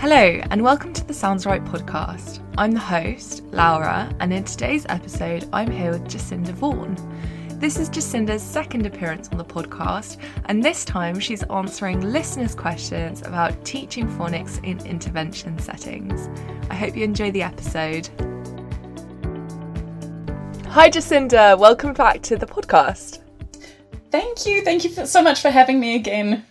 Hello, 0.00 0.40
and 0.52 0.62
welcome 0.62 0.92
to 0.92 1.04
the 1.04 1.12
Sounds-Write 1.12 1.64
podcast. 1.64 2.38
I'm 2.56 2.70
the 2.70 2.78
host, 2.78 3.42
Laura, 3.46 4.14
and 4.20 4.32
in 4.32 4.44
today's 4.44 4.86
episode, 4.88 5.48
I'm 5.52 5.72
here 5.72 5.90
with 5.90 6.04
Jacinda 6.04 6.52
Vaughan. 6.52 6.96
This 7.58 7.80
is 7.80 7.90
Jacinda's 7.90 8.40
second 8.40 8.86
appearance 8.86 9.28
on 9.30 9.38
the 9.38 9.44
podcast, 9.44 10.18
and 10.44 10.62
this 10.62 10.84
time 10.84 11.18
she's 11.18 11.42
answering 11.42 12.00
listeners' 12.00 12.54
questions 12.54 13.22
about 13.22 13.64
teaching 13.64 14.06
phonics 14.06 14.62
in 14.62 14.78
intervention 14.86 15.58
settings. 15.58 16.28
I 16.70 16.76
hope 16.76 16.96
you 16.96 17.02
enjoy 17.02 17.32
the 17.32 17.42
episode. 17.42 18.08
Hi, 20.68 20.88
Jacinda. 20.88 21.58
Welcome 21.58 21.92
back 21.92 22.22
to 22.22 22.36
the 22.36 22.46
podcast. 22.46 23.18
Thank 24.12 24.46
you. 24.46 24.62
Thank 24.62 24.84
you 24.84 24.90
so 25.06 25.20
much 25.20 25.42
for 25.42 25.50
having 25.50 25.80
me 25.80 25.96
again. 25.96 26.46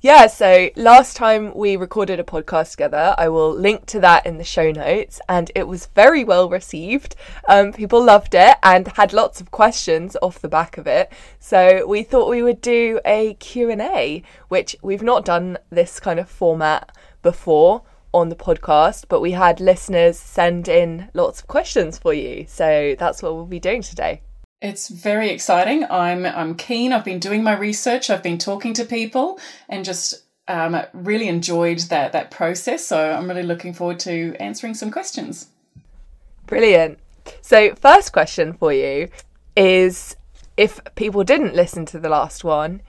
Yeah, 0.00 0.28
so 0.28 0.70
last 0.76 1.16
time 1.16 1.54
we 1.54 1.76
recorded 1.76 2.18
a 2.18 2.24
podcast 2.24 2.72
together, 2.72 3.14
I 3.18 3.28
will 3.28 3.52
link 3.52 3.86
to 3.86 4.00
that 4.00 4.24
in 4.24 4.38
the 4.38 4.44
show 4.44 4.70
notes, 4.70 5.20
and 5.28 5.50
it 5.54 5.68
was 5.68 5.86
very 5.94 6.24
well 6.24 6.48
received. 6.48 7.16
Um, 7.48 7.72
people 7.72 8.02
loved 8.02 8.34
it 8.34 8.56
and 8.62 8.88
had 8.88 9.12
lots 9.12 9.40
of 9.40 9.50
questions 9.50 10.16
off 10.22 10.40
the 10.40 10.48
back 10.48 10.78
of 10.78 10.86
it. 10.86 11.12
So 11.38 11.86
we 11.86 12.02
thought 12.02 12.30
we 12.30 12.42
would 12.42 12.60
do 12.60 13.00
a 13.04 13.34
Q&A, 13.34 14.22
which 14.48 14.76
we've 14.82 15.02
not 15.02 15.24
done 15.24 15.58
this 15.70 16.00
kind 16.00 16.18
of 16.18 16.30
format 16.30 16.96
before 17.22 17.82
on 18.12 18.28
the 18.28 18.36
podcast, 18.36 19.04
but 19.08 19.20
we 19.20 19.32
had 19.32 19.60
listeners 19.60 20.18
send 20.18 20.68
in 20.68 21.10
lots 21.14 21.40
of 21.40 21.46
questions 21.46 21.98
for 21.98 22.14
you. 22.14 22.46
So 22.48 22.94
that's 22.98 23.22
what 23.22 23.34
we'll 23.34 23.46
be 23.46 23.60
doing 23.60 23.82
today. 23.82 24.22
It's 24.60 24.88
very 24.88 25.30
exciting. 25.30 25.84
I'm 25.90 26.24
I'm 26.24 26.54
keen. 26.54 26.92
I've 26.92 27.04
been 27.04 27.18
doing 27.18 27.42
my 27.42 27.56
research. 27.56 28.08
I've 28.08 28.22
been 28.22 28.38
talking 28.38 28.72
to 28.74 28.84
people 28.84 29.38
and 29.68 29.84
just 29.84 30.24
um, 30.48 30.80
really 30.92 31.28
enjoyed 31.28 31.80
that 31.90 32.12
that 32.12 32.30
process. 32.30 32.86
So 32.86 33.12
I'm 33.12 33.28
really 33.28 33.42
looking 33.42 33.74
forward 33.74 33.98
to 34.00 34.34
answering 34.40 34.74
some 34.74 34.90
questions. 34.90 35.48
Brilliant. 36.46 36.98
So 37.40 37.74
first 37.74 38.12
question 38.12 38.52
for 38.52 38.72
you 38.72 39.08
is 39.56 40.16
if 40.56 40.80
people 40.94 41.24
didn't 41.24 41.54
listen 41.54 41.86
to 41.86 41.98
the 41.98 42.08
last 42.08 42.44
one, 42.44 42.82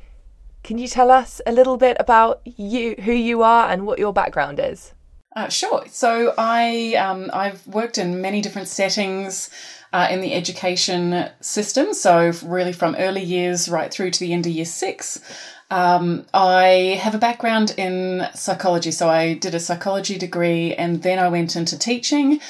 can 0.64 0.78
you 0.78 0.88
tell 0.88 1.11
us 1.11 1.42
a 1.45 1.52
little 1.52 1.78
bit 1.78 1.98
about 2.00 2.42
you, 2.45 2.95
who 3.04 3.11
you 3.11 3.44
are, 3.44 3.70
and 3.70 3.86
what 3.86 4.00
your 4.00 4.14
background 4.14 4.59
is? 4.59 4.94
Uh, 5.36 5.50
sure. 5.50 5.84
So 5.89 6.34
I 6.38 6.95
um, 6.95 7.30
I've 7.34 7.66
worked 7.67 7.98
in 7.98 8.22
many 8.22 8.42
different 8.42 8.67
settings 8.67 9.50
uh, 9.96 10.10
in 10.12 10.20
the 10.20 10.34
education 10.34 11.30
system. 11.40 11.94
So, 11.94 12.34
really 12.44 12.74
from 12.74 12.96
early 12.96 13.24
years 13.24 13.70
right 13.70 13.90
through 13.90 14.12
to 14.12 14.20
the 14.20 14.34
end 14.34 14.46
of 14.46 14.52
year 14.52 14.66
six. 14.66 15.22
Um, 15.72 16.26
I 16.34 17.00
have 17.02 17.16
a 17.16 17.18
background 17.18 17.74
in 17.78 18.28
psychology. 18.34 18.92
So, 18.92 19.08
I 19.08 19.36
did 19.36 19.56
a 19.56 19.60
psychology 19.60 20.18
degree 20.18 20.76
and 20.76 21.02
then 21.02 21.18
I 21.18 21.30
went 21.30 21.56
into 21.56 21.80
teaching. 21.80 22.42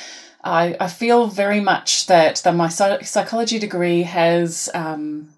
I, 0.44 0.76
I 0.80 0.88
feel 0.88 1.28
very 1.28 1.60
much 1.60 2.08
that, 2.08 2.38
that 2.38 2.56
my 2.56 2.68
psychology 2.68 3.60
degree 3.60 4.02
has. 4.02 4.68
Um, 4.74 5.30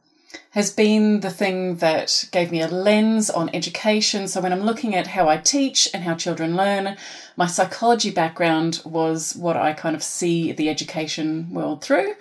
has 0.58 0.72
been 0.72 1.20
the 1.20 1.30
thing 1.30 1.76
that 1.76 2.28
gave 2.32 2.52
me 2.52 2.64
a 2.64 2.68
lens 2.68 3.30
on 3.30 3.48
education. 3.54 4.28
So 4.28 4.42
when 4.42 4.52
I'm 4.52 4.64
looking 4.64 4.96
at 4.96 5.06
how 5.06 5.30
I 5.30 5.38
teach 5.38 5.88
and 5.94 6.04
how 6.04 6.16
children 6.16 6.56
learn, 6.56 6.98
my 7.36 7.46
psychology 7.46 8.10
background 8.10 8.82
was 8.84 9.36
what 9.36 9.56
I 9.56 9.74
kind 9.74 9.96
of 9.96 10.02
see 10.02 10.54
the 10.54 10.68
education 10.68 11.54
world 11.54 11.84
through. 11.84 12.16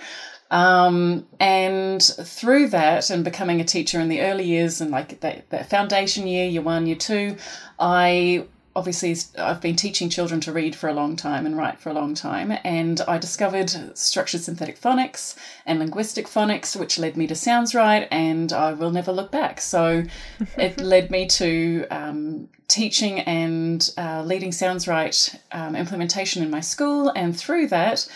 Um, 0.50 1.26
and 1.40 2.02
through 2.02 2.68
that 2.68 3.08
and 3.08 3.24
becoming 3.24 3.62
a 3.62 3.64
teacher 3.64 4.00
in 4.00 4.10
the 4.10 4.20
early 4.20 4.44
years 4.44 4.82
and 4.82 4.90
like 4.90 5.20
that, 5.20 5.48
that 5.48 5.70
foundation 5.70 6.26
year, 6.26 6.46
year 6.46 6.60
one, 6.60 6.86
year 6.86 6.96
two, 6.96 7.36
I 7.78 8.44
obviously 8.76 9.16
I've 9.38 9.60
been 9.60 9.74
teaching 9.74 10.10
children 10.10 10.40
to 10.42 10.52
read 10.52 10.76
for 10.76 10.88
a 10.88 10.92
long 10.92 11.16
time 11.16 11.46
and 11.46 11.56
write 11.56 11.80
for 11.80 11.88
a 11.88 11.94
long 11.94 12.14
time, 12.14 12.52
and 12.62 13.00
I 13.08 13.16
discovered 13.16 13.70
structured 13.96 14.42
synthetic 14.42 14.78
phonics 14.78 15.34
and 15.64 15.78
linguistic 15.78 16.26
phonics, 16.26 16.78
which 16.78 16.98
led 16.98 17.16
me 17.16 17.26
to 17.26 17.34
Sounds-Write, 17.34 18.06
and 18.10 18.52
I 18.52 18.74
will 18.74 18.90
never 18.90 19.12
look 19.12 19.32
back. 19.32 19.60
So 19.62 20.04
it 20.58 20.78
led 20.78 21.10
me 21.10 21.26
to 21.26 21.86
um, 21.90 22.48
teaching 22.68 23.20
and 23.20 23.90
uh, 23.96 24.22
leading 24.24 24.52
Sounds-Write 24.52 25.40
um, 25.52 25.74
implementation 25.74 26.42
in 26.42 26.50
my 26.50 26.60
school, 26.60 27.08
and 27.16 27.36
through 27.36 27.68
that, 27.68 28.06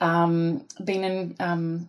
um, 0.00 0.66
been 0.84 1.02
in. 1.02 1.36
Um, 1.40 1.88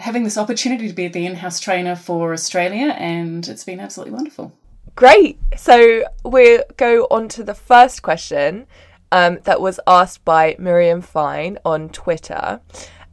having 0.00 0.24
this 0.24 0.36
opportunity 0.36 0.88
to 0.88 0.92
be 0.92 1.06
the 1.06 1.24
in-house 1.24 1.60
trainer 1.60 1.94
for 1.94 2.32
Australia 2.32 2.88
and 2.98 3.46
it's 3.46 3.62
been 3.62 3.78
absolutely 3.78 4.12
wonderful. 4.12 4.52
Great. 4.96 5.38
So 5.56 6.04
we'll 6.24 6.62
go 6.76 7.08
on 7.10 7.28
to 7.30 7.42
the 7.42 7.54
first 7.54 8.02
question 8.02 8.66
um, 9.10 9.38
that 9.44 9.60
was 9.60 9.80
asked 9.86 10.24
by 10.24 10.54
Miriam 10.58 11.00
Fine 11.00 11.58
on 11.64 11.88
Twitter. 11.88 12.60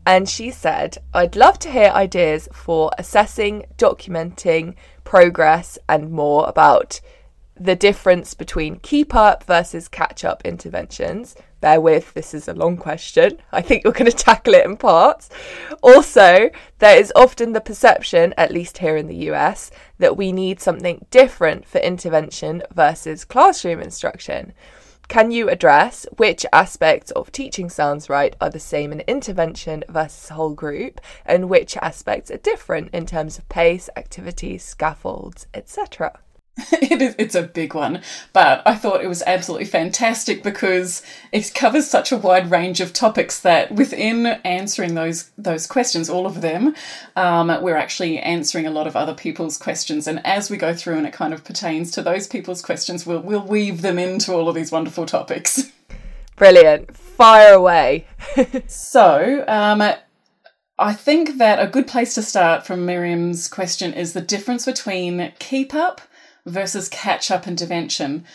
And 0.06 0.28
she 0.28 0.52
said, 0.52 0.98
I'd 1.14 1.36
love 1.36 1.60
to 1.60 1.72
hear 1.72 1.90
ideas 1.90 2.48
for 2.54 2.92
assessing, 2.98 3.66
documenting 3.78 4.76
progress, 5.04 5.78
and 5.88 6.12
more 6.12 6.48
about 6.48 7.02
the 7.56 7.76
difference 7.76 8.34
between 8.34 8.78
keep 8.78 9.14
up 9.14 9.44
versus 9.44 9.88
catch 9.88 10.26
up 10.26 10.42
interventions. 10.44 11.36
Bear 11.62 11.80
with, 11.80 12.14
this 12.16 12.34
is 12.34 12.48
a 12.48 12.54
long 12.54 12.76
question. 12.76 13.38
I 13.52 13.62
think 13.62 13.84
you're 13.84 13.94
going 13.94 14.12
to 14.12 14.18
tackle 14.18 14.56
it 14.56 14.66
in 14.66 14.78
parts. 14.78 15.30
Also, 15.82 16.50
there 16.80 17.00
is 17.00 17.14
often 17.16 17.54
the 17.54 17.62
perception, 17.62 18.34
at 18.36 18.52
least 18.52 18.80
here 18.80 18.98
in 18.98 19.08
the 19.08 19.30
US, 19.32 19.72
that 20.00 20.18
we 20.18 20.32
need 20.32 20.60
something 20.60 21.06
different 21.12 21.68
for 21.68 21.78
intervention 21.78 22.64
versus 22.74 23.24
classroom 23.24 23.80
instruction. 23.80 24.54
Can 25.08 25.30
you 25.30 25.50
address 25.50 26.08
which 26.18 26.46
aspects 26.52 27.12
of 27.12 27.32
teaching 27.32 27.70
Sounds-Write 27.70 28.38
are 28.42 28.50
the 28.50 28.60
same 28.60 28.92
in 28.92 29.02
intervention 29.02 29.84
versus 29.90 30.30
whole 30.30 30.54
group, 30.54 31.00
and 31.26 31.50
which 31.50 31.78
aspects 31.78 32.32
are 32.32 32.38
different 32.38 32.90
in 32.94 33.06
terms 33.06 33.38
of 33.38 33.48
pace, 33.50 33.90
activities, 33.96 34.64
scaffolds, 34.64 35.48
etc.? 35.54 36.20
it 36.74 37.02
is 37.02 37.16
it's 37.18 37.36
a 37.36 37.44
big 37.44 37.74
one 37.74 38.02
but 38.34 38.62
i 38.66 38.76
thought 38.76 39.02
it 39.02 39.08
was 39.08 39.24
absolutely 39.26 39.66
fantastic 39.66 40.44
because 40.44 41.02
it 41.32 41.54
covers 41.56 41.90
such 41.90 42.12
a 42.12 42.18
wide 42.18 42.52
range 42.52 42.82
of 42.82 42.92
topics 42.92 43.40
that 43.40 43.72
within 43.72 44.26
answering 44.44 44.94
those 44.94 45.32
those 45.38 45.66
questions 45.66 46.10
all 46.10 46.26
of 46.26 46.42
them 46.42 46.76
um, 47.16 47.48
we're 47.62 47.76
actually 47.76 48.20
answering 48.20 48.66
a 48.66 48.72
lot 48.72 48.88
of 48.88 48.96
other 48.96 49.14
people's 49.14 49.58
questions. 49.58 50.08
And 50.08 50.26
as 50.26 50.50
we 50.50 50.58
go 50.58 50.74
through 50.74 50.98
and 50.98 51.08
it 51.08 51.14
kind 51.14 51.34
of 51.34 51.44
pertains 51.44 51.92
to 51.92 52.02
those 52.02 52.28
people's 52.28 52.62
questions 52.62 53.06
we'll, 53.06 53.22
we'll 53.22 53.46
weave 53.46 53.82
them 53.82 54.00
into 54.00 54.34
all 54.34 54.48
of 54.48 54.56
these 54.56 54.72
wonderful 54.72 55.06
topics. 55.06 55.72
Brilliant. 56.36 56.96
Fire 56.96 57.54
away. 57.54 58.08
So 58.68 59.44
um, 59.48 59.84
I 60.80 60.94
think 60.94 61.38
that 61.38 61.60
a 61.60 61.68
good 61.68 61.86
place 61.86 62.16
to 62.16 62.24
start 62.24 62.66
from 62.66 62.86
Miriam's 62.86 63.48
question 63.48 63.94
is 63.94 64.14
the 64.14 64.22
difference 64.22 64.66
between 64.66 65.34
keep 65.38 65.74
up 65.74 66.02
versus 66.46 66.90
catch 66.90 67.32
up 67.32 67.48
intervention. 67.48 68.26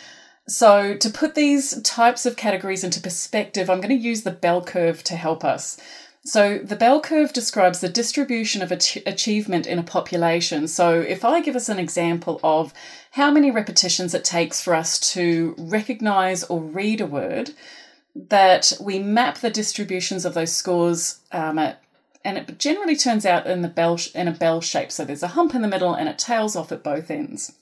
So, 0.47 0.95
to 0.95 1.09
put 1.09 1.35
these 1.35 1.81
types 1.81 2.25
of 2.25 2.37
categories 2.37 2.83
into 2.83 3.01
perspective, 3.01 3.69
I'm 3.69 3.81
going 3.81 3.97
to 3.97 4.07
use 4.07 4.23
the 4.23 4.31
bell 4.31 4.61
curve 4.61 5.03
to 5.05 5.15
help 5.15 5.43
us. 5.43 5.77
So, 6.23 6.59
the 6.59 6.77
bell 6.77 7.01
curve 7.01 7.33
describes 7.33 7.81
the 7.81 7.89
distribution 7.89 8.61
of 8.61 8.71
ach- 8.71 9.03
achievement 9.05 9.67
in 9.67 9.77
a 9.77 9.83
population. 9.83 10.69
So, 10.69 11.01
if 11.01 11.25
I 11.25 11.41
give 11.41 11.57
us 11.57 11.67
an 11.67 11.79
example 11.79 12.39
of 12.43 12.73
how 13.11 13.29
many 13.29 13.51
repetitions 13.51 14.13
it 14.13 14.23
takes 14.23 14.61
for 14.61 14.73
us 14.73 14.99
to 15.13 15.53
recognize 15.57 16.45
or 16.45 16.61
read 16.61 17.01
a 17.01 17.05
word, 17.05 17.51
that 18.29 18.73
we 18.79 18.99
map 18.99 19.39
the 19.39 19.49
distributions 19.49 20.25
of 20.25 20.33
those 20.33 20.55
scores 20.55 21.19
um, 21.31 21.59
at, 21.59 21.81
and 22.23 22.37
it 22.37 22.57
generally 22.57 22.95
turns 22.95 23.25
out 23.25 23.47
in 23.47 23.61
the 23.61 23.67
bell 23.67 23.99
in 24.15 24.27
a 24.27 24.31
bell 24.31 24.59
shape. 24.61 24.91
So 24.91 25.05
there's 25.05 25.23
a 25.23 25.29
hump 25.29 25.53
in 25.55 25.61
the 25.61 25.67
middle 25.67 25.93
and 25.93 26.09
it 26.09 26.17
tails 26.17 26.55
off 26.55 26.71
at 26.71 26.83
both 26.83 27.11
ends. 27.11 27.53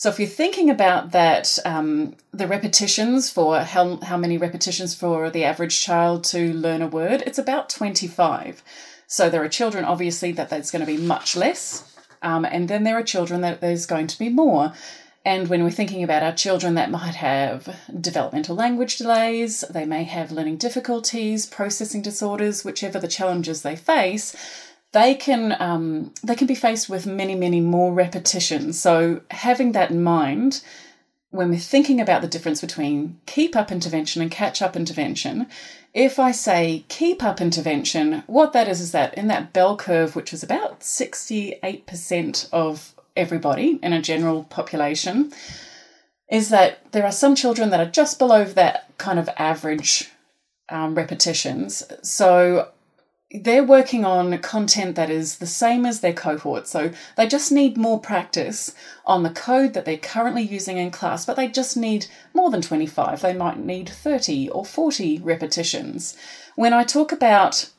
So 0.00 0.08
if 0.08 0.18
you're 0.18 0.28
thinking 0.28 0.70
about 0.70 1.10
that, 1.10 1.58
um, 1.66 2.16
the 2.32 2.46
repetitions 2.46 3.28
for 3.28 3.60
how, 3.60 3.96
how 3.96 4.16
many 4.16 4.38
repetitions 4.38 4.94
for 4.94 5.28
the 5.28 5.44
average 5.44 5.78
child 5.78 6.24
to 6.32 6.54
learn 6.54 6.80
a 6.80 6.86
word, 6.86 7.22
it's 7.26 7.38
about 7.38 7.68
25. 7.68 8.62
So 9.06 9.28
there 9.28 9.44
are 9.44 9.48
children, 9.50 9.84
obviously, 9.84 10.32
that 10.32 10.48
there's 10.48 10.70
going 10.70 10.80
to 10.80 10.90
be 10.90 10.96
much 10.96 11.36
less. 11.36 11.84
Um, 12.22 12.46
and 12.46 12.66
then 12.66 12.84
there 12.84 12.96
are 12.96 13.02
children 13.02 13.42
that 13.42 13.60
there's 13.60 13.84
going 13.84 14.06
to 14.06 14.18
be 14.18 14.30
more. 14.30 14.72
And 15.22 15.48
when 15.48 15.62
we're 15.62 15.70
thinking 15.70 16.02
about 16.02 16.22
our 16.22 16.32
children 16.32 16.76
that 16.76 16.90
might 16.90 17.16
have 17.16 17.76
developmental 18.00 18.56
language 18.56 18.96
delays, 18.96 19.64
they 19.68 19.84
may 19.84 20.04
have 20.04 20.32
learning 20.32 20.56
difficulties, 20.56 21.44
processing 21.44 22.00
disorders, 22.00 22.64
whichever 22.64 22.98
the 22.98 23.06
challenges 23.06 23.60
they 23.60 23.76
face, 23.76 24.34
they 24.92 25.14
can 25.14 25.56
um, 25.60 26.12
they 26.22 26.34
can 26.34 26.46
be 26.46 26.54
faced 26.54 26.88
with 26.88 27.06
many 27.06 27.34
many 27.34 27.60
more 27.60 27.92
repetitions. 27.92 28.80
So 28.80 29.20
having 29.30 29.72
that 29.72 29.90
in 29.90 30.02
mind 30.02 30.62
when 31.30 31.48
we're 31.48 31.58
thinking 31.58 32.00
about 32.00 32.22
the 32.22 32.28
difference 32.28 32.60
between 32.60 33.20
keep 33.26 33.54
up 33.54 33.70
intervention 33.70 34.20
and 34.20 34.30
catch 34.30 34.60
up 34.60 34.76
intervention, 34.76 35.46
if 35.94 36.18
I 36.18 36.32
say 36.32 36.84
keep 36.88 37.22
up 37.22 37.40
intervention, 37.40 38.24
what 38.26 38.52
that 38.52 38.68
is 38.68 38.80
is 38.80 38.92
that 38.92 39.14
in 39.14 39.28
that 39.28 39.52
bell 39.52 39.76
curve, 39.76 40.16
which 40.16 40.32
is 40.32 40.42
about 40.42 40.80
68% 40.80 42.48
of 42.52 42.94
everybody 43.16 43.78
in 43.82 43.92
a 43.92 44.02
general 44.02 44.44
population, 44.44 45.32
is 46.30 46.48
that 46.50 46.92
there 46.92 47.04
are 47.04 47.12
some 47.12 47.34
children 47.34 47.70
that 47.70 47.80
are 47.80 47.90
just 47.90 48.18
below 48.18 48.44
that 48.44 48.86
kind 48.98 49.18
of 49.18 49.28
average 49.36 50.10
um, 50.68 50.94
repetitions. 50.94 51.82
So 52.02 52.68
they're 53.32 53.64
working 53.64 54.04
on 54.04 54.36
content 54.38 54.96
that 54.96 55.08
is 55.08 55.38
the 55.38 55.46
same 55.46 55.86
as 55.86 56.00
their 56.00 56.12
cohort. 56.12 56.66
So 56.66 56.90
they 57.16 57.28
just 57.28 57.52
need 57.52 57.76
more 57.76 58.00
practice 58.00 58.74
on 59.06 59.22
the 59.22 59.30
code 59.30 59.72
that 59.74 59.84
they're 59.84 59.96
currently 59.96 60.42
using 60.42 60.78
in 60.78 60.90
class, 60.90 61.26
but 61.26 61.36
they 61.36 61.48
just 61.48 61.76
need 61.76 62.06
more 62.34 62.50
than 62.50 62.62
25. 62.62 63.20
They 63.20 63.32
might 63.32 63.58
need 63.58 63.88
30 63.88 64.48
or 64.48 64.64
40 64.64 65.20
repetitions. 65.20 66.16
When 66.56 66.72
I 66.72 66.82
talk 66.82 67.12
about 67.12 67.70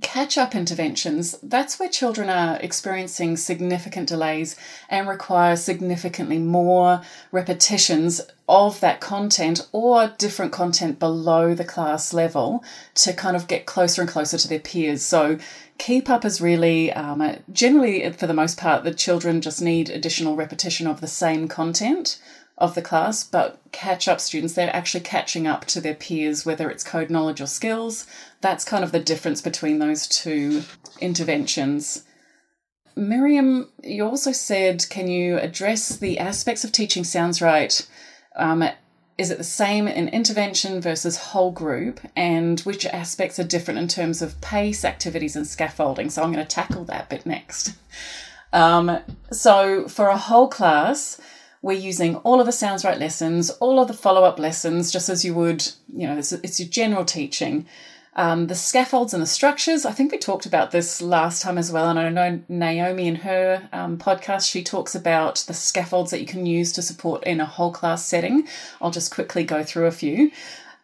catch 0.00 0.38
up 0.38 0.54
interventions, 0.54 1.38
that's 1.42 1.78
where 1.78 1.88
children 1.88 2.28
are 2.28 2.56
experiencing 2.60 3.36
significant 3.36 4.08
delays 4.08 4.56
and 4.88 5.08
require 5.08 5.56
significantly 5.56 6.38
more 6.38 7.02
repetitions 7.32 8.20
of 8.48 8.80
that 8.80 9.00
content 9.00 9.68
or 9.72 10.12
different 10.18 10.52
content 10.52 10.98
below 10.98 11.54
the 11.54 11.64
class 11.64 12.12
level 12.12 12.64
to 12.94 13.12
kind 13.12 13.36
of 13.36 13.46
get 13.46 13.66
closer 13.66 14.02
and 14.02 14.10
closer 14.10 14.38
to 14.38 14.48
their 14.48 14.58
peers. 14.58 15.02
So, 15.02 15.38
keep 15.78 16.10
up 16.10 16.24
is 16.24 16.40
really 16.40 16.92
um, 16.92 17.36
generally, 17.52 18.10
for 18.12 18.26
the 18.26 18.34
most 18.34 18.58
part, 18.58 18.84
the 18.84 18.92
children 18.92 19.40
just 19.40 19.62
need 19.62 19.88
additional 19.88 20.36
repetition 20.36 20.86
of 20.86 21.00
the 21.00 21.08
same 21.08 21.48
content 21.48 22.20
of 22.60 22.74
the 22.74 22.82
class, 22.82 23.24
but 23.24 23.58
catch 23.72 24.06
up 24.06 24.20
students, 24.20 24.52
they're 24.52 24.74
actually 24.76 25.00
catching 25.00 25.46
up 25.46 25.64
to 25.64 25.80
their 25.80 25.94
peers, 25.94 26.44
whether 26.44 26.70
it's 26.70 26.84
code 26.84 27.08
knowledge 27.08 27.40
or 27.40 27.46
skills. 27.46 28.06
That's 28.40 28.64
kind 28.64 28.82
of 28.82 28.92
the 28.92 29.00
difference 29.00 29.42
between 29.42 29.78
those 29.78 30.08
two 30.08 30.62
interventions. 31.00 32.04
Miriam, 32.96 33.68
you 33.82 34.04
also 34.04 34.32
said, 34.32 34.84
can 34.90 35.08
you 35.08 35.38
address 35.38 35.96
the 35.96 36.18
aspects 36.18 36.64
of 36.64 36.72
teaching 36.72 37.04
Sounds-Write? 37.04 37.88
Um, 38.36 38.64
is 39.18 39.30
it 39.30 39.38
the 39.38 39.44
same 39.44 39.86
in 39.86 40.08
intervention 40.08 40.80
versus 40.80 41.18
whole 41.18 41.50
group? 41.50 42.00
And 42.16 42.60
which 42.60 42.86
aspects 42.86 43.38
are 43.38 43.44
different 43.44 43.78
in 43.78 43.88
terms 43.88 44.22
of 44.22 44.40
pace, 44.40 44.84
activities, 44.84 45.36
and 45.36 45.46
scaffolding? 45.46 46.10
So 46.10 46.22
I'm 46.22 46.32
going 46.32 46.44
to 46.44 46.54
tackle 46.54 46.84
that 46.84 47.10
bit 47.10 47.26
next. 47.26 47.74
Um, 48.52 48.98
so 49.30 49.86
for 49.86 50.08
a 50.08 50.16
whole 50.16 50.48
class, 50.48 51.20
we're 51.62 51.78
using 51.78 52.16
all 52.16 52.40
of 52.40 52.46
the 52.46 52.52
Sounds-Write 52.52 52.98
lessons, 52.98 53.50
all 53.50 53.78
of 53.80 53.88
the 53.88 53.94
follow 53.94 54.24
up 54.24 54.38
lessons, 54.38 54.90
just 54.90 55.10
as 55.10 55.24
you 55.24 55.34
would, 55.34 55.70
you 55.94 56.06
know, 56.06 56.16
it's, 56.16 56.32
it's 56.32 56.58
your 56.58 56.70
general 56.70 57.04
teaching. 57.04 57.66
Um, 58.16 58.48
the 58.48 58.54
scaffolds 58.54 59.14
and 59.14 59.22
the 59.22 59.26
structures, 59.26 59.86
I 59.86 59.92
think 59.92 60.10
we 60.10 60.18
talked 60.18 60.44
about 60.44 60.72
this 60.72 61.00
last 61.00 61.42
time 61.42 61.56
as 61.56 61.70
well. 61.70 61.88
And 61.88 61.98
I 61.98 62.08
know 62.08 62.42
Naomi 62.48 63.06
in 63.06 63.16
her 63.16 63.68
um, 63.72 63.98
podcast, 63.98 64.50
she 64.50 64.64
talks 64.64 64.94
about 64.94 65.44
the 65.46 65.54
scaffolds 65.54 66.10
that 66.10 66.20
you 66.20 66.26
can 66.26 66.44
use 66.44 66.72
to 66.72 66.82
support 66.82 67.22
in 67.24 67.40
a 67.40 67.46
whole 67.46 67.72
class 67.72 68.04
setting. 68.04 68.48
I'll 68.80 68.90
just 68.90 69.14
quickly 69.14 69.44
go 69.44 69.62
through 69.62 69.86
a 69.86 69.92
few. 69.92 70.32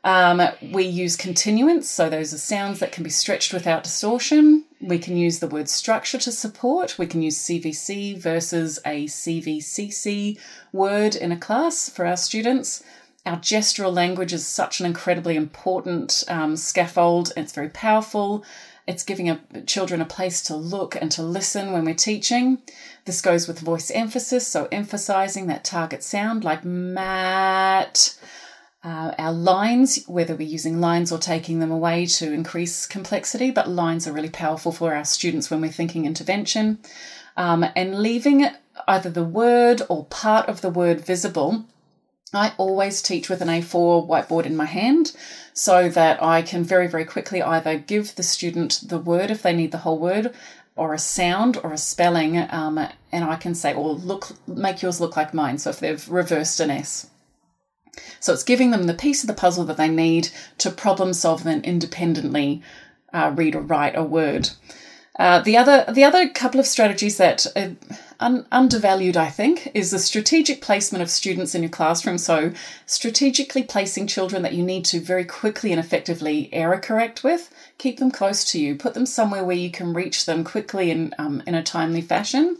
Um, 0.04 0.40
we 0.70 0.84
use 0.84 1.16
continuants, 1.16 1.88
so 1.90 2.08
those 2.08 2.32
are 2.32 2.38
sounds 2.38 2.78
that 2.78 2.92
can 2.92 3.02
be 3.02 3.10
stretched 3.10 3.52
without 3.52 3.82
distortion. 3.82 4.62
We 4.80 5.00
can 5.00 5.16
use 5.16 5.40
the 5.40 5.48
word 5.48 5.68
structure 5.68 6.18
to 6.18 6.30
support. 6.30 6.96
We 6.96 7.08
can 7.08 7.22
use 7.22 7.36
CVC 7.38 8.16
versus 8.16 8.78
a 8.86 9.06
CVCC 9.06 10.38
word 10.72 11.16
in 11.16 11.32
a 11.32 11.36
class 11.36 11.88
for 11.88 12.06
our 12.06 12.16
students. 12.16 12.84
Our 13.26 13.38
gestural 13.38 13.92
language 13.92 14.32
is 14.32 14.46
such 14.46 14.80
an 14.80 14.86
incredibly 14.86 15.36
important 15.36 16.24
um, 16.28 16.56
scaffold. 16.56 17.32
It's 17.36 17.52
very 17.52 17.68
powerful. 17.68 18.44
It's 18.86 19.02
giving 19.02 19.28
a, 19.28 19.40
children 19.66 20.00
a 20.00 20.06
place 20.06 20.40
to 20.42 20.54
look 20.54 20.94
and 20.94 21.10
to 21.12 21.22
listen 21.22 21.72
when 21.72 21.84
we're 21.84 21.94
teaching. 21.94 22.58
This 23.04 23.20
goes 23.20 23.48
with 23.48 23.58
voice 23.58 23.90
emphasis, 23.90 24.46
so 24.46 24.68
emphasizing 24.70 25.48
that 25.48 25.64
target 25.64 26.04
sound 26.04 26.44
like 26.44 26.64
mat 26.64 28.16
uh, 28.86 29.12
our 29.18 29.32
lines, 29.32 30.04
whether 30.06 30.36
we're 30.36 30.46
using 30.46 30.80
lines 30.80 31.10
or 31.10 31.18
taking 31.18 31.58
them 31.58 31.72
away 31.72 32.06
to 32.06 32.32
increase 32.32 32.86
complexity, 32.86 33.50
but 33.50 33.68
lines 33.68 34.06
are 34.06 34.12
really 34.12 34.30
powerful 34.30 34.70
for 34.70 34.94
our 34.94 35.04
students 35.04 35.50
when 35.50 35.60
we're 35.60 35.72
thinking 35.72 36.06
intervention. 36.06 36.78
Um, 37.36 37.66
and 37.74 37.98
leaving 37.98 38.46
either 38.86 39.10
the 39.10 39.24
word 39.24 39.82
or 39.88 40.04
part 40.04 40.48
of 40.48 40.60
the 40.60 40.70
word 40.70 41.00
visible. 41.04 41.64
I 42.32 42.52
always 42.58 43.02
teach 43.02 43.28
with 43.28 43.40
an 43.40 43.48
A4 43.48 44.06
whiteboard 44.06 44.46
in 44.46 44.56
my 44.56 44.64
hand 44.64 45.12
so 45.52 45.88
that 45.88 46.22
I 46.22 46.42
can 46.42 46.64
very, 46.64 46.86
very 46.86 47.04
quickly 47.04 47.40
either 47.40 47.78
give 47.78 48.14
the 48.14 48.22
student 48.22 48.80
the 48.82 48.98
word 48.98 49.30
if 49.30 49.42
they 49.42 49.54
need 49.54 49.72
the 49.72 49.78
whole 49.78 49.98
word 49.98 50.34
or 50.76 50.92
a 50.92 50.98
sound 50.98 51.56
or 51.62 51.72
a 51.72 51.78
spelling, 51.78 52.36
um, 52.50 52.78
and 53.10 53.24
I 53.24 53.36
can 53.36 53.54
say, 53.54 53.72
or 53.72 53.94
look, 53.94 54.28
make 54.46 54.82
yours 54.82 55.00
look 55.00 55.16
like 55.16 55.32
mine. 55.32 55.56
So 55.58 55.70
if 55.70 55.80
they've 55.80 56.08
reversed 56.08 56.60
an 56.60 56.70
S. 56.70 57.08
So 58.20 58.34
it's 58.34 58.42
giving 58.42 58.70
them 58.70 58.84
the 58.84 58.94
piece 58.94 59.22
of 59.22 59.26
the 59.26 59.34
puzzle 59.34 59.64
that 59.64 59.78
they 59.78 59.88
need 59.88 60.28
to 60.58 60.70
problem 60.70 61.14
solve 61.14 61.46
and 61.46 61.64
independently 61.64 62.62
uh, 63.12 63.32
read 63.34 63.54
or 63.54 63.62
write 63.62 63.96
a 63.96 64.02
word. 64.02 64.50
Uh, 65.18 65.40
the 65.40 65.56
other 65.56 65.86
the 65.90 66.04
other 66.04 66.28
couple 66.28 66.60
of 66.60 66.66
strategies 66.66 67.16
that 67.16 67.46
are 67.56 67.74
un- 68.20 68.46
undervalued, 68.50 69.16
I 69.16 69.28
think, 69.28 69.70
is 69.74 69.90
the 69.90 69.98
strategic 69.98 70.60
placement 70.60 71.02
of 71.02 71.10
students 71.10 71.54
in 71.54 71.62
your 71.62 71.70
classroom. 71.70 72.18
So 72.18 72.52
strategically 72.86 73.62
placing 73.62 74.06
children 74.06 74.42
that 74.42 74.54
you 74.54 74.62
need 74.62 74.84
to 74.86 75.00
very 75.00 75.24
quickly 75.24 75.72
and 75.72 75.80
effectively 75.80 76.48
error 76.52 76.78
correct 76.78 77.24
with. 77.24 77.50
Keep 77.78 77.98
them 77.98 78.10
close 78.10 78.44
to 78.52 78.60
you. 78.60 78.74
Put 78.74 78.94
them 78.94 79.06
somewhere 79.06 79.44
where 79.44 79.56
you 79.56 79.70
can 79.70 79.92
reach 79.92 80.26
them 80.26 80.44
quickly 80.44 80.90
and 80.90 81.14
um, 81.18 81.42
in 81.46 81.54
a 81.54 81.62
timely 81.62 82.02
fashion. 82.02 82.58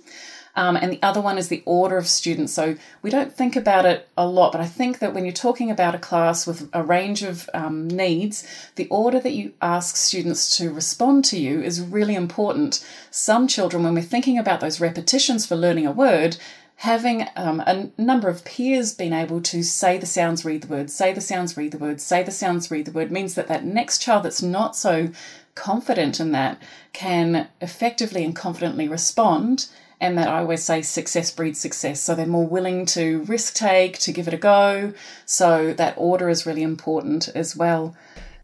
Um, 0.56 0.74
and 0.74 0.90
the 0.90 1.02
other 1.02 1.20
one 1.20 1.36
is 1.36 1.48
the 1.48 1.62
order 1.66 1.98
of 1.98 2.08
students. 2.08 2.52
So 2.52 2.76
we 3.02 3.10
don't 3.10 3.32
think 3.32 3.54
about 3.54 3.84
it 3.84 4.08
a 4.16 4.26
lot, 4.26 4.52
but 4.52 4.60
I 4.60 4.66
think 4.66 4.98
that 4.98 5.12
when 5.14 5.24
you're 5.24 5.32
talking 5.32 5.70
about 5.70 5.94
a 5.94 5.98
class 5.98 6.46
with 6.46 6.68
a 6.72 6.82
range 6.82 7.22
of 7.22 7.48
um, 7.52 7.86
needs, 7.88 8.46
the 8.76 8.88
order 8.88 9.20
that 9.20 9.34
you 9.34 9.52
ask 9.60 9.96
students 9.96 10.56
to 10.56 10.72
respond 10.72 11.24
to 11.26 11.38
you 11.38 11.62
is 11.62 11.80
really 11.80 12.14
important. 12.14 12.84
Some 13.10 13.46
children, 13.46 13.82
when 13.82 13.94
we're 13.94 14.02
thinking 14.02 14.38
about 14.38 14.60
those 14.60 14.80
repetitions 14.80 15.44
for 15.46 15.56
learning 15.56 15.86
a 15.86 15.92
word, 15.92 16.38
having 16.76 17.26
um, 17.36 17.60
a 17.60 17.90
number 17.98 18.28
of 18.28 18.44
peers 18.44 18.94
being 18.94 19.12
able 19.12 19.40
to 19.40 19.62
say 19.62 19.98
the 19.98 20.06
sounds, 20.06 20.44
read 20.44 20.62
the 20.62 20.68
word, 20.68 20.90
say 20.90 21.12
the 21.12 21.20
sounds, 21.20 21.56
read 21.56 21.72
the 21.72 21.78
word, 21.78 22.00
say 22.00 22.22
the 22.22 22.30
sounds, 22.30 22.70
read 22.70 22.84
the 22.86 22.92
word 22.92 23.10
means 23.10 23.34
that 23.34 23.48
that 23.48 23.64
next 23.64 23.98
child 23.98 24.22
that's 24.22 24.42
not 24.42 24.76
so 24.76 25.10
confident 25.54 26.20
in 26.20 26.32
that 26.32 26.60
can 26.92 27.48
effectively 27.62 28.24
and 28.24 28.36
confidently 28.36 28.86
respond 28.86 29.66
and 30.00 30.18
that 30.18 30.28
I 30.28 30.38
always 30.38 30.62
say 30.62 30.82
success 30.82 31.30
breeds 31.30 31.60
success. 31.60 32.00
So 32.00 32.14
they're 32.14 32.26
more 32.26 32.46
willing 32.46 32.86
to 32.86 33.22
risk 33.22 33.54
take, 33.54 33.98
to 34.00 34.12
give 34.12 34.28
it 34.28 34.34
a 34.34 34.38
go. 34.38 34.92
So 35.24 35.72
that 35.74 35.94
order 35.96 36.28
is 36.28 36.46
really 36.46 36.62
important 36.62 37.28
as 37.28 37.56
well. 37.56 37.96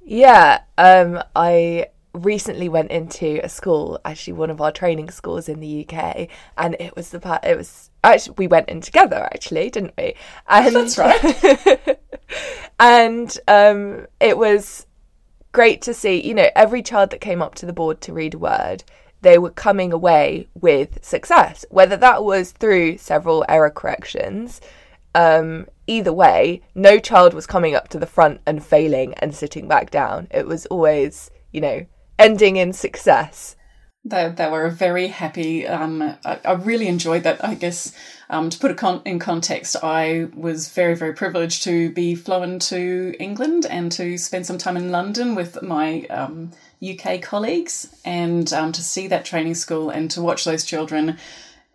Yeah, 0.05 0.63
um, 0.79 1.23
I 1.37 1.87
recently 2.15 2.69
went 2.69 2.91
into 2.91 3.41
a 3.43 3.49
school, 3.49 3.99
actually 4.05 4.35
one 4.35 4.51
of 4.51 4.61
our 4.61 4.73
training 4.73 5.11
schools 5.11 5.49
in 5.49 5.61
the 5.61 5.87
UK, 5.89 6.29
and 6.59 6.77
it 6.81 6.95
was 6.97 7.11
the 7.11 7.21
part. 7.21 7.45
It 7.45 7.57
was 7.57 7.91
actually 8.03 8.35
we 8.39 8.47
went 8.47 8.69
in 8.69 8.81
together, 8.81 9.29
actually, 9.33 9.71
didn't 9.71 9.95
we? 9.97 10.15
And, 10.49 10.75
That's 10.75 10.99
right. 10.99 11.99
and 12.81 13.39
um, 13.47 14.07
it 14.21 14.37
was 14.37 14.87
great 15.53 15.83
to 15.83 15.95
see. 15.95 16.27
You 16.27 16.35
know, 16.35 16.51
every 16.57 16.83
child 16.83 17.11
that 17.11 17.21
came 17.21 17.43
up 17.43 17.55
to 17.57 17.67
the 17.67 17.73
board 17.73 18.01
to 18.03 18.13
read 18.13 18.35
a 18.35 18.39
word 18.39 18.85
they 19.23 19.39
were 19.39 19.51
coming 19.51 19.93
away 19.93 20.49
with 20.55 21.03
success, 21.05 21.65
whether 21.71 21.97
that 21.97 22.25
was 22.25 22.53
through 22.53 22.99
several 22.99 23.45
error 23.49 23.71
corrections. 23.71 24.61
Um, 25.15 25.67
either 25.87 26.13
way, 26.13 26.63
no 26.75 26.99
child 26.99 27.33
was 27.35 27.47
coming 27.47 27.75
up 27.75 27.89
to 27.89 27.99
the 27.99 28.07
front 28.07 28.41
and 28.47 28.65
failing 28.65 29.15
and 29.15 29.35
sitting 29.35 29.69
back 29.69 29.91
down. 29.91 30.29
It 30.31 30.47
was 30.47 30.67
always, 30.67 31.31
you 31.53 31.61
know, 31.61 31.87
ending 32.19 32.57
in 32.57 32.73
success. 32.73 33.57
They, 34.05 34.29
they 34.31 34.51
were 34.51 34.69
very 34.69 35.07
happy. 35.07 35.67
Um, 35.67 36.03
I, 36.25 36.41
I, 36.45 36.53
really 36.55 36.89
enjoyed 36.89 37.23
that. 37.23 37.45
I 37.45 37.55
guess 37.55 37.95
um, 38.29 38.51
to 38.51 38.59
put 38.59 38.73
it 38.73 38.77
con- 38.77 39.03
in 39.05 39.21
context, 39.21 39.77
I 39.81 40.27
was 40.35 40.71
very, 40.71 40.97
very 40.97 41.15
privileged 41.15 41.63
to 41.65 41.91
be 41.91 42.17
flown 42.17 42.59
to 42.61 43.15
England 43.21 43.65
and 43.71 43.93
to 43.93 44.19
spend 44.19 44.45
some 44.45 44.59
time 44.59 44.77
in 44.77 44.91
London 44.91 45.37
with 45.37 45.63
my 45.63 46.03
um, 46.11 46.51
UK 46.83 47.23
colleagues 47.23 47.95
and 48.05 48.53
um, 48.53 48.73
to 48.73 48.83
see 48.83 49.07
that 49.07 49.25
training 49.25 49.55
school 49.55 49.91
and 49.91 50.11
to 50.11 50.21
watch 50.21 50.45
those 50.45 50.65
children 50.65 51.17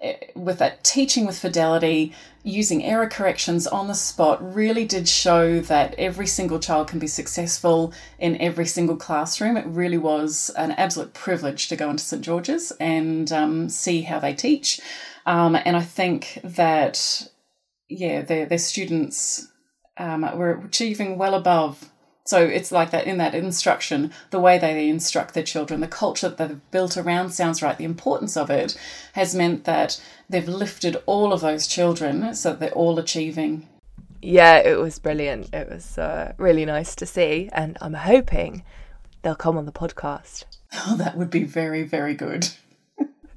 eh, 0.01 0.15
with 0.35 0.59
that 0.59 0.83
teaching 0.83 1.25
with 1.25 1.39
fidelity, 1.39 2.13
using 2.43 2.83
error 2.83 3.07
corrections 3.07 3.67
on 3.67 3.87
the 3.87 3.93
spot, 3.93 4.53
really 4.53 4.85
did 4.85 5.07
show 5.07 5.59
that 5.61 5.95
every 5.97 6.27
single 6.27 6.59
child 6.59 6.87
can 6.87 6.99
be 6.99 7.07
successful 7.07 7.93
in 8.19 8.39
every 8.41 8.65
single 8.65 8.97
classroom. 8.97 9.55
It 9.57 9.65
really 9.65 9.97
was 9.97 10.49
an 10.57 10.71
absolute 10.71 11.13
privilege 11.13 11.67
to 11.69 11.75
go 11.75 11.89
into 11.89 12.03
St 12.03 12.21
George's 12.21 12.71
and 12.79 13.31
um, 13.31 13.69
see 13.69 14.01
how 14.01 14.19
they 14.19 14.33
teach. 14.33 14.81
Um, 15.25 15.55
and 15.55 15.75
I 15.75 15.81
think 15.81 16.39
that, 16.43 17.27
yeah, 17.89 18.21
their, 18.21 18.45
their 18.45 18.57
students 18.57 19.47
um, 19.97 20.21
were 20.37 20.61
achieving 20.65 21.17
well 21.17 21.33
above 21.33 21.91
so 22.27 22.43
it's 22.43 22.73
like 22.73 22.91
that 22.91 23.07
in 23.07 23.17
that 23.19 23.33
instruction, 23.33 24.11
the 24.31 24.39
way 24.39 24.57
they 24.57 24.89
instruct 24.89 25.33
their 25.33 25.43
children, 25.43 25.79
the 25.79 25.87
culture 25.87 26.27
that 26.27 26.37
they've 26.37 26.71
built 26.71 26.97
around 26.97 27.29
Sounds-Write, 27.29 27.77
the 27.77 27.85
importance 27.85 28.35
of 28.35 28.49
it 28.49 28.77
has 29.13 29.33
meant 29.33 29.63
that 29.63 30.01
they've 30.29 30.47
lifted 30.47 30.97
all 31.05 31.31
of 31.31 31.39
those 31.39 31.67
children 31.67 32.35
so 32.35 32.49
that 32.49 32.59
they're 32.59 32.71
all 32.71 32.99
achieving. 32.99 33.65
Yeah, 34.21 34.57
it 34.57 34.77
was 34.77 34.99
brilliant. 34.99 35.53
It 35.53 35.69
was 35.69 35.97
uh, 35.97 36.33
really 36.37 36.65
nice 36.65 36.95
to 36.95 37.05
see, 37.05 37.49
and 37.53 37.77
I'm 37.79 37.93
hoping 37.93 38.65
they'll 39.21 39.35
come 39.35 39.57
on 39.57 39.65
the 39.65 39.71
podcast. 39.71 40.43
Oh, 40.85 40.97
that 40.97 41.15
would 41.15 41.29
be 41.29 41.45
very, 41.45 41.83
very 41.83 42.13
good. 42.13 42.49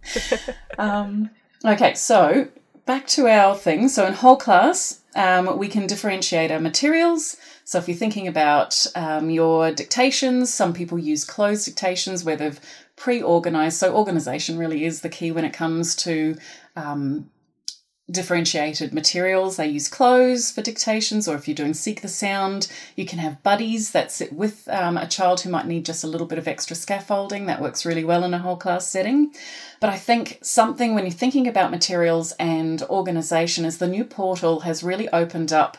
um, 0.78 1.30
okay, 1.64 1.94
so 1.94 2.49
back 2.87 3.06
to 3.06 3.28
our 3.28 3.54
thing. 3.54 3.88
So 3.88 4.04
in 4.04 4.14
whole 4.14 4.37
class, 4.37 5.00
um, 5.14 5.56
we 5.56 5.68
can 5.68 5.87
differentiate 5.87 6.50
our 6.50 6.59
materials. 6.59 7.37
So 7.71 7.79
if 7.79 7.87
you're 7.87 7.97
thinking 7.97 8.27
about 8.27 8.85
um, 8.97 9.31
your 9.31 9.71
dictations, 9.71 10.53
some 10.53 10.73
people 10.73 10.99
use 10.99 11.25
closed 11.25 11.67
dictations 11.67 12.25
where 12.25 12.35
they've 12.35 12.59
pre-organized. 12.97 13.79
So 13.79 13.95
organization 13.95 14.59
really 14.59 14.85
is 14.85 15.03
the 15.03 15.09
key 15.09 15.31
when 15.31 15.45
it 15.45 15.53
comes 15.53 15.95
to 16.07 16.37
um, 16.75 17.31
differentiated 18.11 18.93
materials. 18.93 19.57
They 19.57 19.69
use 19.69 19.87
clothes 19.87 20.50
for 20.50 20.62
dictations, 20.62 21.29
or 21.29 21.37
if 21.37 21.47
you're 21.47 21.55
doing 21.55 21.75
Seek 21.75 22.03
the 22.03 22.09
Sound, 22.09 22.67
you 22.97 23.07
can 23.07 23.21
have 23.21 23.45
buddies 23.45 23.93
that 23.93 24.11
sit 24.11 24.33
with 24.33 24.67
um, 24.69 24.97
a 24.97 25.07
child 25.07 25.43
who 25.43 25.50
might 25.50 25.69
need 25.69 25.87
just 25.87 26.03
a 26.03 26.09
little 26.09 26.27
bit 26.27 26.39
of 26.39 26.49
extra 26.49 26.75
scaffolding. 26.75 27.47
That 27.47 27.62
works 27.62 27.87
really 27.87 28.03
well 28.03 28.25
in 28.25 28.35
a 28.35 28.41
whole 28.41 28.57
class 28.57 28.89
setting. 28.89 29.33
But 29.81 29.91
I 29.91 29.97
think 29.97 30.41
something 30.43 30.93
when 30.93 31.05
you're 31.05 31.12
thinking 31.12 31.47
about 31.47 31.71
materials 31.71 32.33
and 32.33 32.83
organisation 32.83 33.65
is 33.65 33.79
the 33.79 33.87
new 33.87 34.03
portal 34.03 34.59
has 34.61 34.83
really 34.83 35.09
opened 35.11 35.53
up 35.53 35.79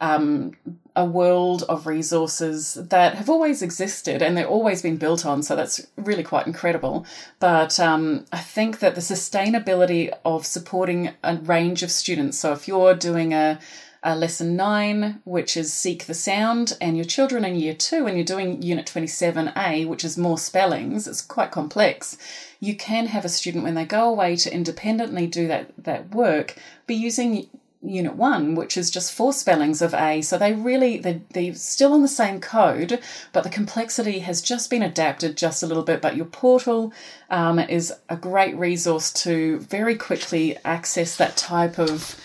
um, 0.00 0.52
a 0.98 1.04
world 1.04 1.62
of 1.68 1.86
resources 1.86 2.74
that 2.74 3.14
have 3.14 3.30
always 3.30 3.62
existed 3.62 4.20
and 4.20 4.36
they've 4.36 4.48
always 4.48 4.82
been 4.82 4.96
built 4.96 5.24
on. 5.24 5.44
So 5.44 5.54
that's 5.54 5.86
really 5.96 6.24
quite 6.24 6.48
incredible. 6.48 7.06
But 7.38 7.78
um, 7.78 8.24
I 8.32 8.38
think 8.38 8.80
that 8.80 8.96
the 8.96 9.00
sustainability 9.00 10.12
of 10.24 10.44
supporting 10.44 11.10
a 11.22 11.36
range 11.36 11.84
of 11.84 11.92
students. 11.92 12.36
So 12.40 12.52
if 12.52 12.66
you're 12.66 12.96
doing 12.96 13.32
a 13.32 13.60
uh, 14.04 14.16
lesson 14.16 14.56
nine, 14.56 15.20
which 15.24 15.56
is 15.56 15.72
Seek 15.72 16.06
the 16.06 16.14
Sound, 16.14 16.76
and 16.80 16.96
your 16.96 17.06
children 17.06 17.44
in 17.44 17.54
year 17.54 17.74
two, 17.74 18.06
and 18.08 18.16
you're 18.16 18.24
doing 18.24 18.60
Unit 18.60 18.86
27A, 18.86 19.86
which 19.86 20.04
is 20.04 20.18
more 20.18 20.38
spellings, 20.38 21.06
it's 21.06 21.22
quite 21.22 21.52
complex. 21.52 22.18
You 22.58 22.76
can 22.76 23.06
have 23.06 23.24
a 23.24 23.28
student, 23.28 23.62
when 23.62 23.74
they 23.74 23.84
go 23.84 24.08
away 24.08 24.34
to 24.34 24.52
independently 24.52 25.28
do 25.28 25.46
that, 25.46 25.70
that 25.78 26.12
work, 26.12 26.56
be 26.88 26.94
using 26.96 27.48
unit 27.80 28.16
one, 28.16 28.54
which 28.54 28.76
is 28.76 28.90
just 28.90 29.12
four 29.12 29.32
spellings 29.32 29.80
of 29.80 29.94
A. 29.94 30.20
So 30.22 30.36
they 30.36 30.52
really, 30.52 30.98
they're, 30.98 31.20
they're 31.32 31.54
still 31.54 31.92
on 31.92 32.02
the 32.02 32.08
same 32.08 32.40
code, 32.40 33.00
but 33.32 33.44
the 33.44 33.50
complexity 33.50 34.20
has 34.20 34.42
just 34.42 34.68
been 34.68 34.82
adapted 34.82 35.36
just 35.36 35.62
a 35.62 35.66
little 35.66 35.84
bit. 35.84 36.02
But 36.02 36.16
your 36.16 36.26
portal 36.26 36.92
um, 37.30 37.58
is 37.58 37.92
a 38.08 38.16
great 38.16 38.56
resource 38.56 39.12
to 39.24 39.60
very 39.60 39.96
quickly 39.96 40.56
access 40.64 41.16
that 41.16 41.36
type 41.36 41.78
of 41.78 42.16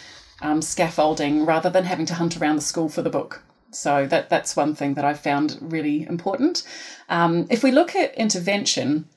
um, 0.41 0.61
scaffolding 0.61 1.45
rather 1.45 1.69
than 1.69 1.85
having 1.85 2.05
to 2.07 2.15
hunt 2.15 2.37
around 2.37 2.55
the 2.55 2.61
school 2.61 2.89
for 2.89 3.01
the 3.01 3.09
book. 3.09 3.43
So 3.71 4.05
that 4.07 4.29
that's 4.29 4.55
one 4.55 4.75
thing 4.75 4.93
that 4.95 5.05
I 5.05 5.13
found 5.13 5.57
really 5.61 6.03
important. 6.03 6.63
Um, 7.09 7.47
if 7.49 7.63
we 7.63 7.71
look 7.71 7.95
at 7.95 8.13
intervention 8.15 9.07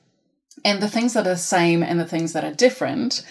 and 0.65 0.81
the 0.81 0.89
things 0.89 1.13
that 1.13 1.27
are 1.27 1.31
the 1.31 1.37
same 1.37 1.83
and 1.83 1.99
the 1.99 2.05
things 2.05 2.33
that 2.33 2.43
are 2.43 2.53
different, 2.53 3.23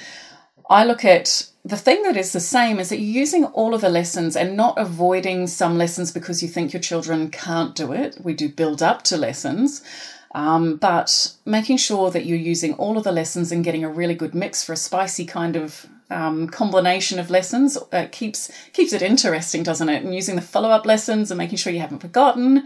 I 0.71 0.85
look 0.85 1.05
at 1.05 1.49
the 1.67 1.77
thing 1.77 2.05
that 2.05 2.17
is 2.17 2.33
the 2.33 2.41
same 2.41 2.79
is 2.79 2.91
that 2.91 3.01
you're 3.01 3.21
using 3.21 3.45
all 3.47 3.75
of 3.75 3.81
the 3.81 3.89
lessons 3.89 4.37
and 4.37 4.57
not 4.57 4.79
avoiding 4.79 5.49
some 5.49 5.77
lessons 5.77 6.13
because 6.13 6.41
you 6.41 6.49
think 6.49 6.73
your 6.73 6.81
children 6.81 7.29
can't 7.29 7.75
do 7.75 7.93
it. 7.93 8.17
We 8.23 8.35
do 8.35 8.49
build 8.49 8.83
up 8.83 9.03
to 9.05 9.17
lessons. 9.17 9.83
Um, 10.33 10.77
but 10.77 11.35
making 11.45 11.79
sure 11.79 12.11
that 12.13 12.25
you're 12.25 12.39
using 12.39 12.75
all 12.75 12.97
of 12.97 13.05
the 13.05 13.11
lessons 13.11 13.51
and 13.51 13.65
getting 13.65 13.83
a 13.83 13.89
really 13.89 14.15
good 14.15 14.35
mix 14.35 14.63
for 14.63 14.75
a 14.75 14.77
spicy 14.77 15.25
kind 15.25 15.57
of 15.57 15.87
um, 16.09 16.49
combination 16.49 17.19
of 17.19 17.31
lessons 17.31 17.77
uh, 17.91 18.07
keeps 18.13 18.53
keeps 18.73 18.93
it 18.93 19.03
interesting, 19.03 19.65
doesn't 19.65 19.89
it? 19.89 20.05
And 20.05 20.15
using 20.15 20.37
the 20.37 20.43
follow 20.43 20.71
up 20.71 20.87
lessons 20.87 21.33
and 21.33 21.39
making 21.39 21.57
sure 21.57 21.73
you 21.73 21.81
haven't 21.81 21.99
forgotten. 21.99 22.65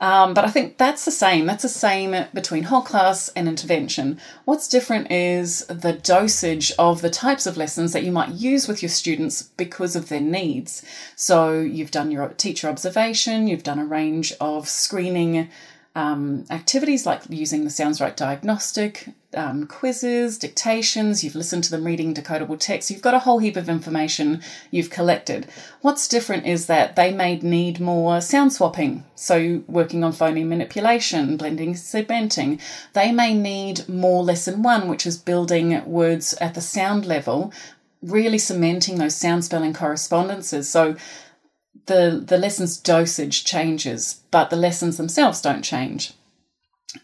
Um, 0.00 0.32
but 0.32 0.44
I 0.44 0.50
think 0.50 0.78
that's 0.78 1.04
the 1.04 1.10
same. 1.10 1.46
That's 1.46 1.62
the 1.62 1.68
same 1.68 2.26
between 2.32 2.64
whole 2.64 2.82
class 2.82 3.28
and 3.30 3.48
intervention. 3.48 4.20
What's 4.44 4.68
different 4.68 5.10
is 5.10 5.66
the 5.66 5.92
dosage 5.92 6.72
of 6.78 7.00
the 7.00 7.10
types 7.10 7.46
of 7.46 7.56
lessons 7.56 7.92
that 7.92 8.04
you 8.04 8.12
might 8.12 8.30
use 8.30 8.68
with 8.68 8.80
your 8.82 8.90
students 8.90 9.42
because 9.42 9.96
of 9.96 10.08
their 10.08 10.20
needs. 10.20 10.84
So 11.16 11.58
you've 11.60 11.90
done 11.90 12.12
your 12.12 12.28
teacher 12.28 12.68
observation, 12.68 13.48
you've 13.48 13.64
done 13.64 13.80
a 13.80 13.84
range 13.84 14.32
of 14.40 14.68
screening 14.68 15.50
um, 15.98 16.44
activities 16.48 17.06
like 17.06 17.22
using 17.28 17.64
the 17.64 17.70
Sounds-Write 17.70 18.16
diagnostic, 18.16 19.08
um, 19.34 19.66
quizzes, 19.66 20.38
dictations, 20.38 21.24
you've 21.24 21.34
listened 21.34 21.64
to 21.64 21.72
them 21.72 21.82
reading 21.82 22.14
decodable 22.14 22.56
text, 22.56 22.88
you've 22.88 23.02
got 23.02 23.14
a 23.14 23.18
whole 23.18 23.40
heap 23.40 23.56
of 23.56 23.68
information 23.68 24.40
you've 24.70 24.90
collected. 24.90 25.48
What's 25.80 26.06
different 26.06 26.46
is 26.46 26.66
that 26.66 26.94
they 26.94 27.12
may 27.12 27.40
need 27.40 27.80
more 27.80 28.20
sound 28.20 28.52
swapping, 28.52 29.04
so 29.16 29.64
working 29.66 30.04
on 30.04 30.12
phoneme 30.12 30.46
manipulation, 30.46 31.36
blending, 31.36 31.74
segmenting. 31.74 32.60
They 32.92 33.10
may 33.10 33.34
need 33.34 33.88
more 33.88 34.22
lesson 34.22 34.62
one, 34.62 34.86
which 34.86 35.04
is 35.04 35.18
building 35.18 35.84
words 35.84 36.32
at 36.34 36.54
the 36.54 36.60
sound 36.60 37.06
level, 37.06 37.52
really 38.02 38.38
cementing 38.38 38.98
those 38.98 39.16
sound 39.16 39.44
spelling 39.44 39.72
correspondences. 39.72 40.68
So 40.68 40.94
the 41.88 42.22
the 42.24 42.38
lessons 42.38 42.76
dosage 42.76 43.44
changes, 43.44 44.22
but 44.30 44.50
the 44.50 44.56
lessons 44.56 44.96
themselves 44.96 45.42
don't 45.42 45.62
change. 45.62 46.12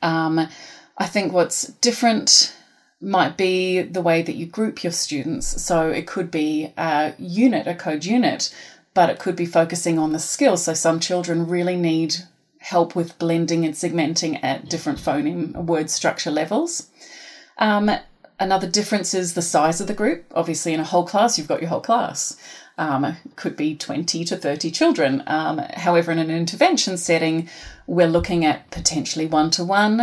Um, 0.00 0.48
I 0.96 1.06
think 1.06 1.32
what's 1.32 1.66
different 1.66 2.54
might 3.00 3.36
be 3.36 3.82
the 3.82 4.00
way 4.00 4.22
that 4.22 4.36
you 4.36 4.46
group 4.46 4.82
your 4.84 4.92
students. 4.92 5.62
So 5.62 5.90
it 5.90 6.06
could 6.06 6.30
be 6.30 6.72
a 6.76 7.14
unit, 7.18 7.66
a 7.66 7.74
code 7.74 8.04
unit, 8.04 8.54
but 8.94 9.10
it 9.10 9.18
could 9.18 9.36
be 9.36 9.46
focusing 9.46 9.98
on 9.98 10.12
the 10.12 10.18
skills. 10.18 10.64
So 10.64 10.74
some 10.74 11.00
children 11.00 11.48
really 11.48 11.76
need 11.76 12.16
help 12.60 12.96
with 12.96 13.18
blending 13.18 13.64
and 13.64 13.74
segmenting 13.74 14.42
at 14.42 14.70
different 14.70 14.98
phoneme 14.98 15.54
word 15.66 15.90
structure 15.90 16.30
levels. 16.30 16.88
Um, 17.58 17.90
another 18.40 18.66
difference 18.66 19.12
is 19.12 19.34
the 19.34 19.42
size 19.42 19.80
of 19.80 19.86
the 19.86 19.94
group. 19.94 20.24
Obviously, 20.34 20.72
in 20.72 20.80
a 20.80 20.84
whole 20.84 21.06
class, 21.06 21.36
you've 21.36 21.48
got 21.48 21.60
your 21.60 21.68
whole 21.68 21.80
class 21.80 22.36
um, 22.76 23.16
could 23.36 23.56
be 23.56 23.76
20 23.76 24.24
to 24.24 24.36
30 24.36 24.70
children. 24.70 25.22
Um, 25.26 25.58
however, 25.74 26.10
in 26.10 26.18
an 26.18 26.30
intervention 26.30 26.96
setting, 26.96 27.48
we're 27.86 28.08
looking 28.08 28.44
at 28.44 28.70
potentially 28.70 29.26
one 29.26 29.50
to 29.50 29.64
one. 29.64 30.00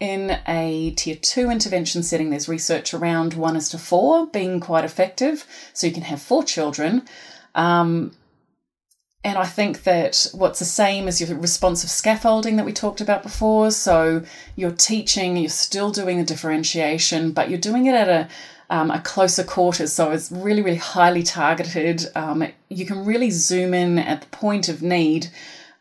In 0.00 0.38
a 0.48 0.90
tier 0.96 1.16
two 1.16 1.50
intervention 1.50 2.02
setting, 2.02 2.30
there's 2.30 2.48
research 2.48 2.94
around 2.94 3.34
one 3.34 3.56
is 3.56 3.68
to 3.70 3.78
four 3.78 4.26
being 4.26 4.60
quite 4.60 4.84
effective. 4.84 5.46
So 5.72 5.86
you 5.86 5.92
can 5.92 6.04
have 6.04 6.22
four 6.22 6.44
children. 6.44 7.02
Um, 7.54 8.12
and 9.24 9.38
I 9.38 9.46
think 9.46 9.84
that 9.84 10.26
what's 10.34 10.58
the 10.58 10.66
same 10.66 11.08
is 11.08 11.18
your 11.18 11.38
responsive 11.38 11.88
scaffolding 11.88 12.56
that 12.56 12.66
we 12.66 12.74
talked 12.74 13.00
about 13.00 13.22
before. 13.22 13.70
So 13.70 14.22
you're 14.54 14.70
teaching, 14.70 15.38
you're 15.38 15.48
still 15.48 15.90
doing 15.90 16.18
the 16.18 16.24
differentiation, 16.24 17.32
but 17.32 17.48
you're 17.48 17.58
doing 17.58 17.86
it 17.86 17.94
at 17.94 18.08
a 18.08 18.28
um, 18.70 18.90
a 18.90 19.00
closer 19.00 19.44
quarters. 19.44 19.92
So 19.92 20.10
it's 20.10 20.30
really, 20.32 20.62
really 20.62 20.78
highly 20.78 21.22
targeted. 21.22 22.06
Um, 22.14 22.46
you 22.68 22.86
can 22.86 23.04
really 23.04 23.30
zoom 23.30 23.74
in 23.74 23.98
at 23.98 24.22
the 24.22 24.26
point 24.28 24.68
of 24.68 24.82
need. 24.82 25.28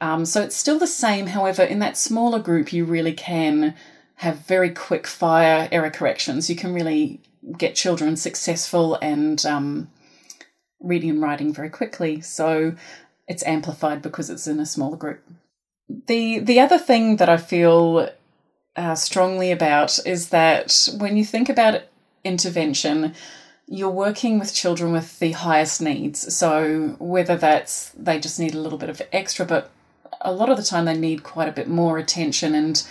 Um, 0.01 0.25
so 0.25 0.41
it's 0.41 0.55
still 0.55 0.79
the 0.79 0.87
same. 0.87 1.27
However, 1.27 1.63
in 1.63 1.79
that 1.79 1.97
smaller 1.97 2.39
group, 2.39 2.73
you 2.73 2.85
really 2.85 3.13
can 3.13 3.73
have 4.15 4.45
very 4.45 4.69
quick 4.69 5.07
fire 5.07 5.67
error 5.71 5.89
corrections. 5.89 6.49
You 6.49 6.55
can 6.55 6.73
really 6.73 7.21
get 7.57 7.75
children 7.75 8.15
successful 8.15 8.95
and 9.01 9.45
um, 9.45 9.89
reading 10.79 11.11
and 11.11 11.21
writing 11.21 11.53
very 11.53 11.69
quickly. 11.69 12.21
So 12.21 12.75
it's 13.27 13.45
amplified 13.45 14.01
because 14.01 14.29
it's 14.29 14.47
in 14.47 14.59
a 14.59 14.65
smaller 14.65 14.97
group. 14.97 15.21
The 16.07 16.39
the 16.39 16.59
other 16.59 16.77
thing 16.77 17.17
that 17.17 17.29
I 17.29 17.37
feel 17.37 18.09
uh, 18.75 18.95
strongly 18.95 19.51
about 19.51 19.99
is 20.05 20.29
that 20.29 20.89
when 20.97 21.17
you 21.17 21.25
think 21.25 21.49
about 21.49 21.81
intervention, 22.23 23.13
you're 23.67 23.89
working 23.89 24.39
with 24.39 24.53
children 24.53 24.91
with 24.91 25.19
the 25.19 25.31
highest 25.31 25.81
needs. 25.81 26.33
So 26.35 26.95
whether 26.99 27.35
that's 27.35 27.89
they 27.91 28.19
just 28.19 28.39
need 28.39 28.53
a 28.53 28.59
little 28.59 28.77
bit 28.77 28.89
of 28.89 29.01
extra, 29.11 29.45
but 29.45 29.71
a 30.21 30.31
lot 30.31 30.49
of 30.49 30.57
the 30.57 30.63
time 30.63 30.85
they 30.85 30.97
need 30.97 31.23
quite 31.23 31.49
a 31.49 31.53
bit 31.53 31.67
more 31.67 31.97
attention 31.97 32.55
and 32.55 32.85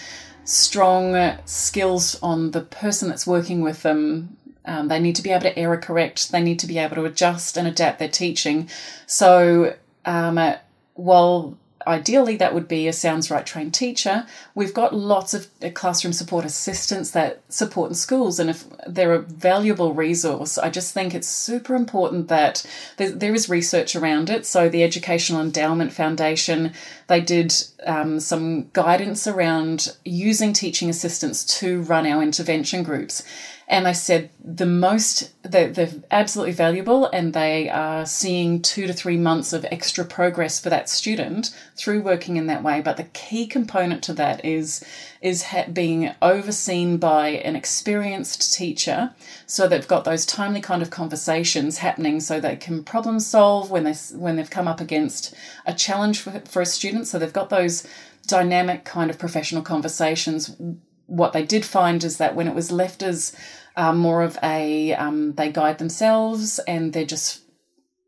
strong 0.44 1.36
skills 1.44 2.18
on 2.22 2.50
the 2.50 2.62
person 2.62 3.08
that's 3.08 3.26
working 3.26 3.60
with 3.60 3.82
them. 3.82 4.36
Um, 4.64 4.88
they 4.88 5.00
need 5.00 5.16
to 5.16 5.22
be 5.22 5.30
able 5.30 5.42
to 5.42 5.58
error 5.58 5.76
correct. 5.76 6.30
They 6.30 6.42
need 6.42 6.58
to 6.60 6.66
be 6.66 6.78
able 6.78 6.96
to 6.96 7.04
adjust 7.04 7.56
and 7.56 7.66
adapt 7.66 7.98
their 7.98 8.08
teaching. 8.08 8.68
So 9.06 9.76
um, 10.04 10.54
while 10.94 11.58
ideally 11.86 12.36
that 12.36 12.54
would 12.54 12.68
be 12.68 12.88
a 12.88 12.92
Sounds-Write 12.92 13.46
trained 13.46 13.74
teacher. 13.74 14.26
We've 14.54 14.74
got 14.74 14.94
lots 14.94 15.34
of 15.34 15.48
uh, 15.62 15.70
classroom 15.70 16.12
support 16.12 16.44
assistants 16.44 17.10
that 17.12 17.40
support 17.48 17.90
in 17.90 17.94
schools 17.94 18.38
and 18.38 18.50
if 18.50 18.64
they're 18.86 19.14
a 19.14 19.20
valuable 19.20 19.94
resource. 19.94 20.58
I 20.58 20.70
just 20.70 20.94
think 20.94 21.14
it's 21.14 21.28
super 21.28 21.74
important 21.74 22.28
that 22.28 22.64
there 22.96 23.34
is 23.34 23.48
research 23.48 23.96
around 23.96 24.30
it. 24.30 24.46
So 24.46 24.68
the 24.68 24.82
educational 24.82 25.40
endowment 25.40 25.92
foundation 25.92 26.72
they 27.12 27.20
did 27.20 27.52
um, 27.84 28.20
some 28.20 28.68
guidance 28.72 29.26
around 29.26 29.94
using 30.04 30.54
teaching 30.54 30.88
assistants 30.88 31.44
to 31.60 31.82
run 31.82 32.06
our 32.06 32.22
intervention 32.22 32.82
groups 32.82 33.22
and 33.72 33.86
they 33.86 33.94
said 33.94 34.28
the 34.44 34.66
most 34.66 35.32
they're, 35.50 35.72
they're 35.72 35.94
absolutely 36.10 36.52
valuable 36.52 37.06
and 37.06 37.32
they 37.32 37.70
are 37.70 38.04
seeing 38.04 38.60
two 38.60 38.86
to 38.86 38.92
three 38.92 39.16
months 39.16 39.54
of 39.54 39.64
extra 39.70 40.04
progress 40.04 40.60
for 40.60 40.68
that 40.68 40.90
student 40.90 41.56
through 41.74 42.02
working 42.02 42.36
in 42.36 42.48
that 42.48 42.62
way. 42.62 42.82
But 42.82 42.98
the 42.98 43.04
key 43.04 43.46
component 43.46 44.02
to 44.04 44.12
that 44.12 44.44
is 44.44 44.84
is 45.22 45.44
ha- 45.44 45.68
being 45.72 46.10
overseen 46.20 46.98
by 46.98 47.28
an 47.28 47.56
experienced 47.56 48.52
teacher. 48.52 49.14
So 49.46 49.66
they've 49.66 49.88
got 49.88 50.04
those 50.04 50.26
timely 50.26 50.60
kind 50.60 50.82
of 50.82 50.90
conversations 50.90 51.78
happening 51.78 52.20
so 52.20 52.38
they 52.38 52.56
can 52.56 52.84
problem 52.84 53.20
solve 53.20 53.70
when 53.70 53.84
they 53.84 53.94
when 54.14 54.36
they've 54.36 54.50
come 54.50 54.68
up 54.68 54.82
against 54.82 55.34
a 55.64 55.72
challenge 55.72 56.20
for, 56.20 56.40
for 56.40 56.60
a 56.60 56.66
student. 56.66 57.06
So 57.06 57.18
they've 57.18 57.32
got 57.32 57.48
those 57.48 57.88
dynamic 58.26 58.84
kind 58.84 59.10
of 59.10 59.18
professional 59.18 59.62
conversations. 59.62 60.54
What 61.06 61.32
they 61.32 61.42
did 61.42 61.64
find 61.64 62.04
is 62.04 62.18
that 62.18 62.34
when 62.34 62.48
it 62.48 62.54
was 62.54 62.70
left 62.70 63.02
as 63.02 63.34
um, 63.76 63.98
more 63.98 64.22
of 64.22 64.38
a 64.42 64.94
um, 64.94 65.34
they 65.34 65.50
guide 65.50 65.78
themselves 65.78 66.58
and 66.60 66.92
they're 66.92 67.04
just 67.04 67.42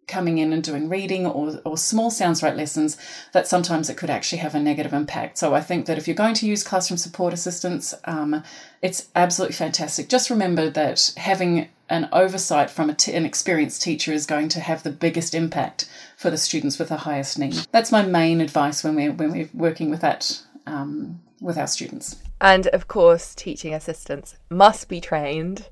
coming 0.07 0.39
in 0.39 0.53
and 0.53 0.63
doing 0.63 0.89
reading 0.89 1.27
or, 1.27 1.61
or 1.65 1.79
small 1.79 2.11
Sounds-Write 2.11 2.57
lessons 2.57 2.99
that 3.33 3.49
sometimes 3.49 3.89
it 3.89 3.97
could 3.97 4.11
actually 4.11 4.39
have 4.39 4.55
a 4.55 4.61
negative 4.61 4.93
impact. 4.93 5.39
So 5.39 5.55
i 5.55 5.61
think 5.61 5.87
that 5.87 5.99
if 5.99 6.07
you're 6.07 6.15
going 6.15 6.35
to 6.35 6.47
use 6.47 6.63
classroom 6.63 6.99
support 6.99 7.33
assistants 7.33 7.95
um, 8.05 8.43
it's 8.83 9.09
absolutely 9.15 9.55
fantastic. 9.55 10.09
Just 10.09 10.31
remember 10.31 10.69
that 10.71 11.13
having 11.17 11.69
an 11.89 12.09
oversight 12.13 12.71
from 12.71 12.91
an 12.91 13.27
experienced 13.27 13.83
teacher 13.83 14.13
is 14.13 14.27
going 14.27 14.49
to 14.49 14.61
have 14.61 14.83
the 14.83 14.91
biggest 14.91 15.35
impact 15.35 15.89
for 16.17 16.31
the 16.31 16.39
students 16.39 16.79
with 16.79 16.89
the 16.89 16.99
highest 16.99 17.39
need. 17.39 17.55
That's 17.73 17.93
my 17.93 18.03
main 18.03 18.41
advice 18.41 18.83
when 18.83 18.95
we're 18.95 19.13
when 19.13 19.33
we're 19.33 19.51
working 19.53 19.91
with 19.91 20.01
that 20.01 20.43
um, 20.67 21.21
with 21.41 21.59
our 21.59 21.67
students 21.67 22.17
and 22.41 22.67
of 22.69 22.89
course, 22.89 23.35
teaching 23.35 23.75
assistants 23.75 24.37
must 24.51 24.89
be 24.89 25.01
trained 25.01 25.69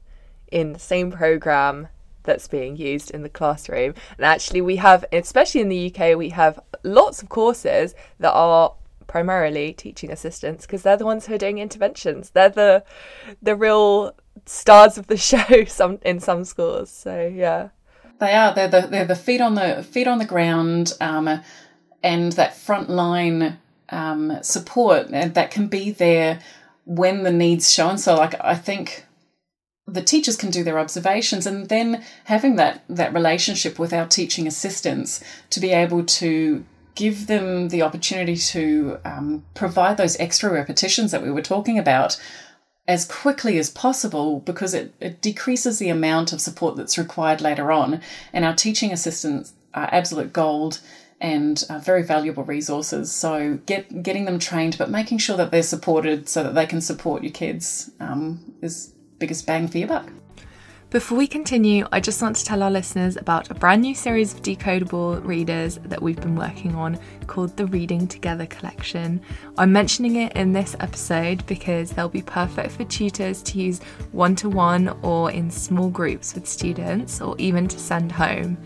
in 0.51 0.73
the 0.73 0.79
same 0.79 1.11
program 1.11 1.89
that's 2.25 2.47
being 2.49 2.77
used 2.77 3.11
in 3.11 3.23
the 3.23 3.29
classroom. 3.29 3.95
And 4.17 4.25
actually, 4.25 4.61
we 4.61 4.77
have, 4.77 5.05
especially 5.13 5.61
in 5.61 5.69
the 5.69 5.93
UK, 5.93 6.17
we 6.17 6.31
have 6.31 6.61
lots 6.83 7.23
of 7.23 7.29
courses 7.29 7.95
that 8.21 8.33
are 8.33 8.75
primarily 9.07 9.73
teaching 9.75 10.11
assistants 10.11 10.65
because 10.65 10.83
they're 10.83 10.97
the 10.97 11.05
ones 11.05 11.27
who 11.27 11.35
are 11.35 11.39
doing 11.39 11.59
interventions. 11.59 12.31
They're 12.31 12.49
the 12.49 12.85
the 13.43 13.57
real 13.57 14.15
stars 14.47 14.99
of 14.99 15.07
the 15.09 15.17
show 15.31 15.65
some 15.65 15.99
in 16.03 16.21
some 16.21 16.45
schools. 16.45 16.91
So 16.91 17.27
yeah, 17.27 17.69
they 18.19 18.33
are. 18.33 18.55
They're 18.55 18.69
the 18.69 18.83
they're 18.83 19.05
the 19.05 19.17
feet 19.17 19.41
on 19.41 19.55
the 19.55 19.83
feet 19.83 20.07
on 20.07 20.19
the 20.19 20.25
ground, 20.25 20.95
um, 21.01 21.41
and 22.03 22.33
that 22.33 22.57
front 22.57 22.89
line 22.89 23.59
um, 23.93 24.39
support 24.43 25.11
that 25.11 25.51
can 25.51 25.69
be 25.69 25.91
there 25.91 26.41
when 26.85 27.23
the 27.23 27.33
needs 27.33 27.71
shown. 27.71 27.99
So 27.99 28.17
like 28.17 28.35
I 28.41 28.55
think 28.55 29.07
the 29.87 30.03
teachers 30.03 30.37
can 30.37 30.51
do 30.51 30.65
their 30.65 30.79
observations 30.79 31.47
and 31.47 31.69
then 31.69 32.03
having 32.25 32.57
that 32.57 32.85
that 32.89 33.15
relationship 33.15 33.79
with 33.79 33.93
our 33.93 34.07
teaching 34.07 34.47
assistants 34.47 35.23
to 35.51 35.61
be 35.61 35.71
able 35.71 36.05
to 36.05 36.65
give 36.95 37.27
them 37.27 37.69
the 37.69 37.83
opportunity 37.83 38.37
to 38.37 38.99
um, 39.05 39.45
provide 39.55 39.97
those 39.97 40.19
extra 40.19 40.53
repetitions 40.53 41.11
that 41.11 41.23
we 41.23 41.31
were 41.31 41.43
talking 41.43 41.79
about 41.79 42.21
as 42.87 43.07
quickly 43.07 43.59
as 43.59 43.71
possible 43.71 44.41
because 44.41 44.75
it, 44.75 44.93
it 45.01 45.23
decreases 45.23 45.79
the 45.79 45.89
amount 45.89 46.33
of 46.33 46.41
support 46.41 46.77
that's 46.77 46.99
required 46.99 47.41
later 47.41 47.73
on 47.73 48.01
and 48.33 48.45
our 48.45 48.55
teaching 48.55 48.93
assistants 48.93 49.55
are 49.73 49.89
absolute 49.91 50.33
gold 50.33 50.81
and 51.23 51.65
uh, 51.71 51.79
very 51.79 52.03
valuable 52.03 52.43
resources. 52.43 53.11
So 53.13 53.61
get 53.65 54.03
getting 54.03 54.27
them 54.27 54.39
trained, 54.39 54.77
but 54.77 54.91
making 54.91 55.19
sure 55.19 55.37
that 55.37 55.51
they're 55.51 55.63
supported 55.63 56.29
so 56.29 56.43
that 56.43 56.55
they 56.55 56.67
can 56.67 56.83
support 56.83 57.23
your 57.23 57.33
kids 57.33 57.91
um, 58.01 58.55
is 58.61 58.93
biggest 59.19 59.47
bang 59.47 59.69
for 59.69 59.79
your 59.79 59.89
buck. 59.89 60.11
Before 60.91 61.17
we 61.17 61.27
continue, 61.27 61.87
I 61.91 62.01
just 62.01 62.21
want 62.21 62.37
to 62.37 62.45
tell 62.45 62.63
our 62.63 62.71
listeners 62.71 63.17
about 63.17 63.51
a 63.51 63.55
brand 63.55 63.81
new 63.81 63.95
series 63.95 64.35
of 64.35 64.43
decodable 64.43 65.25
readers 65.25 65.79
that 65.85 66.03
we've 66.03 66.21
been 66.21 66.37
working 66.37 66.75
on 66.75 66.99
called 67.29 67.57
the 67.57 67.65
Reading 67.65 68.07
Together 68.07 68.45
Collection. 68.45 69.23
I'm 69.57 69.73
mentioning 69.73 70.17
it 70.17 70.35
in 70.35 70.53
this 70.53 70.77
episode 70.81 71.47
because 71.47 71.93
they'll 71.93 72.11
be 72.11 72.21
perfect 72.21 72.73
for 72.73 72.85
tutors 72.85 73.43
to 73.45 73.59
use 73.59 73.81
one 74.11 74.37
to 74.37 74.51
one 74.51 74.89
or 75.01 75.31
in 75.31 75.51
small 75.51 75.89
groups 75.89 76.35
with 76.35 76.47
students 76.47 77.23
or 77.23 77.37
even 77.39 77.69
to 77.69 77.79
send 77.79 78.13
home. 78.13 78.59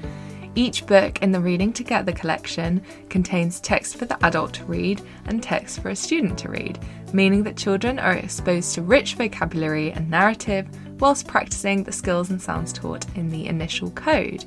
Each 0.58 0.86
book 0.86 1.20
in 1.20 1.32
the 1.32 1.40
Reading 1.40 1.70
Together 1.70 2.12
collection 2.12 2.80
contains 3.10 3.60
text 3.60 3.98
for 3.98 4.06
the 4.06 4.16
adult 4.24 4.54
to 4.54 4.64
read 4.64 5.02
and 5.26 5.42
text 5.42 5.82
for 5.82 5.90
a 5.90 5.96
student 5.96 6.38
to 6.38 6.48
read, 6.48 6.78
meaning 7.12 7.42
that 7.42 7.58
children 7.58 7.98
are 7.98 8.14
exposed 8.14 8.74
to 8.74 8.80
rich 8.80 9.16
vocabulary 9.16 9.92
and 9.92 10.10
narrative 10.10 10.66
whilst 10.98 11.28
practicing 11.28 11.84
the 11.84 11.92
skills 11.92 12.30
and 12.30 12.40
sounds 12.40 12.72
taught 12.72 13.04
in 13.18 13.28
the 13.28 13.46
initial 13.48 13.90
code. 13.90 14.46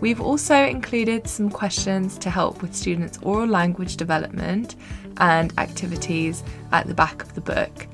We've 0.00 0.22
also 0.22 0.56
included 0.56 1.28
some 1.28 1.50
questions 1.50 2.16
to 2.20 2.30
help 2.30 2.62
with 2.62 2.74
students' 2.74 3.18
oral 3.20 3.46
language 3.46 3.98
development 3.98 4.76
and 5.18 5.52
activities 5.58 6.42
at 6.72 6.86
the 6.86 6.94
back 6.94 7.22
of 7.22 7.34
the 7.34 7.42
book. 7.42 7.86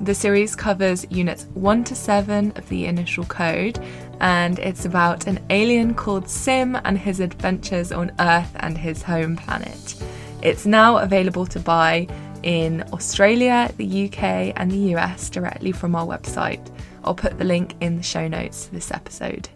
The 0.00 0.14
series 0.14 0.56
covers 0.56 1.06
units 1.08 1.46
1 1.54 1.84
to 1.84 1.94
7 1.94 2.52
of 2.56 2.68
the 2.68 2.86
initial 2.86 3.24
code, 3.24 3.78
and 4.20 4.58
it's 4.58 4.84
about 4.84 5.26
an 5.26 5.44
alien 5.50 5.94
called 5.94 6.28
Sim 6.28 6.76
and 6.84 6.98
his 6.98 7.20
adventures 7.20 7.92
on 7.92 8.12
Earth 8.18 8.50
and 8.56 8.76
his 8.76 9.02
home 9.02 9.36
planet. 9.36 9.96
It's 10.42 10.66
now 10.66 10.98
available 10.98 11.46
to 11.46 11.60
buy 11.60 12.06
in 12.42 12.84
Australia, 12.92 13.72
the 13.76 14.06
UK, 14.06 14.52
and 14.56 14.70
the 14.70 14.94
US 14.96 15.30
directly 15.30 15.72
from 15.72 15.94
our 15.94 16.06
website. 16.06 16.70
I'll 17.02 17.14
put 17.14 17.38
the 17.38 17.44
link 17.44 17.74
in 17.80 17.96
the 17.96 18.02
show 18.02 18.28
notes 18.28 18.66
to 18.66 18.72
this 18.72 18.90
episode. 18.90 19.48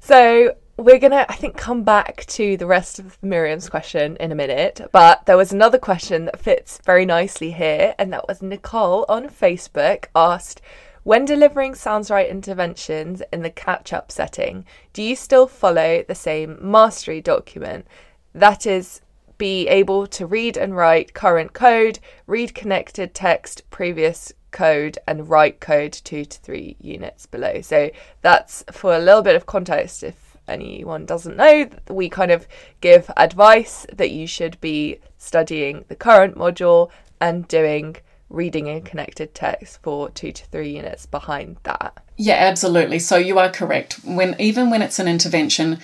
So, 0.00 0.54
we're 0.78 0.98
gonna 0.98 1.26
i 1.28 1.34
think 1.34 1.56
come 1.56 1.82
back 1.82 2.24
to 2.26 2.56
the 2.56 2.66
rest 2.66 3.00
of 3.00 3.20
miriam's 3.20 3.68
question 3.68 4.16
in 4.20 4.30
a 4.30 4.34
minute 4.34 4.80
but 4.92 5.26
there 5.26 5.36
was 5.36 5.52
another 5.52 5.76
question 5.76 6.24
that 6.24 6.38
fits 6.38 6.80
very 6.84 7.04
nicely 7.04 7.50
here 7.50 7.96
and 7.98 8.12
that 8.12 8.26
was 8.28 8.40
nicole 8.42 9.04
on 9.08 9.28
facebook 9.28 10.04
asked 10.14 10.60
when 11.08 11.24
delivering 11.24 11.74
Sounds-Write 11.74 12.28
interventions 12.28 13.22
in 13.32 13.40
the 13.40 13.48
catch 13.48 13.94
up 13.94 14.12
setting 14.12 14.66
do 14.92 15.02
you 15.02 15.16
still 15.16 15.46
follow 15.46 16.04
the 16.06 16.14
same 16.14 16.58
mastery 16.60 17.22
document? 17.22 17.86
That 18.34 18.66
is 18.66 19.00
be 19.38 19.68
able 19.68 20.06
to 20.08 20.26
read 20.26 20.58
and 20.58 20.76
write 20.76 21.14
current 21.14 21.54
code 21.54 21.98
read 22.26 22.54
connected 22.54 23.14
text 23.14 23.62
previous 23.70 24.34
code 24.50 24.98
and 25.06 25.30
write 25.30 25.60
code 25.60 25.94
two 25.94 26.26
to 26.26 26.38
three 26.40 26.76
units 26.78 27.24
below. 27.24 27.62
So 27.62 27.90
that's 28.20 28.62
for 28.70 28.94
a 28.94 28.98
little 29.00 29.22
bit 29.22 29.34
of 29.34 29.46
context 29.46 30.02
if 30.02 30.36
anyone 30.46 31.06
doesn't 31.06 31.38
know, 31.38 31.70
we 31.88 32.10
kind 32.10 32.30
of 32.30 32.46
give 32.82 33.10
advice 33.16 33.86
that 33.94 34.10
you 34.10 34.26
should 34.26 34.60
be 34.60 35.00
studying 35.16 35.86
the 35.88 35.96
current 35.96 36.36
module 36.36 36.90
and 37.18 37.48
doing 37.48 37.96
reading 38.30 38.68
and 38.68 38.84
connected 38.84 39.34
text 39.34 39.82
for 39.82 40.10
two 40.10 40.32
to 40.32 40.44
three 40.46 40.76
units 40.76 41.06
behind 41.06 41.56
that. 41.62 42.04
Yeah, 42.16 42.34
absolutely. 42.34 42.98
So 42.98 43.16
you 43.16 43.38
are 43.38 43.50
correct. 43.50 44.00
When 44.04 44.36
even 44.38 44.70
when 44.70 44.82
it's 44.82 44.98
an 44.98 45.08
intervention, 45.08 45.78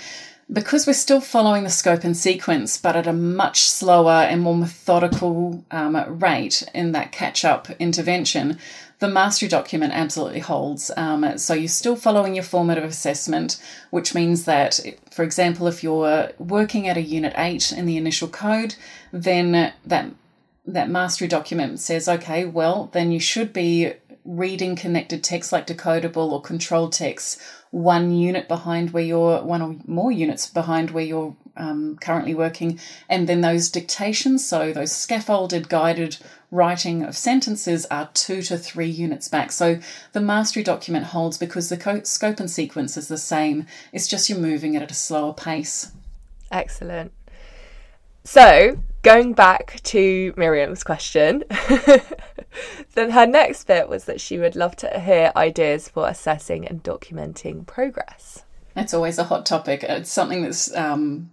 because 0.53 0.87
we're 0.87 0.93
still 0.93 1.21
following 1.21 1.65
the 1.65 1.71
scope 1.71 2.05
and 2.05 2.17
sequence, 2.17 2.77
but 2.77 2.97
at 2.97 3.07
a 3.07 3.13
much 3.13 3.63
slower 3.63 4.27
and 4.29 4.43
more 4.43 4.57
methodical 4.57 5.65
um, 5.71 5.97
rate 6.19 6.63
in 6.75 6.93
that 6.93 7.13
catch 7.13 7.45
up 7.45 7.71
intervention, 7.79 8.59
the 8.99 9.09
mastery 9.09 9.49
document 9.49 9.93
absolutely 9.93 10.41
holds. 10.41 10.91
Um, 10.97 11.39
so 11.39 11.55
you're 11.55 11.69
still 11.69 11.97
following 11.97 12.35
your 12.35 12.45
formative 12.45 12.85
assessment, 12.85 13.61
which 13.91 14.15
means 14.15 14.45
that, 14.45 14.81
for 15.11 15.23
example, 15.23 15.67
if 15.67 15.83
you're 15.83 16.31
working 16.39 16.89
at 16.89 16.97
a 16.97 17.03
unit 17.03 17.33
8 17.37 17.73
in 17.73 17.87
the 17.87 17.97
initial 17.97 18.29
code, 18.29 18.77
then 19.13 19.73
that 19.85 20.11
that 20.67 20.89
mastery 20.89 21.29
document 21.29 21.81
says, 21.81 22.09
okay, 22.09 22.45
well, 22.45 22.91
then 22.93 23.13
you 23.13 23.21
should 23.21 23.53
be 23.53 23.93
reading 24.25 24.75
connected 24.75 25.23
text 25.23 25.53
like 25.53 25.67
decodable 25.67 26.33
or 26.33 26.41
controlled 26.41 26.93
text 26.93 27.39
one 27.71 28.13
unit 28.13 28.49
behind 28.49 28.93
where 28.93 29.03
you're 29.03 29.43
one 29.43 29.61
or 29.61 29.77
more 29.87 30.13
units 30.13 30.47
behind 30.47 30.93
where 30.93 31.05
you're 31.05 31.37
um, 31.57 31.99
currently 32.01 32.33
working. 32.33 32.79
And 33.09 33.29
then 33.29 33.41
those 33.41 33.69
dictations 33.69 34.47
so 34.47 34.73
those 34.73 34.93
scaffolded 34.93 35.69
guided 35.69 36.17
writing 36.53 37.03
of 37.03 37.17
sentences 37.17 37.85
are 37.87 38.11
two 38.15 38.43
to 38.43 38.57
three 38.57 38.89
units 38.89 39.29
back. 39.29 39.51
So 39.51 39.81
the 40.13 40.21
mastery 40.21 40.63
document 40.63 41.07
holds 41.07 41.37
because 41.37 41.69
the 41.69 41.77
co- 41.77 42.05
scope 42.05 42.39
and 42.39 42.51
sequence 42.51 42.97
is 42.97 43.09
the 43.09 43.19
same. 43.19 43.67
It's 43.93 44.07
just 44.07 44.29
you're 44.29 44.39
moving 44.39 44.75
it 44.75 44.83
at 44.83 44.91
a 44.93 44.95
slower 44.95 45.35
pace. 45.35 45.91
Excellent 46.53 47.13
so 48.25 48.79
going 49.03 49.35
back 49.35 49.81
to 49.85 50.35
Miriam's 50.37 50.83
question, 50.83 51.45
then 52.95 53.11
her 53.11 53.27
next 53.27 53.67
bit 53.67 53.89
was 53.89 54.05
that 54.07 54.21
she 54.21 54.39
would 54.39 54.57
love 54.57 54.75
to 54.77 54.99
hear 54.99 55.31
ideas 55.37 55.89
for 55.89 56.09
assessing 56.09 56.67
and 56.67 56.83
documenting 56.83 57.67
progress. 57.67 58.45
That's 58.75 58.95
always 58.95 59.19
a 59.19 59.25
hot 59.25 59.47
topic. 59.47 59.85
It's 59.85 60.11
something 60.11 60.43
that's 60.43 60.75
um, 60.75 61.31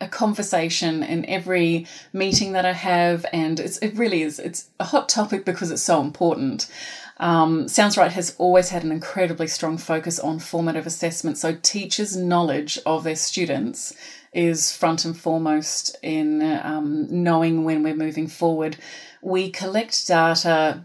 a 0.00 0.06
conversation 0.06 1.02
in 1.02 1.24
every 1.26 1.86
meeting 2.12 2.52
that 2.52 2.66
I 2.66 2.72
have, 2.72 3.26
and 3.32 3.58
it's, 3.58 3.78
it 3.78 3.96
really 3.96 4.22
is. 4.22 4.38
It's 4.38 4.68
a 4.78 4.84
hot 4.84 5.08
topic 5.08 5.44
because 5.44 5.70
it's 5.70 5.82
so 5.82 6.00
important. 6.00 6.70
Um, 7.18 7.68
Sounds-Write 7.68 8.12
has 8.12 8.34
always 8.38 8.70
had 8.70 8.84
an 8.84 8.92
incredibly 8.92 9.46
strong 9.46 9.78
focus 9.78 10.18
on 10.18 10.40
formative 10.40 10.86
assessment. 10.86 11.38
So 11.38 11.56
teachers' 11.62 12.16
knowledge 12.16 12.78
of 12.84 13.04
their 13.04 13.16
students 13.16 13.94
is 14.34 14.76
front 14.76 15.04
and 15.04 15.16
foremost 15.16 15.96
in 16.02 16.42
um, 16.42 17.06
knowing 17.22 17.64
when 17.64 17.82
we're 17.82 17.94
moving 17.94 18.26
forward. 18.26 18.76
We 19.22 19.50
collect 19.50 20.06
data 20.06 20.84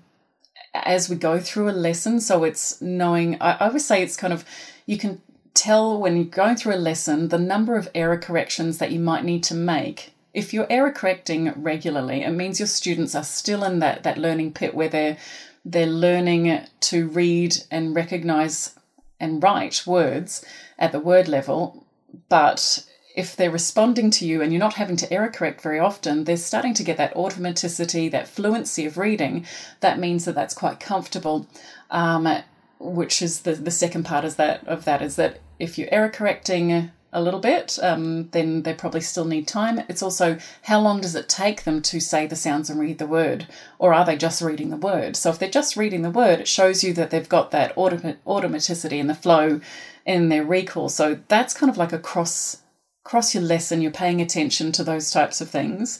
as 0.73 1.09
we 1.09 1.15
go 1.15 1.39
through 1.39 1.69
a 1.69 1.71
lesson. 1.71 2.21
So 2.21 2.43
it's 2.43 2.81
knowing, 2.81 3.41
I, 3.41 3.53
I 3.53 3.67
always 3.67 3.85
say 3.85 4.03
it's 4.03 4.15
kind 4.15 4.33
of, 4.33 4.45
you 4.85 4.97
can 4.97 5.21
tell 5.53 5.99
when 5.99 6.15
you're 6.15 6.25
going 6.25 6.55
through 6.55 6.75
a 6.75 6.77
lesson 6.77 7.29
the 7.29 7.39
number 7.39 7.75
of 7.75 7.89
error 7.95 8.17
corrections 8.17 8.77
that 8.77 8.91
you 8.91 8.99
might 8.99 9.23
need 9.23 9.43
to 9.43 9.55
make. 9.55 10.13
If 10.33 10.53
you're 10.53 10.67
error 10.69 10.91
correcting 10.91 11.51
regularly, 11.55 12.21
it 12.21 12.31
means 12.31 12.59
your 12.59 12.67
students 12.67 13.15
are 13.15 13.23
still 13.23 13.63
in 13.63 13.79
that, 13.79 14.03
that 14.03 14.17
learning 14.17 14.53
pit 14.53 14.75
where 14.75 14.89
they're 14.89 15.17
they're 15.65 15.85
learning 15.85 16.61
to 16.79 17.07
read 17.09 17.55
and 17.69 17.93
recognize 17.93 18.75
and 19.19 19.43
write 19.43 19.85
words 19.85 20.45
at 20.77 20.91
the 20.93 20.99
word 20.99 21.27
level, 21.27 21.85
but 22.29 22.85
if 23.15 23.35
they're 23.35 23.51
responding 23.51 24.11
to 24.11 24.25
you 24.25 24.41
and 24.41 24.53
you're 24.53 24.59
not 24.59 24.75
having 24.75 24.95
to 24.97 25.11
error 25.11 25.29
correct 25.29 25.61
very 25.61 25.79
often, 25.79 26.23
they're 26.23 26.37
starting 26.37 26.73
to 26.75 26.83
get 26.83 26.97
that 26.97 27.13
automaticity, 27.15 28.09
that 28.11 28.27
fluency 28.27 28.85
of 28.85 28.97
reading. 28.97 29.45
That 29.79 29.99
means 29.99 30.25
that 30.25 30.35
that's 30.35 30.53
quite 30.53 30.79
comfortable. 30.79 31.47
Um, 31.89 32.43
which 32.79 33.21
is 33.21 33.41
the, 33.41 33.53
the 33.53 33.71
second 33.71 34.05
part 34.05 34.23
is 34.25 34.35
that 34.37 34.65
of 34.67 34.85
that 34.85 35.01
is 35.01 35.17
that 35.17 35.39
if 35.59 35.77
you're 35.77 35.93
error 35.93 36.09
correcting 36.09 36.91
a 37.11 37.21
little 37.21 37.39
bit, 37.39 37.77
um, 37.81 38.29
then 38.29 38.61
they 38.61 38.73
probably 38.73 39.01
still 39.01 39.25
need 39.25 39.47
time. 39.47 39.79
It's 39.89 40.03
also 40.03 40.37
how 40.63 40.79
long 40.79 41.01
does 41.01 41.15
it 41.15 41.27
take 41.27 41.63
them 41.63 41.81
to 41.81 41.99
say 41.99 42.27
the 42.27 42.35
sounds 42.35 42.69
and 42.69 42.79
read 42.79 42.99
the 42.99 43.07
word, 43.07 43.47
or 43.79 43.93
are 43.93 44.05
they 44.05 44.15
just 44.15 44.41
reading 44.41 44.69
the 44.69 44.77
word? 44.77 45.15
So 45.15 45.29
if 45.29 45.39
they're 45.39 45.49
just 45.49 45.75
reading 45.75 46.03
the 46.03 46.11
word, 46.11 46.39
it 46.39 46.47
shows 46.47 46.83
you 46.83 46.93
that 46.93 47.09
they've 47.09 47.27
got 47.27 47.51
that 47.51 47.75
automaticity 47.75 48.99
and 48.99 49.09
the 49.09 49.15
flow 49.15 49.59
in 50.05 50.29
their 50.29 50.45
recall. 50.45 50.87
So 50.87 51.19
that's 51.27 51.53
kind 51.53 51.69
of 51.69 51.77
like 51.77 51.91
a 51.91 51.99
cross 51.99 52.61
across 53.09 53.33
your 53.33 53.41
lesson, 53.41 53.81
you're 53.81 53.89
paying 53.89 54.21
attention 54.21 54.71
to 54.71 54.83
those 54.83 55.09
types 55.09 55.41
of 55.41 55.49
things. 55.49 55.99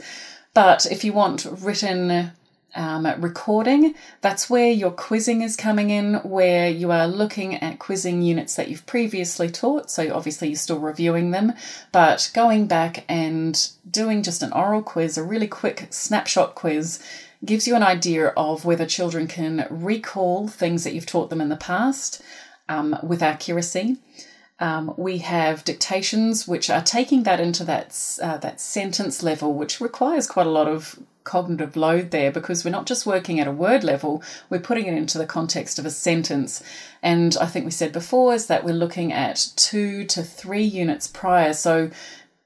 But 0.54 0.86
if 0.91 1.04
you 1.04 1.12
want 1.12 1.48
written 1.50 2.34
um, 2.76 3.08
recording, 3.17 3.95
that's 4.22 4.48
where 4.48 4.72
your 4.72 4.91
quizzing 4.91 5.41
is 5.41 5.56
coming 5.56 5.89
in, 5.89 6.17
where 6.17 6.69
you 6.69 6.91
are 6.91 7.08
looking 7.08 7.56
at 7.56 7.80
quizzing 7.80 8.22
units 8.22 8.56
that 8.58 8.67
you've 8.67 8.86
previously 8.86 9.50
taught. 9.50 9.89
So 9.89 10.13
obviously 10.13 10.50
you're 10.50 10.58
still 10.58 10.78
reviewing 10.78 11.32
them, 11.32 11.54
but 11.91 12.30
going 12.36 12.67
back 12.67 13.06
and 13.10 13.60
doing 13.89 14.22
just 14.22 14.43
an 14.43 14.54
oral 14.54 14.84
quiz, 14.84 15.17
a 15.17 15.24
really 15.24 15.48
quick 15.48 15.88
snapshot 15.89 16.54
quiz, 16.54 17.04
gives 17.43 17.67
you 17.67 17.76
an 17.76 17.82
idea 17.82 18.28
of 18.38 18.65
whether 18.65 18.86
children 18.86 19.26
can 19.26 19.65
recall 19.72 20.48
things 20.48 20.84
that 20.84 20.93
you've 20.93 21.08
taught 21.08 21.32
them 21.32 21.41
in 21.41 21.50
the 21.50 21.56
past 21.56 22.22
um, 22.67 22.95
with 23.02 23.24
accuracy. 23.24 23.98
Um, 24.60 24.93
we 24.98 25.19
have 25.19 25.63
dictations, 25.63 26.48
which 26.48 26.69
are 26.69 26.82
taking 26.82 27.24
that 27.24 27.39
into 27.39 27.63
that 27.63 28.19
uh, 28.22 28.38
that 28.38 28.60
sentence 28.60 29.24
level, 29.24 29.54
which 29.54 29.80
requires 29.80 30.28
quite 30.28 30.48
a 30.48 30.52
lot 30.52 30.67
of 30.67 31.00
cognitive 31.24 31.76
load 31.76 32.10
there 32.10 32.32
because 32.32 32.65
we're 32.65 32.72
not 32.72 32.88
just 32.88 33.06
working 33.06 33.39
at 33.39 33.48
a 33.48 33.52
word 33.52 33.84
level, 33.84 34.24
we're 34.50 34.60
putting 34.60 34.88
it 34.88 34.95
into 34.95 35.17
the 35.17 35.28
context 35.28 35.78
of 35.78 35.86
a 35.86 35.91
sentence. 35.91 36.63
And 37.04 37.38
I 37.39 37.45
think 37.45 37.65
we 37.65 37.72
said 37.72 37.91
before 37.91 38.34
is 38.34 38.48
that 38.48 38.63
we're 38.63 38.74
looking 38.74 39.13
at 39.13 39.50
two 39.56 40.06
to 40.06 40.24
three 40.24 40.63
units 40.63 41.08
prior. 41.08 41.54
So 41.54 41.91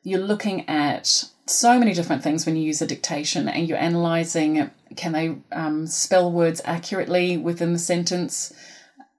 you're 0.03 0.19
looking 0.19 0.67
at 0.67 1.23
so 1.45 1.79
many 1.79 1.93
different 1.93 2.23
things 2.23 2.45
when 2.45 2.55
you 2.55 2.63
use 2.63 2.81
a 2.81 2.87
dictation 2.87 3.47
and 3.47 3.67
you're 3.67 3.77
analyzing 3.77 4.69
can 4.95 5.11
they 5.11 5.35
um, 5.51 5.87
spell 5.87 6.31
words 6.31 6.61
accurately 6.65 7.37
within 7.37 7.73
the 7.73 7.79
sentence 7.79 8.53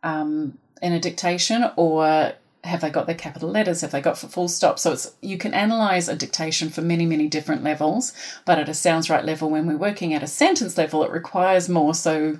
um, 0.03 0.59
in 0.81 0.93
a 0.93 1.01
dictation 1.01 1.71
or 1.77 2.33
have 2.65 2.81
they 2.81 2.91
got 2.91 3.07
their 3.07 3.15
capital 3.15 3.51
letters 3.51 3.81
have 3.83 3.91
they 3.91 4.01
got 4.01 4.19
full 4.19 4.49
stop 4.49 4.79
so 4.79 4.93
it's 4.93 5.15
you 5.21 5.37
can 5.37 5.55
analyze 5.55 6.09
a 6.09 6.17
dictation 6.17 6.71
for 6.71 6.81
many 6.81 7.07
many 7.07 7.29
different 7.29 7.63
levels 7.63 8.13
but 8.45 8.59
at 8.59 8.69
a 8.69 8.75
Sounds-Write 8.75 9.25
level 9.25 9.51
when 9.51 9.67
we're 9.67 9.77
working 9.77 10.15
at 10.15 10.23
a 10.23 10.27
sentence 10.27 10.77
level 10.79 11.05
it 11.05 11.11
requires 11.11 11.69
more 11.69 11.95
so 11.95 12.39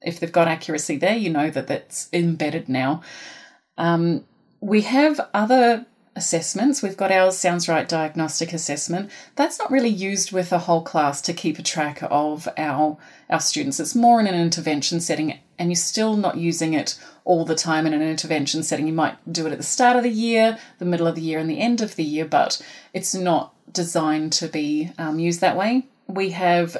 if 0.00 0.20
they've 0.20 0.32
got 0.32 0.48
accuracy 0.48 0.96
there 0.96 1.16
you 1.16 1.30
know 1.30 1.50
that 1.50 1.66
that's 1.66 2.08
embedded 2.12 2.68
now 2.68 3.02
um, 3.76 4.24
we 4.60 4.82
have 4.82 5.20
other 5.32 5.86
assessments. 6.18 6.82
We've 6.82 6.96
got 6.96 7.12
our 7.12 7.30
Sounds-Write 7.30 7.88
diagnostic 7.88 8.52
assessment. 8.52 9.10
That's 9.36 9.58
not 9.58 9.70
really 9.70 9.88
used 9.88 10.32
with 10.32 10.52
a 10.52 10.58
whole 10.58 10.82
class 10.82 11.22
to 11.22 11.32
keep 11.32 11.58
a 11.58 11.62
track 11.62 12.00
of 12.02 12.48
our, 12.58 12.98
our 13.30 13.40
students. 13.40 13.80
It's 13.80 13.94
more 13.94 14.20
in 14.20 14.26
an 14.26 14.34
intervention 14.34 15.00
setting, 15.00 15.38
and 15.58 15.70
you're 15.70 15.76
still 15.76 16.16
not 16.16 16.36
using 16.36 16.74
it 16.74 16.98
all 17.28 17.44
the 17.44 17.54
time 17.54 17.86
in 17.86 17.92
an 17.92 18.00
intervention 18.00 18.62
setting. 18.62 18.86
You 18.86 18.94
might 18.94 19.16
do 19.30 19.46
it 19.46 19.52
at 19.52 19.58
the 19.58 19.62
start 19.64 19.98
of 19.98 20.02
the 20.02 20.10
year, 20.10 20.58
the 20.78 20.86
middle 20.86 21.06
of 21.06 21.14
the 21.14 21.20
year, 21.20 21.38
and 21.38 21.48
the 21.48 21.60
end 21.60 21.82
of 21.82 21.94
the 21.94 22.02
year, 22.02 22.24
but 22.24 22.60
it's 22.94 23.14
not 23.14 23.52
designed 23.70 24.32
to 24.32 24.48
be 24.48 24.90
um, 24.96 25.18
used 25.18 25.42
that 25.42 25.56
way. 25.56 25.86
We 26.06 26.30
have 26.30 26.74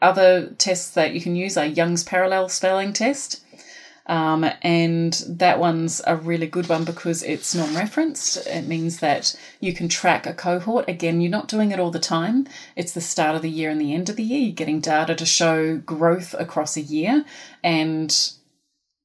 other 0.00 0.48
tests 0.56 0.88
that 0.94 1.12
you 1.12 1.20
can 1.20 1.36
use, 1.36 1.58
a 1.58 1.66
Young's 1.66 2.04
Parallel 2.04 2.48
Spelling 2.48 2.94
Test. 2.94 3.44
Um, 4.06 4.46
and 4.62 5.12
that 5.28 5.60
one's 5.60 6.00
a 6.06 6.16
really 6.16 6.46
good 6.46 6.70
one 6.70 6.84
because 6.84 7.22
it's 7.22 7.54
non 7.54 7.76
referenced. 7.76 8.46
It 8.46 8.66
means 8.66 8.98
that 9.00 9.38
you 9.60 9.74
can 9.74 9.90
track 9.90 10.26
a 10.26 10.32
cohort. 10.32 10.88
Again, 10.88 11.20
you're 11.20 11.30
not 11.30 11.48
doing 11.48 11.70
it 11.70 11.78
all 11.78 11.90
the 11.90 12.00
time. 12.00 12.48
It's 12.76 12.94
the 12.94 13.00
start 13.02 13.36
of 13.36 13.42
the 13.42 13.50
year 13.50 13.68
and 13.68 13.80
the 13.80 13.94
end 13.94 14.08
of 14.08 14.16
the 14.16 14.24
year. 14.24 14.40
You're 14.40 14.54
getting 14.54 14.80
data 14.80 15.14
to 15.14 15.26
show 15.26 15.76
growth 15.76 16.34
across 16.38 16.78
a 16.78 16.80
year. 16.80 17.26
And 17.62 18.32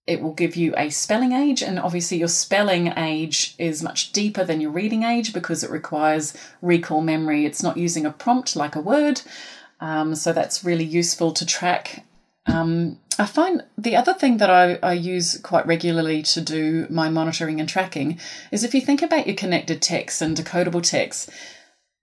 it 0.08 0.22
will 0.22 0.34
give 0.34 0.56
you 0.56 0.74
a 0.78 0.90
spelling 0.90 1.34
age, 1.34 1.62
and 1.62 1.80
obviously, 1.80 2.18
your 2.18 2.28
spelling 2.28 2.94
age 2.98 3.56
is 3.60 3.84
much 3.84 4.12
deeper 4.12 4.44
than 4.44 4.62
your 4.62 4.72
reading 4.72 5.04
age 5.04 5.34
because 5.34 5.64
it 5.64 5.70
requires 5.70 6.34
recall 6.62 7.02
memory. 7.02 7.46
It's 7.46 7.62
not 7.62 7.78
using 7.78 8.06
a 8.06 8.12
prompt 8.12 8.56
like 8.56 8.76
a 8.76 8.82
word, 8.82 9.22
um, 9.80 10.16
so 10.16 10.34
that's 10.34 10.64
really 10.64 10.86
useful 10.86 11.32
to 11.34 11.46
track 11.46 12.04
um, 12.48 13.00
I 13.20 13.26
find 13.26 13.64
the 13.78 13.96
other 13.96 14.14
thing 14.14 14.38
that 14.38 14.50
I, 14.50 14.80
I 14.82 14.94
use 14.94 15.38
quite 15.40 15.68
regularly 15.68 16.22
to 16.24 16.42
do 16.42 16.88
my 16.90 17.10
monitoring 17.10 17.60
and 17.60 17.68
tracking 17.68 18.20
is 18.52 18.64
if 18.64 18.74
you 18.74 18.82
think 18.82 19.02
about 19.02 19.28
your 19.28 19.36
connected 19.36 19.82
texts 19.82 20.22
and 20.22 20.38
decodable 20.38 20.84
texts, 20.84 21.30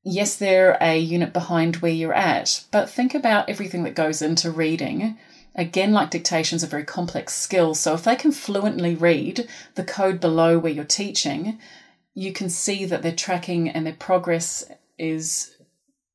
yes, 0.03 0.37
they're 0.37 0.77
a 0.81 0.99
unit 0.99 1.33
behind 1.33 1.77
where 1.77 1.93
you're 1.93 2.15
at, 2.15 2.65
but 2.71 2.91
think 2.91 3.15
about 3.15 3.49
everything 3.49 3.85
that 3.85 3.95
goes 3.95 4.21
into 4.21 4.51
reading. 4.51 5.17
Again, 5.55 5.93
like 5.93 6.11
dictation 6.11 6.57
is 6.57 6.63
a 6.63 6.69
very 6.69 6.85
complex 6.85 7.35
skill. 7.35 7.75
So 7.75 7.95
if 7.95 8.05
they 8.05 8.17
can 8.17 8.33
fluently 8.33 8.95
read 8.95 9.49
the 9.77 9.85
code 9.85 10.21
below 10.21 10.59
where 10.59 10.73
you're 10.73 10.85
teaching, 10.85 11.59
you 12.15 12.33
can 12.33 12.49
see 12.49 12.85
that 12.85 13.03
their 13.03 13.15
tracking 13.15 13.69
and 13.69 13.87
their 13.87 13.95
progress 13.95 14.65
is 14.99 15.57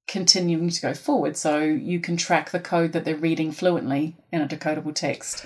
continuing 0.08 0.70
to 0.70 0.82
go 0.82 0.94
forward. 0.94 1.38
So 1.38 1.60
you 1.60 2.00
can 2.00 2.18
track 2.18 2.52
the 2.52 2.60
code 2.60 2.92
that 2.94 3.06
they're 3.06 3.16
reading 3.16 3.52
fluently 3.52 4.18
in 4.32 4.42
a 4.42 4.48
decodable 4.48 4.94
text. 4.94 5.46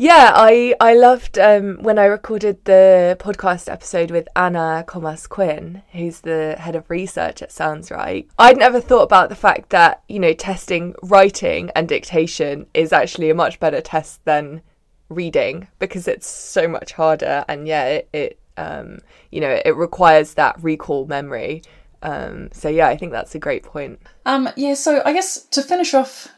Yeah, 0.00 0.32
I 0.34 0.74
I 0.80 0.94
loved 0.94 1.38
um, 1.38 1.76
when 1.82 1.98
I 1.98 2.06
recorded 2.06 2.64
the 2.64 3.18
podcast 3.20 3.70
episode 3.70 4.10
with 4.10 4.28
Anna 4.34 4.82
Comas 4.86 5.26
Quinn, 5.26 5.82
who's 5.92 6.20
the 6.20 6.56
head 6.58 6.74
of 6.74 6.88
research 6.88 7.42
at 7.42 7.52
Sounds-Write. 7.52 8.30
I'd 8.38 8.56
never 8.56 8.80
thought 8.80 9.02
about 9.02 9.28
the 9.28 9.34
fact 9.34 9.68
that 9.68 10.02
you 10.08 10.18
know 10.18 10.32
testing 10.32 10.94
writing 11.02 11.70
and 11.76 11.86
dictation 11.86 12.64
is 12.72 12.94
actually 12.94 13.28
a 13.28 13.34
much 13.34 13.60
better 13.60 13.82
test 13.82 14.24
than 14.24 14.62
reading 15.10 15.68
because 15.78 16.08
it's 16.08 16.26
so 16.26 16.66
much 16.66 16.94
harder, 16.94 17.44
and 17.46 17.68
yeah, 17.68 17.84
it, 17.84 18.08
it 18.14 18.38
um, 18.56 19.00
you 19.30 19.42
know 19.42 19.60
it 19.62 19.76
requires 19.76 20.32
that 20.32 20.56
recall 20.62 21.04
memory 21.08 21.60
um, 22.02 22.48
so 22.52 22.70
yeah, 22.70 22.88
I 22.88 22.96
think 22.96 23.12
that's 23.12 23.34
a 23.34 23.38
great 23.38 23.64
point. 23.64 24.00
Um, 24.24 24.48
yeah, 24.56 24.72
so 24.72 25.02
I 25.04 25.12
guess 25.12 25.42
to 25.48 25.60
finish 25.60 25.92
off 25.92 26.28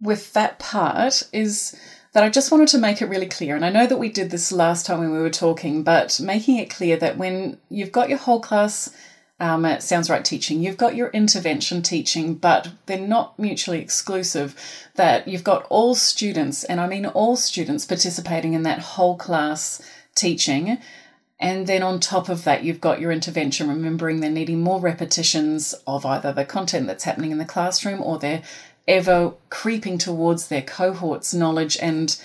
with 0.00 0.32
that 0.32 0.58
part 0.58 1.24
is 1.30 1.78
that 2.12 2.24
I 2.24 2.28
just 2.28 2.50
wanted 2.50 2.68
to 2.68 2.78
make 2.78 3.00
it 3.00 3.06
really 3.06 3.26
clear, 3.26 3.56
and 3.56 3.64
I 3.64 3.70
know 3.70 3.86
that 3.86 3.98
we 3.98 4.08
did 4.08 4.30
this 4.30 4.52
last 4.52 4.86
time 4.86 5.00
when 5.00 5.12
we 5.12 5.18
were 5.18 5.30
talking, 5.30 5.82
but 5.82 6.20
making 6.20 6.58
it 6.58 6.70
clear 6.70 6.96
that 6.98 7.16
when 7.16 7.58
you've 7.68 7.92
got 7.92 8.08
your 8.08 8.18
whole 8.18 8.40
class 8.40 8.90
um, 9.42 9.64
it 9.64 9.82
Sounds-Write 9.82 10.24
teaching. 10.24 10.62
You've 10.62 10.76
got 10.76 10.94
your 10.94 11.08
intervention 11.08 11.82
teaching, 11.82 12.34
but 12.34 12.70
they're 12.86 12.96
not 12.96 13.36
mutually 13.40 13.80
exclusive. 13.80 14.54
That 14.94 15.26
you've 15.26 15.42
got 15.42 15.66
all 15.68 15.96
students, 15.96 16.62
and 16.62 16.80
I 16.80 16.86
mean 16.86 17.06
all 17.06 17.34
students, 17.34 17.84
participating 17.84 18.52
in 18.52 18.62
that 18.62 18.78
whole 18.78 19.16
class 19.16 19.82
teaching. 20.14 20.78
And 21.40 21.66
then 21.66 21.82
on 21.82 21.98
top 21.98 22.28
of 22.28 22.44
that, 22.44 22.62
you've 22.62 22.80
got 22.80 23.00
your 23.00 23.10
intervention, 23.10 23.68
remembering 23.68 24.20
they're 24.20 24.30
needing 24.30 24.60
more 24.60 24.78
repetitions 24.78 25.74
of 25.88 26.06
either 26.06 26.32
the 26.32 26.44
content 26.44 26.86
that's 26.86 27.02
happening 27.02 27.32
in 27.32 27.38
the 27.38 27.44
classroom 27.44 28.00
or 28.00 28.20
they're 28.20 28.44
ever 28.86 29.34
creeping 29.50 29.98
towards 29.98 30.48
their 30.48 30.62
cohort's 30.62 31.32
knowledge. 31.32 31.76
And 31.80 32.20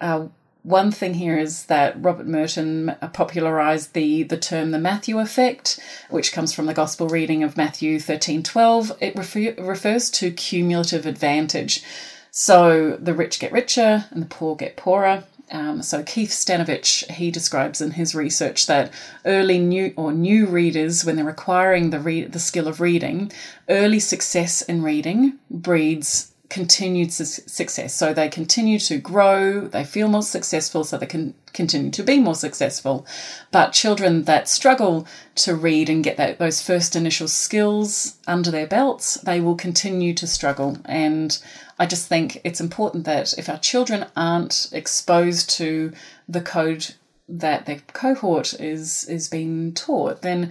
uh, 0.00 0.28
one 0.62 0.90
thing 0.90 1.14
here 1.14 1.38
is 1.38 1.66
that 1.66 2.02
Robert 2.02 2.26
Merton 2.26 2.94
popularized 3.12 3.94
the, 3.94 4.22
the 4.24 4.36
term 4.36 4.70
the 4.70 4.78
Matthew 4.78 5.18
effect, 5.18 5.80
which 6.10 6.32
comes 6.32 6.52
from 6.52 6.66
the 6.66 6.74
gospel 6.74 7.08
reading 7.08 7.42
of 7.42 7.56
Matthew 7.56 7.98
13 7.98 8.42
12. 8.42 8.92
It 9.00 9.16
refer, 9.16 9.54
refers 9.58 10.10
to 10.10 10.30
cumulative 10.30 11.06
advantage. 11.06 11.82
So 12.30 12.96
the 13.00 13.14
rich 13.14 13.40
get 13.40 13.52
richer 13.52 14.04
and 14.10 14.22
the 14.22 14.26
poor 14.26 14.56
get 14.56 14.76
poorer. 14.76 15.24
Um, 15.50 15.82
so 15.82 16.02
Keith 16.02 16.30
Stanovich 16.30 17.10
he 17.10 17.30
describes 17.30 17.80
in 17.80 17.92
his 17.92 18.14
research 18.14 18.66
that 18.66 18.92
early 19.24 19.58
new 19.58 19.92
or 19.96 20.12
new 20.12 20.46
readers, 20.46 21.04
when 21.04 21.16
they're 21.16 21.28
acquiring 21.28 21.90
the 21.90 21.98
the 22.30 22.38
skill 22.38 22.68
of 22.68 22.80
reading, 22.80 23.32
early 23.68 24.00
success 24.00 24.62
in 24.62 24.82
reading 24.82 25.38
breeds 25.50 26.32
continued 26.48 27.12
su- 27.12 27.24
success. 27.24 27.94
So 27.94 28.14
they 28.14 28.28
continue 28.28 28.78
to 28.80 28.98
grow, 28.98 29.60
they 29.68 29.84
feel 29.84 30.08
more 30.08 30.22
successful, 30.22 30.84
so 30.84 30.96
they 30.96 31.06
can 31.06 31.34
continue 31.52 31.90
to 31.90 32.02
be 32.02 32.18
more 32.18 32.34
successful. 32.34 33.06
But 33.50 33.72
children 33.72 34.24
that 34.24 34.48
struggle 34.48 35.06
to 35.36 35.54
read 35.54 35.88
and 35.88 36.04
get 36.04 36.16
that, 36.16 36.38
those 36.38 36.62
first 36.62 36.96
initial 36.96 37.28
skills 37.28 38.16
under 38.26 38.50
their 38.50 38.66
belts, 38.66 39.14
they 39.14 39.40
will 39.40 39.56
continue 39.56 40.14
to 40.14 40.26
struggle. 40.26 40.78
And 40.84 41.38
I 41.78 41.86
just 41.86 42.08
think 42.08 42.40
it's 42.44 42.60
important 42.60 43.04
that 43.04 43.34
if 43.38 43.48
our 43.48 43.58
children 43.58 44.06
aren't 44.16 44.68
exposed 44.72 45.50
to 45.50 45.92
the 46.28 46.40
code 46.40 46.94
that 47.28 47.66
their 47.66 47.80
cohort 47.92 48.54
is 48.60 49.04
is 49.04 49.28
being 49.28 49.74
taught, 49.74 50.22
then 50.22 50.50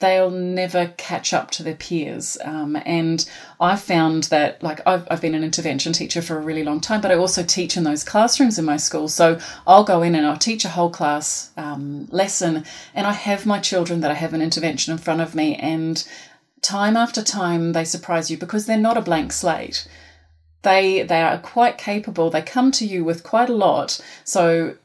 they'll 0.00 0.30
never 0.30 0.92
catch 0.96 1.32
up 1.32 1.50
to 1.50 1.62
their 1.62 1.76
peers. 1.76 2.36
Um, 2.44 2.76
and 2.84 3.28
I 3.60 3.76
found 3.76 4.24
that, 4.24 4.62
like, 4.62 4.80
I've, 4.86 5.06
I've 5.10 5.20
been 5.20 5.36
an 5.36 5.44
intervention 5.44 5.92
teacher 5.92 6.20
for 6.20 6.36
a 6.36 6.42
really 6.42 6.64
long 6.64 6.80
time, 6.80 7.00
but 7.00 7.10
I 7.10 7.14
also 7.14 7.42
teach 7.42 7.76
in 7.76 7.84
those 7.84 8.04
classrooms 8.04 8.58
in 8.58 8.64
my 8.64 8.76
school. 8.76 9.08
So 9.08 9.38
I'll 9.66 9.84
go 9.84 10.02
in 10.02 10.14
and 10.14 10.26
I'll 10.26 10.36
teach 10.36 10.64
a 10.64 10.70
whole 10.70 10.90
class 10.90 11.52
um, 11.56 12.06
lesson, 12.10 12.64
and 12.92 13.06
I 13.06 13.12
have 13.12 13.46
my 13.46 13.60
children 13.60 14.00
that 14.00 14.10
I 14.10 14.14
have 14.14 14.34
an 14.34 14.42
intervention 14.42 14.92
in 14.92 14.98
front 14.98 15.20
of 15.20 15.34
me, 15.34 15.56
and 15.56 16.06
time 16.60 16.96
after 16.96 17.22
time 17.22 17.72
they 17.72 17.84
surprise 17.84 18.30
you 18.30 18.36
because 18.36 18.66
they're 18.66 18.76
not 18.76 18.98
a 18.98 19.02
blank 19.02 19.32
slate. 19.32 19.86
They, 20.64 21.02
they 21.02 21.22
are 21.22 21.38
quite 21.38 21.78
capable. 21.78 22.30
They 22.30 22.42
come 22.42 22.72
to 22.72 22.84
you 22.84 23.04
with 23.04 23.22
quite 23.22 23.48
a 23.48 23.54
lot. 23.54 24.00
So 24.24 24.76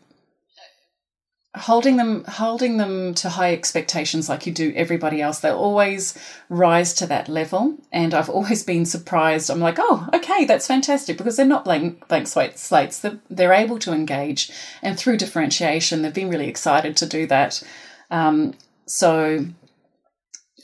holding 1.56 1.98
them 1.98 2.24
holding 2.26 2.78
them 2.78 3.14
to 3.16 3.28
high 3.28 3.54
expectations 3.54 4.30
like 4.30 4.46
you 4.46 4.54
do 4.54 4.72
everybody 4.76 5.20
else 5.20 5.40
they'll 5.40 5.58
always 5.58 6.16
rise 6.48 6.94
to 6.94 7.08
that 7.08 7.28
level 7.28 7.76
and 7.92 8.14
i've 8.14 8.30
always 8.30 8.64
been 8.64 8.86
surprised 8.86 9.50
i'm 9.50 9.60
like 9.60 9.78
oh 9.80 10.08
okay 10.14 10.46
that's 10.46 10.68
fantastic 10.68 11.18
because 11.18 11.38
they're 11.38 11.46
not 11.46 11.66
blank 11.66 12.08
blank 12.08 12.28
slates 12.28 13.00
they're, 13.00 13.20
they're 13.32 13.54
able 13.54 13.80
to 13.80 13.92
engage 13.92 14.52
and 14.84 14.98
through 14.98 15.18
differentiation 15.18 16.04
they've 16.04 16.14
been 16.14 16.30
really 16.30 16.48
excited 16.48 16.96
to 16.96 17.08
do 17.08 17.26
that 17.26 17.64
um, 18.12 18.54
so 18.86 19.46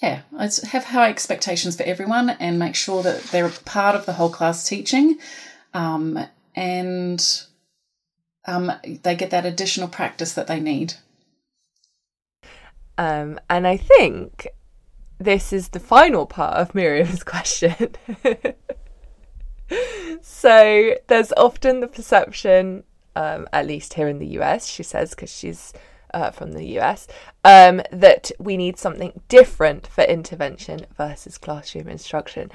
yeah 0.02 0.22
I 0.38 0.50
have 0.68 0.86
high 0.86 1.10
expectations 1.10 1.76
for 1.76 1.84
everyone 1.84 2.30
and 2.32 2.60
make 2.60 2.76
sure 2.76 3.04
that 3.04 3.24
they're 3.24 3.48
a 3.48 3.52
part 3.52 3.96
of 3.96 4.06
the 4.06 4.14
whole 4.14 4.30
class 4.30 4.68
teaching 4.68 5.18
um, 5.74 6.20
and 6.56 7.46
um, 8.48 8.72
they 8.84 9.16
get 9.16 9.32
that 9.32 9.46
additional 9.46 9.88
practice 9.88 10.34
that 10.34 10.48
they 10.48 10.60
need. 10.60 10.94
Um, 12.98 13.40
and 13.50 13.68
I 13.68 13.78
think 13.78 14.48
this 15.20 15.52
is 15.52 15.70
the 15.70 15.80
final 15.80 16.26
part 16.26 16.56
of 16.56 16.76
Miriam's 16.76 17.24
question. 17.26 17.96
so 20.22 20.96
there's 21.08 21.34
often 21.34 21.80
the 21.80 21.88
perception, 21.88 22.84
um, 23.16 23.48
at 23.52 23.68
least 23.68 23.96
here 23.96 24.08
in 24.08 24.20
the 24.20 24.40
US, 24.40 24.68
she 24.68 24.84
says, 24.84 25.12
because 25.12 25.36
she's 25.36 25.74
uh, 26.16 26.32
from 26.32 26.54
the 26.54 26.80
US, 26.80 27.08
um, 27.44 27.82
that 27.92 28.32
we 28.40 28.58
need 28.58 28.80
something 28.80 29.22
different 29.28 29.86
for 29.86 30.04
intervention 30.04 30.88
versus 30.98 31.38
classroom 31.38 31.88
instruction. 31.88 32.52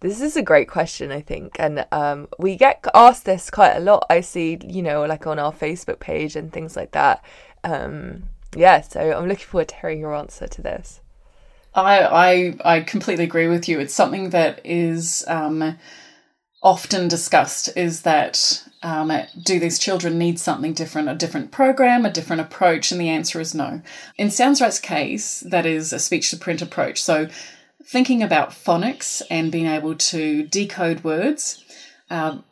This 0.00 0.20
is 0.20 0.36
a 0.36 0.42
great 0.42 0.68
question, 0.68 1.10
I 1.10 1.22
think, 1.22 1.56
and 1.58 1.86
um, 1.90 2.28
we 2.38 2.56
get 2.56 2.84
asked 2.92 3.24
this 3.24 3.48
quite 3.48 3.76
a 3.76 3.80
lot. 3.80 4.04
I 4.10 4.20
see, 4.20 4.58
you 4.62 4.82
know, 4.82 5.06
like 5.06 5.26
on 5.26 5.38
our 5.38 5.52
Facebook 5.52 6.00
page 6.00 6.36
and 6.36 6.52
things 6.52 6.76
like 6.76 6.90
that. 6.90 7.24
Um, 7.62 8.24
yeah, 8.54 8.82
so 8.82 9.00
I'm 9.00 9.28
looking 9.28 9.46
forward 9.46 9.68
to 9.68 9.76
hearing 9.76 10.00
your 10.00 10.14
answer 10.14 10.46
to 10.46 10.62
this. 10.62 11.00
I 11.74 12.00
I 12.64 12.76
I 12.76 12.80
completely 12.80 13.24
agree 13.24 13.48
with 13.48 13.68
you. 13.68 13.80
It's 13.80 13.94
something 13.94 14.30
that 14.30 14.60
is 14.64 15.24
um, 15.26 15.76
often 16.64 17.06
discussed. 17.06 17.68
Is 17.76 18.02
that 18.02 18.66
um, 18.82 19.12
do 19.40 19.60
these 19.60 19.78
children 19.78 20.18
need 20.18 20.40
something 20.40 20.72
different, 20.72 21.08
a 21.08 21.14
different 21.14 21.52
program, 21.52 22.04
a 22.04 22.10
different 22.10 22.42
approach? 22.42 22.90
And 22.90 23.00
the 23.00 23.10
answer 23.10 23.40
is 23.40 23.54
no. 23.54 23.82
In 24.18 24.30
Sounds-Write's 24.30 24.80
case, 24.80 25.40
that 25.40 25.66
is 25.66 25.92
a 25.92 25.98
speech 25.98 26.30
to 26.30 26.36
print 26.36 26.62
approach. 26.62 27.02
So 27.02 27.28
thinking 27.84 28.22
about 28.22 28.50
phonics 28.50 29.22
and 29.30 29.52
being 29.52 29.66
able 29.66 29.94
to 29.94 30.44
decode 30.44 31.04
words, 31.04 31.62
um, 32.10 32.44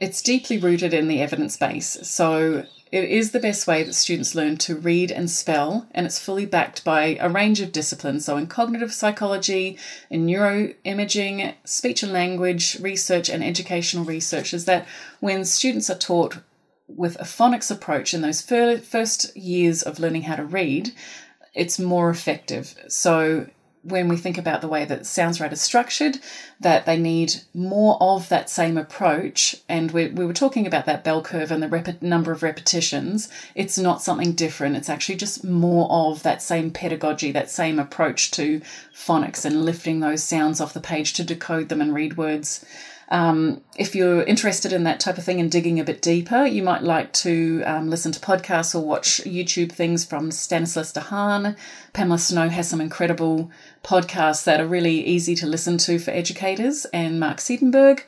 it's 0.00 0.22
deeply 0.22 0.56
rooted 0.56 0.94
in 0.94 1.08
the 1.08 1.20
evidence 1.20 1.58
base. 1.58 1.98
So 2.02 2.64
it 2.92 3.04
is 3.04 3.30
the 3.30 3.40
best 3.40 3.66
way 3.66 3.82
that 3.84 3.94
students 3.94 4.34
learn 4.34 4.56
to 4.58 4.76
read 4.76 5.12
and 5.12 5.30
spell, 5.30 5.86
and 5.92 6.06
it's 6.06 6.18
fully 6.18 6.44
backed 6.44 6.84
by 6.84 7.16
a 7.20 7.28
range 7.28 7.60
of 7.60 7.72
disciplines. 7.72 8.24
So, 8.24 8.36
in 8.36 8.48
cognitive 8.48 8.92
psychology, 8.92 9.78
in 10.10 10.26
neuroimaging, 10.26 11.54
speech 11.64 12.02
and 12.02 12.12
language 12.12 12.78
research, 12.80 13.28
and 13.28 13.44
educational 13.44 14.04
research, 14.04 14.52
is 14.52 14.64
that 14.64 14.86
when 15.20 15.44
students 15.44 15.88
are 15.88 15.98
taught 15.98 16.38
with 16.88 17.14
a 17.20 17.24
phonics 17.24 17.70
approach 17.70 18.12
in 18.12 18.22
those 18.22 18.42
first 18.42 19.36
years 19.36 19.82
of 19.82 20.00
learning 20.00 20.22
how 20.22 20.34
to 20.34 20.44
read, 20.44 20.92
it's 21.54 21.78
more 21.78 22.10
effective. 22.10 22.74
So, 22.88 23.46
when 23.82 24.08
we 24.08 24.16
think 24.16 24.36
about 24.36 24.60
the 24.60 24.68
way 24.68 24.84
that 24.84 25.06
Sounds-Write 25.06 25.52
is 25.52 25.60
structured, 25.62 26.18
that 26.60 26.84
they 26.84 26.98
need 26.98 27.34
more 27.54 27.96
of 28.00 28.28
that 28.28 28.50
same 28.50 28.76
approach. 28.76 29.56
And 29.68 29.90
we, 29.90 30.08
we 30.08 30.26
were 30.26 30.34
talking 30.34 30.66
about 30.66 30.84
that 30.86 31.02
bell 31.02 31.22
curve 31.22 31.50
and 31.50 31.62
the 31.62 31.68
rep- 31.68 32.02
number 32.02 32.30
of 32.30 32.42
repetitions. 32.42 33.30
It's 33.54 33.78
not 33.78 34.02
something 34.02 34.32
different. 34.32 34.76
It's 34.76 34.90
actually 34.90 35.16
just 35.16 35.44
more 35.44 35.90
of 35.90 36.22
that 36.22 36.42
same 36.42 36.70
pedagogy, 36.70 37.32
that 37.32 37.50
same 37.50 37.78
approach 37.78 38.30
to 38.32 38.60
phonics 38.94 39.44
and 39.46 39.64
lifting 39.64 40.00
those 40.00 40.22
sounds 40.22 40.60
off 40.60 40.74
the 40.74 40.80
page 40.80 41.14
to 41.14 41.24
decode 41.24 41.70
them 41.70 41.80
and 41.80 41.94
read 41.94 42.18
words. 42.18 42.64
Um, 43.10 43.60
if 43.76 43.94
you're 43.94 44.22
interested 44.22 44.72
in 44.72 44.84
that 44.84 45.00
type 45.00 45.18
of 45.18 45.24
thing 45.24 45.40
and 45.40 45.50
digging 45.50 45.80
a 45.80 45.84
bit 45.84 46.00
deeper, 46.00 46.46
you 46.46 46.62
might 46.62 46.82
like 46.82 47.12
to 47.14 47.62
um, 47.66 47.90
listen 47.90 48.12
to 48.12 48.20
podcasts 48.20 48.74
or 48.74 48.80
watch 48.80 49.20
YouTube 49.24 49.72
things 49.72 50.04
from 50.04 50.30
Stanislas 50.30 50.92
Dehaene. 50.92 51.56
Pamela 51.92 52.18
Snow 52.18 52.48
has 52.48 52.68
some 52.68 52.80
incredible 52.80 53.50
podcasts 53.82 54.44
that 54.44 54.60
are 54.60 54.66
really 54.66 55.04
easy 55.04 55.34
to 55.36 55.46
listen 55.46 55.76
to 55.78 55.98
for 55.98 56.12
educators, 56.12 56.84
and 56.92 57.18
Mark 57.18 57.38
Seidenberg. 57.38 58.02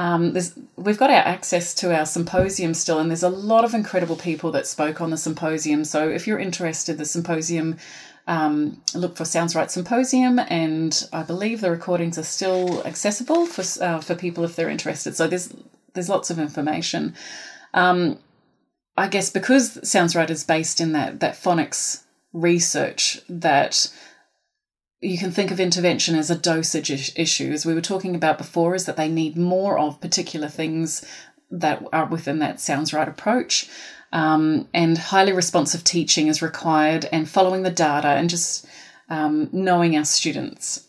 Um, 0.00 0.34
we've 0.76 0.96
got 0.96 1.10
our 1.10 1.16
access 1.16 1.74
to 1.74 1.94
our 1.94 2.06
symposium 2.06 2.72
still, 2.72 2.98
and 3.00 3.10
there's 3.10 3.22
a 3.22 3.28
lot 3.28 3.66
of 3.66 3.74
incredible 3.74 4.16
people 4.16 4.50
that 4.52 4.66
spoke 4.66 5.02
on 5.02 5.10
the 5.10 5.18
symposium. 5.18 5.84
So 5.84 6.08
if 6.08 6.26
you're 6.26 6.38
interested, 6.38 6.96
the 6.96 7.04
symposium 7.04 7.76
um, 8.26 8.80
look 8.94 9.18
for 9.18 9.26
Sounds-Write 9.26 9.70
Symposium, 9.70 10.38
and 10.38 11.06
I 11.12 11.22
believe 11.22 11.60
the 11.60 11.70
recordings 11.70 12.16
are 12.16 12.22
still 12.22 12.82
accessible 12.86 13.44
for 13.44 13.84
uh, 13.84 14.00
for 14.00 14.14
people 14.14 14.42
if 14.42 14.56
they're 14.56 14.70
interested. 14.70 15.16
So 15.16 15.26
there's 15.26 15.52
there's 15.92 16.08
lots 16.08 16.30
of 16.30 16.38
information. 16.38 17.14
Um, 17.74 18.20
I 18.96 19.06
guess 19.06 19.28
because 19.28 19.86
Sounds-Write 19.86 20.30
is 20.30 20.44
based 20.44 20.80
in 20.80 20.92
that 20.92 21.20
that 21.20 21.34
phonics 21.34 22.04
research 22.32 23.20
that 23.28 23.92
you 25.00 25.18
can 25.18 25.30
think 25.30 25.50
of 25.50 25.58
intervention 25.58 26.14
as 26.14 26.30
a 26.30 26.38
dosage 26.38 27.12
issue, 27.16 27.50
as 27.52 27.64
we 27.64 27.74
were 27.74 27.80
talking 27.80 28.14
about 28.14 28.38
before, 28.38 28.74
is 28.74 28.84
that 28.84 28.96
they 28.96 29.08
need 29.08 29.36
more 29.36 29.78
of 29.78 30.00
particular 30.00 30.48
things 30.48 31.04
that 31.50 31.82
are 31.92 32.06
within 32.06 32.38
that 32.40 32.60
Sounds-Write 32.60 33.08
approach. 33.08 33.68
Um, 34.12 34.68
and 34.74 34.98
highly 34.98 35.32
responsive 35.32 35.84
teaching 35.84 36.26
is 36.26 36.42
required, 36.42 37.08
and 37.12 37.28
following 37.28 37.62
the 37.62 37.70
data 37.70 38.08
and 38.08 38.28
just 38.28 38.66
um, 39.08 39.48
knowing 39.52 39.96
our 39.96 40.04
students. 40.04 40.86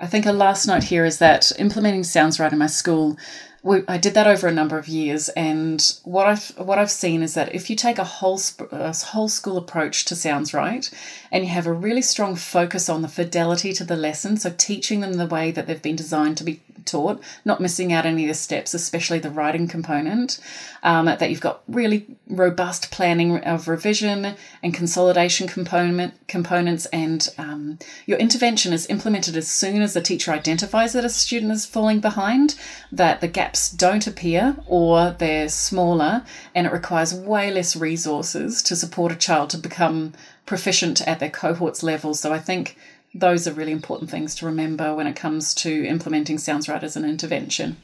I 0.00 0.06
think 0.06 0.24
a 0.24 0.32
last 0.32 0.66
note 0.66 0.84
here 0.84 1.04
is 1.04 1.18
that 1.18 1.52
implementing 1.58 2.04
Sounds-Write 2.04 2.52
in 2.52 2.58
my 2.58 2.66
school 2.68 3.18
we, 3.62 3.82
I 3.86 3.96
did 3.96 4.14
that 4.14 4.26
over 4.26 4.48
a 4.48 4.52
number 4.52 4.76
of 4.76 4.88
years, 4.88 5.28
and 5.30 5.80
what 6.02 6.26
I've 6.26 6.48
what 6.58 6.78
I've 6.78 6.90
seen 6.90 7.22
is 7.22 7.34
that 7.34 7.54
if 7.54 7.70
you 7.70 7.76
take 7.76 7.98
a 7.98 8.04
whole 8.04 8.40
a 8.72 8.92
whole 8.92 9.28
school 9.28 9.56
approach 9.56 10.04
to 10.06 10.16
Sounds-Write, 10.16 10.90
and 11.30 11.44
you 11.44 11.50
have 11.50 11.66
a 11.66 11.72
really 11.72 12.02
strong 12.02 12.34
focus 12.34 12.88
on 12.88 13.02
the 13.02 13.08
fidelity 13.08 13.72
to 13.74 13.84
the 13.84 13.96
lesson, 13.96 14.36
so 14.36 14.52
teaching 14.56 15.00
them 15.00 15.14
the 15.14 15.26
way 15.26 15.52
that 15.52 15.66
they've 15.66 15.80
been 15.80 15.96
designed 15.96 16.36
to 16.38 16.44
be 16.44 16.60
taught, 16.84 17.22
not 17.44 17.60
missing 17.60 17.92
out 17.92 18.06
any 18.06 18.24
of 18.24 18.28
the 18.28 18.34
steps, 18.34 18.74
especially 18.74 19.18
the 19.18 19.30
writing 19.30 19.68
component, 19.68 20.40
um, 20.82 21.06
that 21.06 21.30
you've 21.30 21.40
got 21.40 21.62
really 21.68 22.06
robust 22.28 22.90
planning 22.90 23.38
of 23.44 23.68
revision 23.68 24.34
and 24.62 24.74
consolidation 24.74 25.46
component 25.46 26.14
components, 26.28 26.86
and 26.86 27.28
um, 27.38 27.78
your 28.06 28.18
intervention 28.18 28.72
is 28.72 28.86
implemented 28.88 29.36
as 29.36 29.48
soon 29.48 29.82
as 29.82 29.94
the 29.94 30.00
teacher 30.00 30.32
identifies 30.32 30.92
that 30.92 31.04
a 31.04 31.08
student 31.08 31.52
is 31.52 31.66
falling 31.66 32.00
behind, 32.00 32.58
that 32.90 33.20
the 33.20 33.28
gaps 33.28 33.70
don't 33.70 34.06
appear 34.06 34.56
or 34.66 35.10
they're 35.12 35.48
smaller, 35.48 36.24
and 36.54 36.66
it 36.66 36.72
requires 36.72 37.14
way 37.14 37.50
less 37.50 37.76
resources 37.76 38.62
to 38.62 38.76
support 38.76 39.12
a 39.12 39.16
child 39.16 39.50
to 39.50 39.58
become 39.58 40.12
proficient 40.46 41.06
at 41.06 41.20
their 41.20 41.30
cohort's 41.30 41.82
level. 41.82 42.14
So 42.14 42.32
I 42.32 42.38
think 42.38 42.76
those 43.14 43.46
are 43.46 43.52
really 43.52 43.72
important 43.72 44.10
things 44.10 44.34
to 44.36 44.46
remember 44.46 44.94
when 44.94 45.06
it 45.06 45.16
comes 45.16 45.54
to 45.54 45.86
implementing 45.86 46.38
Sounds-Write 46.38 46.84
as 46.84 46.96
an 46.96 47.04
intervention. 47.04 47.76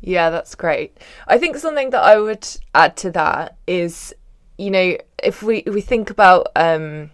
Yeah, 0.00 0.30
that's 0.30 0.54
great. 0.54 0.96
I 1.26 1.38
think 1.38 1.56
something 1.56 1.90
that 1.90 2.02
I 2.02 2.18
would 2.18 2.46
add 2.74 2.96
to 2.98 3.10
that 3.12 3.56
is, 3.66 4.14
you 4.56 4.70
know, 4.70 4.96
if 5.22 5.42
we 5.42 5.62
we 5.66 5.82
think 5.82 6.10
about 6.10 6.48
um, 6.56 7.10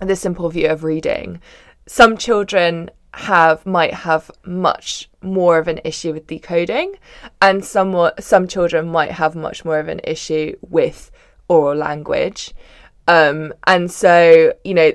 the 0.00 0.14
simple 0.16 0.48
view 0.48 0.68
of 0.68 0.84
reading, 0.84 1.40
some 1.86 2.16
children 2.16 2.90
have 3.14 3.66
might 3.66 3.92
have 3.92 4.30
much 4.44 5.10
more 5.20 5.58
of 5.58 5.68
an 5.68 5.80
issue 5.84 6.12
with 6.12 6.28
decoding, 6.28 6.94
and 7.40 7.64
some 7.64 8.10
some 8.20 8.46
children 8.46 8.88
might 8.88 9.10
have 9.10 9.34
much 9.34 9.64
more 9.64 9.80
of 9.80 9.88
an 9.88 10.00
issue 10.04 10.56
with 10.62 11.10
oral 11.48 11.76
language. 11.76 12.54
Um, 13.08 13.52
and 13.66 13.90
so, 13.90 14.52
you 14.64 14.74
know, 14.74 14.92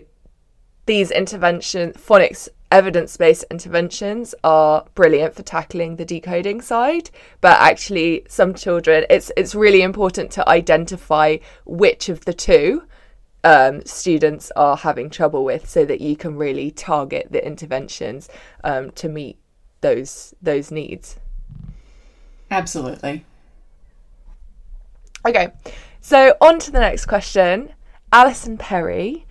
these 0.87 1.11
intervention 1.11 1.91
phonics 1.93 2.49
evidence-based 2.69 3.45
interventions 3.49 4.35
are 4.43 4.85
brilliant 4.93 5.33
for 5.33 5.43
tackling 5.43 5.95
the 5.95 6.03
decoding 6.03 6.59
side 6.59 7.09
but 7.39 7.57
actually 7.61 8.25
some 8.27 8.53
children 8.53 9.05
it's 9.09 9.31
it's 9.37 9.55
really 9.55 9.81
important 9.81 10.29
to 10.31 10.47
identify 10.49 11.37
which 11.65 12.09
of 12.09 12.25
the 12.25 12.33
two 12.33 12.83
um, 13.43 13.85
students 13.85 14.51
are 14.57 14.75
having 14.75 15.09
trouble 15.09 15.45
with 15.45 15.69
so 15.69 15.85
that 15.85 16.01
you 16.01 16.17
can 16.17 16.35
really 16.35 16.71
target 16.71 17.27
the 17.31 17.45
interventions 17.45 18.27
um, 18.63 18.91
to 18.91 19.07
meet 19.07 19.37
those 19.79 20.33
those 20.41 20.71
needs. 20.71 21.17
Absolutely. 22.51 23.23
Okay 25.25 25.49
so 26.01 26.35
on 26.39 26.59
to 26.59 26.71
the 26.71 26.79
next 26.79 27.05
question. 27.05 27.73
Alison 28.13 28.57
perry 28.57 29.25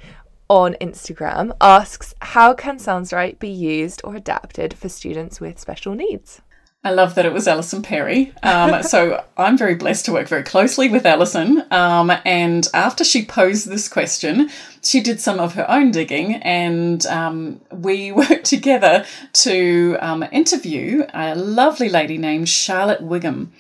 on 0.49 0.75
Instagram 0.81 1.55
asks 1.61 2.15
How 2.21 2.55
can 2.55 2.79
Sounds-Write 2.79 3.39
be 3.39 3.49
used 3.49 4.01
or 4.05 4.15
adapted 4.17 4.75
for 4.75 4.89
students 4.89 5.41
with 5.41 5.59
special 5.59 5.95
needs? 5.95 6.41
I 6.87 6.91
love 6.91 7.17
that 7.17 7.27
it 7.27 7.33
was 7.33 7.49
Alison 7.49 7.83
Perry. 7.83 8.33
Um, 8.45 8.83
so 8.85 9.25
I'm 9.37 9.59
very 9.59 9.75
blessed 9.75 10.05
to 10.05 10.13
work 10.13 10.29
very 10.29 10.45
closely 10.45 10.89
with 10.89 11.05
Alison. 11.05 11.65
Um, 11.73 12.13
and 12.25 12.69
after 12.73 13.03
she 13.03 13.25
posed 13.25 13.69
this 13.69 13.89
question, 13.89 14.51
she 14.85 15.01
did 15.01 15.21
some 15.21 15.41
of 15.41 15.55
her 15.55 15.69
own 15.69 15.91
digging, 15.91 16.37
and 16.37 17.05
um, 17.07 17.61
we 17.73 18.13
worked 18.13 18.45
together 18.45 19.05
to 19.33 19.97
um, 20.01 20.25
interview 20.31 21.05
a 21.13 21.35
lovely 21.35 21.89
lady 21.89 22.19
named 22.19 22.49
Charlotte 22.49 23.03
Wigham 23.03 23.53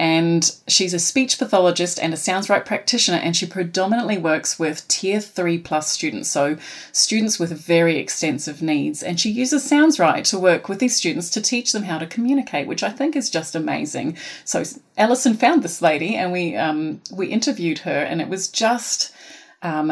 and 0.00 0.50
she's 0.66 0.94
a 0.94 0.98
speech 0.98 1.38
pathologist 1.38 1.98
and 1.98 2.14
a 2.14 2.16
Sounds-Write 2.16 2.64
practitioner, 2.64 3.18
and 3.18 3.36
she 3.36 3.44
predominantly 3.44 4.16
works 4.16 4.58
with 4.58 4.88
tier 4.88 5.20
three 5.20 5.58
plus 5.58 5.88
students, 5.88 6.30
so 6.30 6.56
students 6.90 7.38
with 7.38 7.52
very 7.52 7.98
extensive 7.98 8.62
needs. 8.62 9.02
And 9.02 9.20
she 9.20 9.28
uses 9.30 9.62
Sounds-Write 9.62 10.24
to 10.24 10.38
work 10.38 10.70
with 10.70 10.78
these 10.78 10.96
students 10.96 11.28
to 11.32 11.42
teach 11.42 11.72
them 11.72 11.82
how 11.82 11.98
to 11.98 12.06
communicate, 12.06 12.66
which 12.66 12.82
I 12.82 12.88
think 12.88 13.14
is 13.14 13.28
just 13.28 13.54
amazing. 13.54 14.16
So 14.46 14.62
Alison 14.96 15.34
found 15.34 15.62
this 15.62 15.82
lady, 15.82 16.16
and 16.16 16.32
we 16.32 16.56
um, 16.56 17.02
we 17.12 17.26
interviewed 17.26 17.80
her, 17.80 18.02
and 18.02 18.22
it 18.22 18.28
was 18.30 18.48
just. 18.48 19.12
Um, 19.60 19.90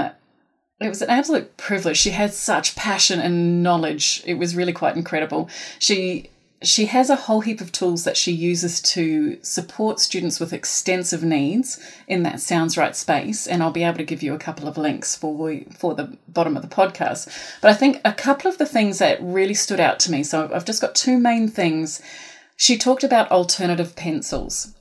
it 0.80 0.88
was 0.88 1.02
an 1.02 1.10
absolute 1.10 1.56
privilege. 1.58 1.98
She 1.98 2.10
had 2.10 2.32
such 2.32 2.76
passion 2.76 3.20
and 3.20 3.62
knowledge. 3.62 4.22
It 4.24 4.38
was 4.38 4.56
really 4.56 4.72
quite 4.72 4.96
incredible. 4.96 5.50
She 5.80 6.30
she 6.62 6.86
has 6.86 7.08
a 7.08 7.16
whole 7.16 7.40
heap 7.40 7.60
of 7.60 7.70
tools 7.70 8.02
that 8.04 8.16
she 8.16 8.32
uses 8.32 8.80
to 8.80 9.38
support 9.42 10.00
students 10.00 10.40
with 10.40 10.52
extensive 10.52 11.22
needs 11.22 11.78
in 12.08 12.24
that 12.24 12.40
Sounds-Write 12.40 12.96
space 12.96 13.46
and 13.46 13.62
I'll 13.62 13.70
be 13.70 13.84
able 13.84 13.98
to 13.98 14.04
give 14.04 14.24
you 14.24 14.34
a 14.34 14.38
couple 14.38 14.66
of 14.66 14.76
links 14.76 15.14
for 15.14 15.60
for 15.76 15.94
the 15.94 16.16
bottom 16.26 16.56
of 16.56 16.62
the 16.62 16.74
podcast. 16.74 17.28
But 17.60 17.70
I 17.70 17.74
think 17.74 18.00
a 18.04 18.12
couple 18.12 18.50
of 18.50 18.58
the 18.58 18.66
things 18.66 18.98
that 18.98 19.22
really 19.22 19.54
stood 19.54 19.78
out 19.78 20.00
to 20.00 20.10
me 20.10 20.24
so 20.24 20.50
I've 20.52 20.64
just 20.64 20.80
got 20.80 20.96
two 20.96 21.18
main 21.18 21.48
things. 21.48 22.02
She 22.56 22.76
talked 22.76 23.04
about 23.04 23.30
alternative 23.30 23.94
pencils 23.94 24.74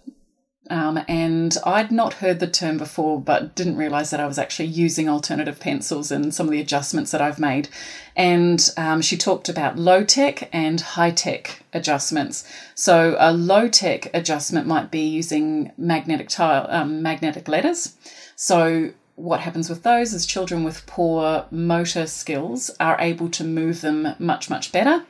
um, 0.70 1.00
and 1.08 1.56
I'd 1.66 1.92
not 1.92 2.16
heard 2.16 2.40
the 2.40 2.48
term 2.48 2.78
before, 2.78 3.20
but 3.20 3.56
didn't 3.56 3.78
realize 3.78 4.10
that 4.10 4.20
I 4.20 4.28
was 4.28 4.38
actually 4.38 4.68
using 4.68 5.10
alternative 5.10 5.60
pencils 5.60 6.12
and 6.12 6.34
some 6.34 6.48
of 6.48 6.52
the 6.52 6.62
adjustments 6.62 7.12
that 7.12 7.22
I've 7.22 7.40
made. 7.40 7.70
And 8.16 8.70
um, 8.78 9.02
she 9.02 9.18
talked 9.18 9.50
about 9.50 9.78
low 9.78 10.04
tech 10.04 10.50
and 10.52 10.82
high 10.82 11.12
tech 11.12 11.64
adjustments. 11.74 12.48
So, 12.76 13.16
a 13.20 13.32
low 13.32 13.68
tech 13.68 14.10
adjustment 14.14 14.68
might 14.68 14.92
be 14.92 15.02
using 15.02 15.72
magnetic 15.78 16.30
tile, 16.30 16.68
um, 16.70 17.02
magnetic 17.02 17.48
letters. 17.48 17.96
So, 18.36 18.92
what 19.16 19.40
happens 19.40 19.70
with 19.70 19.84
those 19.84 20.14
is 20.14 20.26
children 20.28 20.64
with 20.64 20.86
poor 20.86 21.46
motor 21.50 22.06
skills 22.06 22.70
are 22.80 22.98
able 23.00 23.30
to 23.30 23.44
move 23.44 23.82
them 23.82 24.16
much, 24.20 24.50
much 24.50 24.72
better. 24.72 25.06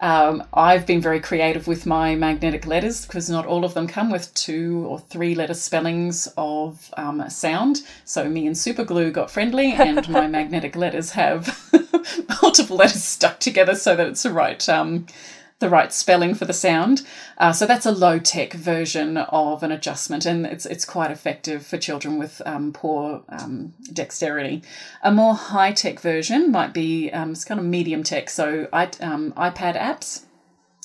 Um, 0.00 0.44
I've 0.52 0.86
been 0.86 1.00
very 1.00 1.20
creative 1.20 1.66
with 1.66 1.86
my 1.86 2.14
magnetic 2.14 2.66
letters 2.66 3.06
because 3.06 3.30
not 3.30 3.46
all 3.46 3.64
of 3.64 3.74
them 3.74 3.86
come 3.86 4.10
with 4.10 4.32
two 4.34 4.84
or 4.86 4.98
three 4.98 5.34
letter 5.34 5.54
spellings 5.54 6.28
of 6.36 6.92
um, 6.96 7.28
sound. 7.30 7.82
So 8.04 8.28
me 8.28 8.46
and 8.46 8.56
Superglue 8.56 9.12
got 9.12 9.30
friendly, 9.30 9.72
and 9.72 10.08
my 10.08 10.26
magnetic 10.38 10.76
letters 10.76 11.12
have 11.12 11.58
multiple 12.42 12.76
letters 12.76 13.04
stuck 13.04 13.40
together 13.40 13.74
so 13.74 13.96
that 13.96 14.06
it's 14.08 14.22
the 14.22 14.32
right 14.32 14.68
um, 14.68 15.06
the 15.58 15.70
right 15.70 15.92
spelling 15.92 16.34
for 16.34 16.44
the 16.44 16.52
sound. 16.52 17.02
Uh, 17.38 17.52
so 17.52 17.66
that's 17.66 17.86
a 17.86 17.92
low 17.92 18.18
tech 18.18 18.52
version 18.52 19.16
of 19.16 19.62
an 19.62 19.72
adjustment, 19.72 20.26
and 20.26 20.46
it's 20.46 20.66
it's 20.66 20.84
quite 20.84 21.10
effective 21.10 21.66
for 21.66 21.78
children 21.78 22.18
with 22.18 22.42
um, 22.44 22.72
poor 22.72 23.22
um, 23.28 23.72
dexterity. 23.92 24.62
A 25.02 25.10
more 25.10 25.34
high 25.34 25.72
tech 25.72 26.00
version 26.00 26.50
might 26.50 26.74
be 26.74 27.10
um, 27.10 27.32
it's 27.32 27.44
kind 27.44 27.60
of 27.60 27.66
medium 27.66 28.02
tech, 28.02 28.28
so 28.28 28.68
I, 28.72 28.84
um, 29.00 29.32
iPad 29.32 29.78
apps. 29.78 30.24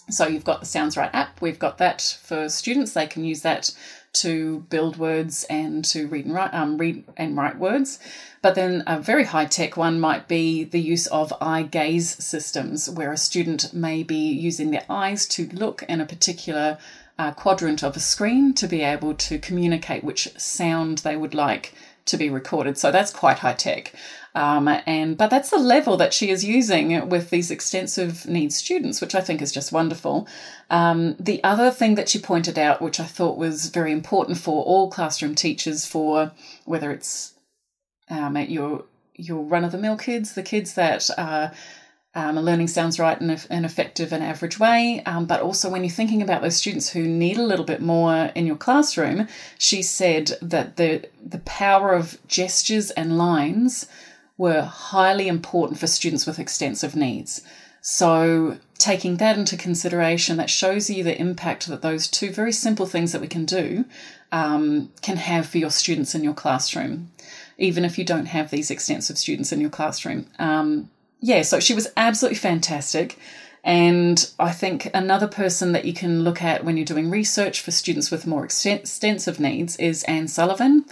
So 0.09 0.27
you've 0.27 0.43
got 0.43 0.59
the 0.59 0.65
Sounds-Write 0.65 1.11
app. 1.13 1.41
We've 1.41 1.59
got 1.59 1.77
that 1.77 2.01
for 2.21 2.49
students. 2.49 2.93
They 2.93 3.07
can 3.07 3.23
use 3.23 3.43
that 3.43 3.73
to 4.13 4.65
build 4.69 4.97
words 4.97 5.45
and 5.49 5.85
to 5.85 6.07
read 6.07 6.25
and 6.25 6.33
write, 6.33 6.53
um, 6.53 6.77
read 6.77 7.05
and 7.15 7.37
write 7.37 7.57
words. 7.57 7.97
But 8.41 8.55
then 8.55 8.83
a 8.87 8.99
very 8.99 9.25
high 9.25 9.45
tech 9.45 9.77
one 9.77 9.99
might 9.99 10.27
be 10.27 10.63
the 10.63 10.81
use 10.81 11.05
of 11.07 11.33
eye 11.39 11.61
gaze 11.61 12.23
systems, 12.23 12.89
where 12.89 13.11
a 13.11 13.17
student 13.17 13.71
may 13.71 14.01
be 14.01 14.31
using 14.31 14.71
their 14.71 14.85
eyes 14.89 15.27
to 15.27 15.47
look 15.53 15.83
in 15.83 16.01
a 16.01 16.07
particular 16.07 16.79
uh, 17.19 17.31
quadrant 17.33 17.83
of 17.83 17.95
a 17.95 17.99
screen 17.99 18.53
to 18.55 18.67
be 18.67 18.81
able 18.81 19.13
to 19.13 19.37
communicate 19.37 20.03
which 20.03 20.27
sound 20.39 20.99
they 20.99 21.15
would 21.15 21.35
like 21.35 21.73
to 22.05 22.17
be 22.17 22.31
recorded. 22.31 22.79
So 22.79 22.91
that's 22.91 23.13
quite 23.13 23.39
high 23.39 23.53
tech. 23.53 23.93
Um, 24.33 24.67
and 24.87 25.17
but 25.17 25.29
that's 25.29 25.51
the 25.51 25.57
level 25.57 25.97
that 25.97 26.13
she 26.13 26.31
is 26.31 26.43
using 26.43 27.09
with 27.09 27.29
these 27.29 27.51
extensive 27.51 28.25
needs 28.25 28.55
students, 28.55 29.01
which 29.01 29.13
I 29.13 29.21
think 29.21 29.41
is 29.41 29.51
just 29.51 29.71
wonderful. 29.71 30.27
Um, 30.71 31.15
the 31.19 31.43
other 31.43 31.69
thing 31.69 31.93
that 31.95 32.09
she 32.09 32.17
pointed 32.17 32.57
out, 32.57 32.81
which 32.81 32.99
I 32.99 33.05
thought 33.05 33.37
was 33.37 33.67
very 33.67 33.91
important 33.91 34.39
for 34.39 34.63
all 34.63 34.89
classroom 34.89 35.35
teachers, 35.35 35.85
for 35.85 36.31
whether 36.65 36.91
it's 36.91 37.33
um, 38.11 38.37
your 38.37 38.83
your 39.15 39.43
run 39.43 39.63
of 39.63 39.71
the 39.71 39.77
mill 39.77 39.97
kids, 39.97 40.33
the 40.33 40.43
kids 40.43 40.75
that 40.75 41.09
are 41.17 41.51
um, 42.13 42.37
learning 42.37 42.67
Sounds-Write 42.67 43.21
in 43.21 43.29
an 43.29 43.65
effective 43.65 44.11
and 44.11 44.23
average 44.23 44.59
way, 44.59 45.01
um, 45.05 45.25
but 45.25 45.41
also 45.41 45.69
when 45.69 45.83
you're 45.83 45.91
thinking 45.91 46.21
about 46.21 46.41
those 46.41 46.57
students 46.57 46.89
who 46.89 47.03
need 47.03 47.37
a 47.37 47.43
little 47.43 47.65
bit 47.65 47.81
more 47.81 48.31
in 48.35 48.45
your 48.45 48.57
classroom, 48.57 49.27
she 49.57 49.81
said 49.81 50.31
that 50.41 50.75
the 50.75 51.09
the 51.25 51.39
power 51.39 51.93
of 51.93 52.17
gestures 52.27 52.91
and 52.91 53.17
lines 53.17 53.87
were 54.37 54.61
highly 54.61 55.27
important 55.27 55.79
for 55.79 55.87
students 55.87 56.25
with 56.25 56.39
extensive 56.39 56.95
needs. 56.95 57.41
So, 57.81 58.57
taking 58.77 59.17
that 59.17 59.37
into 59.37 59.57
consideration, 59.57 60.37
that 60.37 60.49
shows 60.49 60.89
you 60.89 61.03
the 61.03 61.19
impact 61.19 61.67
that 61.67 61.81
those 61.81 62.07
two 62.07 62.31
very 62.31 62.51
simple 62.51 62.85
things 62.85 63.11
that 63.11 63.21
we 63.21 63.27
can 63.27 63.45
do 63.45 63.85
um, 64.31 64.91
can 65.01 65.17
have 65.17 65.47
for 65.47 65.57
your 65.57 65.71
students 65.71 66.13
in 66.13 66.23
your 66.23 66.33
classroom, 66.33 67.11
even 67.61 67.85
if 67.85 67.97
you 67.97 68.03
don't 68.03 68.25
have 68.25 68.49
these 68.49 68.71
extensive 68.71 69.17
students 69.17 69.51
in 69.51 69.61
your 69.61 69.69
classroom. 69.69 70.25
Um, 70.39 70.89
yeah, 71.19 71.43
so 71.43 71.59
she 71.59 71.73
was 71.73 71.87
absolutely 71.95 72.37
fantastic. 72.37 73.17
And 73.63 74.27
I 74.39 74.51
think 74.51 74.89
another 74.93 75.27
person 75.27 75.71
that 75.73 75.85
you 75.85 75.93
can 75.93 76.23
look 76.23 76.41
at 76.41 76.65
when 76.65 76.77
you're 76.77 76.85
doing 76.85 77.11
research 77.11 77.61
for 77.61 77.69
students 77.69 78.09
with 78.09 78.25
more 78.25 78.43
extensive 78.43 79.39
needs 79.39 79.75
is 79.77 80.03
Ann 80.03 80.27
Sullivan. 80.27 80.85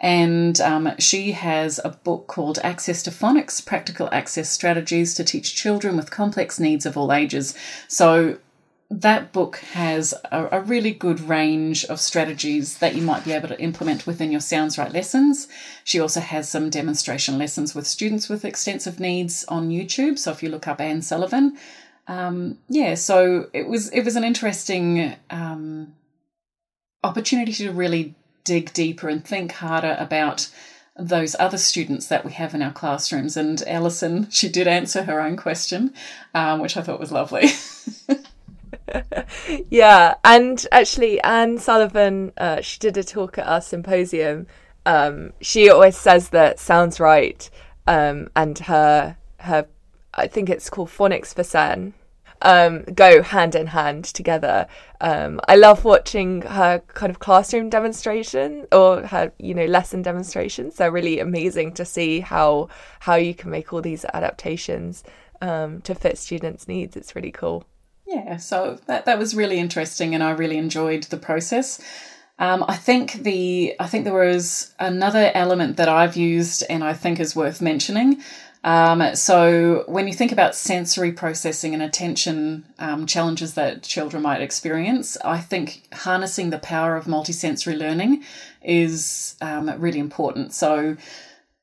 And 0.00 0.60
um, 0.60 0.92
she 0.98 1.32
has 1.32 1.80
a 1.84 1.90
book 1.90 2.26
called 2.28 2.58
Access 2.62 3.02
to 3.04 3.10
Phonics 3.10 3.64
Practical 3.64 4.08
Access 4.12 4.50
Strategies 4.50 5.14
to 5.14 5.24
Teach 5.24 5.54
Children 5.54 5.96
with 5.96 6.10
Complex 6.10 6.58
Needs 6.60 6.86
of 6.86 6.96
All 6.96 7.12
Ages. 7.12 7.54
So 7.88 8.38
that 9.00 9.32
book 9.32 9.56
has 9.72 10.12
a, 10.30 10.58
a, 10.58 10.60
really 10.60 10.92
good 10.92 11.20
range 11.20 11.84
of 11.86 11.98
strategies 11.98 12.78
that 12.78 12.94
you 12.94 13.00
might 13.00 13.24
be 13.24 13.32
able 13.32 13.48
to 13.48 13.60
implement 13.60 14.06
within 14.06 14.30
your 14.30 14.40
Sounds-Write 14.40 14.92
lessons. 14.92 15.48
She 15.82 15.98
also 15.98 16.20
has 16.20 16.48
some 16.48 16.68
demonstration 16.68 17.38
lessons 17.38 17.74
with 17.74 17.86
students 17.86 18.28
with 18.28 18.44
extensive 18.44 19.00
needs 19.00 19.44
on 19.48 19.70
YouTube. 19.70 20.18
So 20.18 20.30
if 20.30 20.42
you 20.42 20.50
look 20.50 20.68
up 20.68 20.80
Ann 20.80 21.00
Sullivan, 21.00 21.56
um, 22.06 22.58
yeah, 22.68 22.94
so 22.94 23.48
it 23.54 23.66
was 23.66 23.88
it 23.90 24.02
was 24.04 24.16
an 24.16 24.24
interesting 24.24 25.14
um, 25.30 25.94
opportunity 27.02 27.52
to 27.54 27.72
really 27.72 28.14
dig 28.44 28.72
deeper 28.74 29.08
and 29.08 29.24
think 29.24 29.52
harder 29.52 29.96
about 29.98 30.50
those 30.96 31.34
other 31.38 31.56
students 31.56 32.08
that 32.08 32.24
we 32.26 32.32
have 32.32 32.54
in 32.54 32.60
our 32.60 32.72
classrooms. 32.72 33.38
And 33.38 33.62
Alison, 33.66 34.28
she 34.30 34.50
did 34.50 34.66
answer 34.66 35.04
her 35.04 35.20
own 35.20 35.36
question, 35.36 35.94
um, 36.34 36.60
which 36.60 36.76
I 36.76 36.82
thought 36.82 37.00
was 37.00 37.12
lovely. 37.12 37.48
yeah, 39.70 40.14
and 40.24 40.66
actually, 40.72 41.20
Ann 41.22 41.58
Sullivan, 41.58 42.32
uh, 42.36 42.60
she 42.60 42.78
did 42.78 42.96
a 42.96 43.04
talk 43.04 43.38
at 43.38 43.46
our 43.46 43.60
symposium. 43.60 44.46
Um, 44.84 45.32
she 45.40 45.70
always 45.70 45.96
says 45.96 46.30
that 46.30 46.58
Sounds-Write, 46.58 47.50
um, 47.86 48.28
and 48.34 48.58
her 48.60 49.16
her, 49.40 49.66
I 50.14 50.26
think 50.26 50.48
it's 50.48 50.70
called 50.70 50.88
phonics 50.88 51.34
for 51.34 51.42
SEN, 51.42 51.94
um, 52.42 52.82
go 52.94 53.22
hand 53.22 53.54
in 53.54 53.68
hand 53.68 54.04
together. 54.04 54.66
Um, 55.00 55.40
I 55.48 55.56
love 55.56 55.84
watching 55.84 56.42
her 56.42 56.80
kind 56.88 57.10
of 57.10 57.18
classroom 57.18 57.70
demonstration 57.70 58.66
or 58.72 59.06
her, 59.06 59.32
you 59.38 59.54
know, 59.54 59.66
lesson 59.66 60.02
demonstrations. 60.02 60.76
They're 60.76 60.92
really 60.92 61.18
amazing 61.20 61.72
to 61.74 61.84
see 61.84 62.20
how 62.20 62.68
how 63.00 63.16
you 63.16 63.34
can 63.34 63.50
make 63.50 63.72
all 63.72 63.82
these 63.82 64.04
adaptations 64.12 65.04
um, 65.40 65.80
to 65.82 65.94
fit 65.94 66.18
students' 66.18 66.68
needs. 66.68 66.96
It's 66.96 67.16
really 67.16 67.32
cool. 67.32 67.64
Yeah, 68.12 68.36
so 68.36 68.78
that 68.86 69.06
that 69.06 69.18
was 69.18 69.34
really 69.34 69.58
interesting, 69.58 70.14
and 70.14 70.22
I 70.22 70.32
really 70.32 70.58
enjoyed 70.58 71.04
the 71.04 71.16
process. 71.16 71.80
Um, 72.38 72.64
I 72.68 72.76
think 72.76 73.22
the 73.22 73.74
I 73.80 73.86
think 73.86 74.04
there 74.04 74.14
was 74.14 74.74
another 74.78 75.30
element 75.34 75.76
that 75.78 75.88
I've 75.88 76.16
used 76.16 76.64
and 76.68 76.82
I 76.84 76.92
think 76.92 77.20
is 77.20 77.36
worth 77.36 77.60
mentioning, 77.60 78.22
um, 78.64 79.16
so, 79.16 79.84
when 79.88 80.06
you 80.06 80.14
think 80.14 80.30
about 80.30 80.54
sensory 80.54 81.10
processing 81.10 81.74
and 81.74 81.82
attention 81.82 82.64
um, 82.78 83.06
challenges 83.06 83.54
that 83.54 83.82
children 83.82 84.22
might 84.22 84.40
experience, 84.40 85.16
I 85.24 85.38
think 85.38 85.82
harnessing 85.92 86.50
the 86.50 86.58
power 86.58 86.94
of 86.96 87.06
multisensory 87.06 87.76
learning 87.76 88.22
is 88.62 89.34
um, 89.40 89.68
really 89.80 89.98
important. 89.98 90.54
So, 90.54 90.96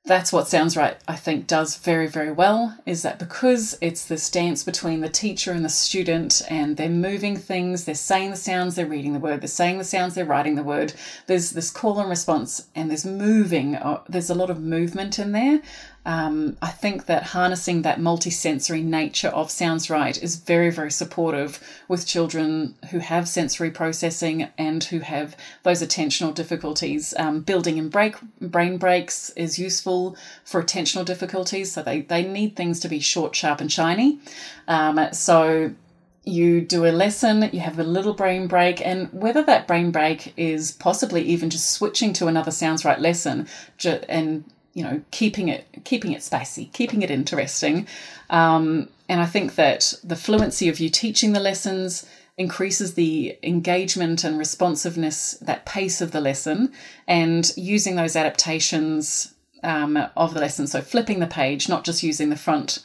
that's 0.05 0.31
what 0.31 0.47
Sounds-Write, 0.47 0.97
I 1.07 1.15
think, 1.15 1.45
does 1.45 1.77
very, 1.77 2.07
very 2.07 2.31
well 2.31 2.77
is 2.85 3.03
that 3.03 3.19
because 3.19 3.77
it's 3.81 4.05
this 4.05 4.29
dance 4.31 4.63
between 4.63 5.01
the 5.01 5.09
teacher 5.09 5.51
and 5.51 5.63
the 5.63 5.69
student, 5.69 6.41
and 6.49 6.77
they're 6.77 6.89
moving 6.89 7.37
things, 7.37 7.83
they're 7.83 7.93
saying 7.93 8.31
the 8.31 8.37
sounds, 8.37 8.75
they're 8.75 8.85
reading 8.85 9.13
the 9.13 9.19
word, 9.19 9.41
they're 9.41 9.47
saying 9.47 9.77
the 9.77 9.83
sounds, 9.83 10.15
they're 10.15 10.25
writing 10.25 10.55
the 10.55 10.63
word. 10.63 10.93
There's 11.27 11.51
this 11.51 11.69
call 11.69 11.99
and 11.99 12.09
response, 12.09 12.67
and 12.73 12.89
there's 12.89 13.05
moving, 13.05 13.75
uh, 13.75 14.01
there's 14.07 14.29
a 14.29 14.35
lot 14.35 14.49
of 14.49 14.61
movement 14.61 15.19
in 15.19 15.31
there 15.33 15.61
um, 16.05 16.57
I 16.61 16.69
think 16.69 17.05
that 17.07 17.23
harnessing 17.23 17.81
that 17.81 17.99
multisensory 17.99 18.83
nature 18.83 19.27
of 19.29 19.51
Sounds-Write 19.51 20.21
is 20.23 20.37
very, 20.37 20.69
very 20.69 20.91
supportive 20.91 21.59
with 21.87 22.07
children 22.07 22.75
who 22.91 22.99
have 22.99 23.27
sensory 23.27 23.69
processing 23.69 24.47
and 24.57 24.83
who 24.85 24.99
have 24.99 25.35
those 25.63 25.81
attentional 25.81 26.33
difficulties. 26.33 27.13
Um, 27.17 27.41
building 27.41 27.77
in 27.77 27.89
break, 27.89 28.15
brain 28.41 28.77
breaks 28.77 29.29
is 29.31 29.59
useful 29.59 30.15
for 30.45 30.63
attentional 30.63 31.05
difficulties, 31.05 31.71
so 31.71 31.83
they, 31.83 32.01
they 32.01 32.23
need 32.23 32.55
things 32.55 32.79
to 32.81 32.89
be 32.89 32.99
short, 32.99 33.35
sharp, 33.35 33.61
and 33.61 33.71
shiny. 33.71 34.19
Um, 34.67 34.99
so 35.11 35.73
you 36.23 36.61
do 36.61 36.85
a 36.85 36.91
lesson, 36.91 37.49
you 37.51 37.59
have 37.59 37.79
a 37.79 37.83
little 37.83 38.13
brain 38.13 38.47
break, 38.47 38.85
and 38.85 39.11
whether 39.11 39.43
that 39.43 39.67
brain 39.67 39.91
break 39.91 40.33
is 40.37 40.71
possibly 40.71 41.23
even 41.23 41.49
just 41.49 41.71
switching 41.71 42.13
to 42.13 42.27
another 42.27 42.51
Sounds-Write 42.51 42.99
lesson 42.99 43.47
and 44.07 44.43
you 44.73 44.83
know 44.83 45.01
keeping 45.11 45.49
it 45.49 45.65
keeping 45.83 46.11
it 46.11 46.23
spicy 46.23 46.65
keeping 46.73 47.01
it 47.01 47.11
interesting. 47.11 47.87
Um, 48.29 48.89
and 49.07 49.19
i 49.21 49.25
think 49.25 49.55
that 49.55 49.95
the 50.03 50.15
fluency 50.15 50.69
of 50.69 50.79
you 50.79 50.89
teaching 50.89 51.33
the 51.33 51.39
lessons 51.39 52.05
increases 52.39 52.93
the 52.93 53.37
engagement 53.43 54.23
and 54.23 54.39
responsiveness 54.39 55.31
that 55.41 55.65
pace 55.65 55.99
of 55.99 56.11
the 56.11 56.21
lesson 56.21 56.71
and 57.05 57.51
using 57.57 57.95
those 57.95 58.15
adaptations 58.15 59.33
um, 59.61 59.97
of 60.15 60.33
the 60.33 60.39
lesson. 60.39 60.65
So 60.65 60.81
flipping 60.81 61.19
the 61.19 61.27
page 61.27 61.67
not 61.67 61.83
just 61.83 62.01
using 62.01 62.29
the 62.29 62.37
front 62.37 62.79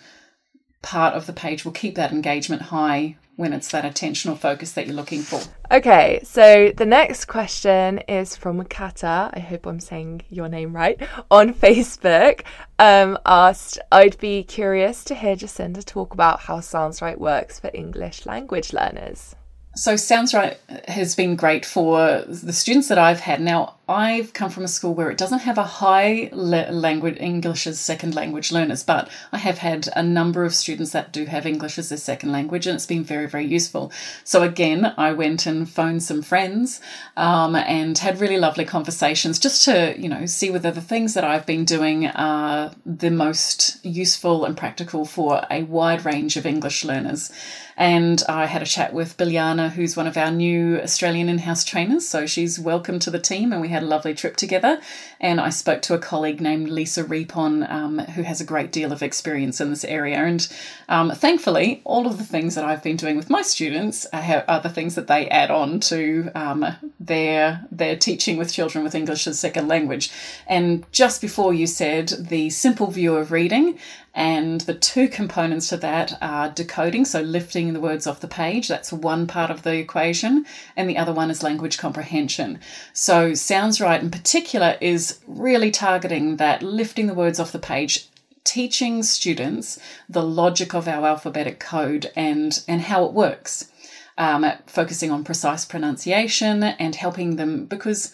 part 0.85 1.15
of 1.15 1.27
the 1.27 1.33
page 1.33 1.65
will 1.65 1.73
keep 1.73 1.95
that 1.97 2.13
engagement 2.13 2.63
high 2.63 3.17
when 3.37 3.53
it's 3.53 3.71
that 3.73 3.85
attentional 3.85 4.39
focus 4.39 4.73
that 4.73 4.87
you're 4.87 4.95
looking 4.95 5.23
for. 5.23 5.41
Okay, 5.73 6.21
so 6.23 6.73
the 6.77 6.87
next 6.87 7.25
question 7.25 7.99
is 8.01 8.37
from 8.37 8.63
Kata. 8.65 9.31
I 9.33 9.41
hope 9.41 9.67
I'm 9.67 9.81
saying 9.81 10.23
your 10.29 10.49
name 10.49 10.77
right. 10.77 11.01
On 11.31 11.53
Facebook, 11.53 12.43
um, 12.79 13.19
asked, 13.27 13.81
I'd 13.91 14.19
be 14.19 14.45
curious 14.45 15.03
to 15.05 15.15
hear 15.15 15.35
Jacinda 15.35 15.85
talk 15.85 16.15
about 16.15 16.41
how 16.41 16.61
Sounds-Write 16.61 17.19
works 17.19 17.59
for 17.59 17.71
English 17.75 18.25
language 18.27 18.73
learners. 18.73 19.35
So 19.75 19.97
Sounds-Write 19.97 20.59
has 20.87 21.17
been 21.17 21.35
great 21.35 21.67
for 21.67 22.23
the 22.29 22.53
students 22.53 22.89
that 22.89 22.99
I've 22.99 23.21
had. 23.21 23.41
Now, 23.41 23.75
I've 23.87 24.33
come 24.33 24.49
from 24.49 24.65
a 24.65 24.69
school 24.69 24.95
where 24.95 25.11
it 25.11 25.19
doesn't 25.19 25.41
have 25.41 25.59
a 25.59 25.63
high 25.63 26.31
language 26.33 27.19
English 27.21 27.67
as 27.67 27.79
second 27.79 28.15
language 28.15 28.51
learners, 28.51 28.83
but 28.83 29.11
I 29.31 29.37
have 29.37 29.59
had 29.59 29.91
a 29.95 30.03
number 30.03 30.47
of 30.47 30.55
students 30.55 30.93
that 30.93 31.13
do 31.13 31.27
have 31.27 31.45
English 31.45 31.79
as 31.79 31.91
their 31.91 31.99
second 31.99 32.33
language, 32.33 32.67
and 32.67 32.77
it's 32.77 32.87
been 32.87 33.05
very, 33.05 33.27
very 33.27 33.45
useful. 33.45 33.93
So 34.25 34.43
again, 34.43 34.95
I 34.97 35.13
went 35.13 35.45
and 35.45 35.69
phoned 35.69 36.03
some 36.03 36.23
friends 36.23 36.81
um, 37.19 37.55
and 37.55 37.99
had 37.99 38.21
really 38.21 38.39
lovely 38.39 38.65
conversations 38.65 39.39
just 39.39 39.65
to 39.67 39.95
you 39.99 40.09
know 40.09 40.25
see 40.25 40.51
whether 40.51 40.71
the 40.71 40.81
things 40.81 41.13
that 41.13 41.25
I've 41.25 41.45
been 41.45 41.67
doing 41.67 42.07
are 42.07 42.73
the 42.87 43.11
most 43.11 43.85
useful 43.85 44.47
and 44.47 44.57
practical 44.57 45.05
for 45.05 45.45
a 45.51 45.63
wide 45.65 46.07
range 46.07 46.39
of 46.39 46.47
English 46.47 46.85
learners. 46.85 47.31
And 47.77 48.23
I 48.29 48.47
had 48.47 48.63
a 48.63 48.67
chat 48.67 48.93
with 48.93 49.17
Biljana, 49.17 49.71
who's 49.71 49.97
one 49.97 50.07
of 50.07 50.17
our 50.17 50.31
new 50.31 50.81
Australian 50.81 51.29
in-house 51.29 51.65
trainers, 51.65 52.07
so 52.09 52.25
she's 52.25 52.61
welcome 52.61 53.01
to 53.01 53.11
the 53.11 53.19
team, 53.19 53.53
and 53.53 53.61
we 53.61 53.69
had 53.75 53.83
a 53.83 53.87
lovely 53.87 54.15
trip 54.15 54.37
together. 54.37 54.81
And 55.21 55.41
I 55.41 55.51
spoke 55.51 55.83
to 55.83 55.95
a 55.95 55.99
colleague 55.99 56.41
named 56.41 56.69
Lisa 56.69 57.05
Repon, 57.05 57.71
um, 57.71 57.99
who 57.99 58.23
has 58.23 58.41
a 58.41 58.45
great 58.45 58.73
deal 58.73 58.93
of 58.93 59.03
experience 59.03 59.61
in 59.61 59.71
this 59.71 59.85
area. 59.85 60.17
And 60.17 60.49
um, 60.89 61.11
thankfully, 61.11 61.83
all 61.85 62.07
of 62.07 62.19
the 62.19 62.25
things 62.25 62.55
that 62.55 62.65
I've 62.65 62.83
been 62.83 62.97
doing 62.97 63.17
with 63.17 63.31
my 63.31 63.43
students 63.43 64.07
are, 64.13 64.45
are 64.49 64.61
the 64.61 64.69
things 64.71 64.95
that 64.95 65.07
they 65.07 65.29
add 65.29 65.51
on 65.51 65.81
to 65.81 66.31
um, 66.35 66.65
their 66.99 67.65
their 67.71 67.97
teaching 67.97 68.37
with 68.37 68.53
children 68.53 68.85
with 68.85 68.95
English 68.95 69.27
as 69.27 69.39
second 69.39 69.69
language. 69.69 70.11
And 70.47 70.85
just 70.93 71.21
before 71.21 71.53
you 71.53 71.67
said 71.67 72.09
the 72.19 72.51
simple 72.51 72.89
view 72.91 73.17
of 73.17 73.33
reading, 73.33 73.79
and 74.15 74.61
the 74.63 74.75
two 74.75 75.09
components 75.09 75.69
to 75.69 75.77
that 75.79 76.17
are 76.23 76.49
decoding, 76.49 77.05
so 77.05 77.21
lifting 77.21 77.73
the 77.73 77.81
words 77.81 78.07
off 78.07 78.21
the 78.21 78.29
page, 78.29 78.69
that's 78.69 78.93
one 78.93 79.27
part 79.27 79.51
of 79.51 79.63
the 79.63 79.75
equation, 79.75 80.47
and 80.77 80.89
the 80.89 80.97
other 80.97 81.13
one 81.13 81.31
is 81.31 81.43
language 81.43 81.79
comprehension. 81.79 82.61
So, 82.93 83.35
Sounds-Write 83.35 84.03
in 84.03 84.11
particular 84.11 84.77
is 84.81 85.19
really 85.27 85.73
targeting 85.73 86.37
that 86.37 86.63
lifting 86.63 87.09
the 87.09 87.15
words 87.15 87.41
off 87.41 87.51
the 87.51 87.59
page 87.59 88.09
teaching 88.45 89.03
students 89.03 89.81
the 90.09 90.23
logic 90.23 90.75
of 90.75 90.87
our 90.87 91.07
alphabetic 91.07 91.59
code 91.59 92.13
and, 92.15 92.63
and 92.69 92.83
how 92.83 93.05
it 93.05 93.13
works, 93.13 93.71
um, 94.17 94.47
focusing 94.67 95.11
on 95.11 95.25
precise 95.25 95.65
pronunciation 95.65 96.63
and 96.63 96.95
helping 96.95 97.37
them 97.37 97.65
because 97.65 98.13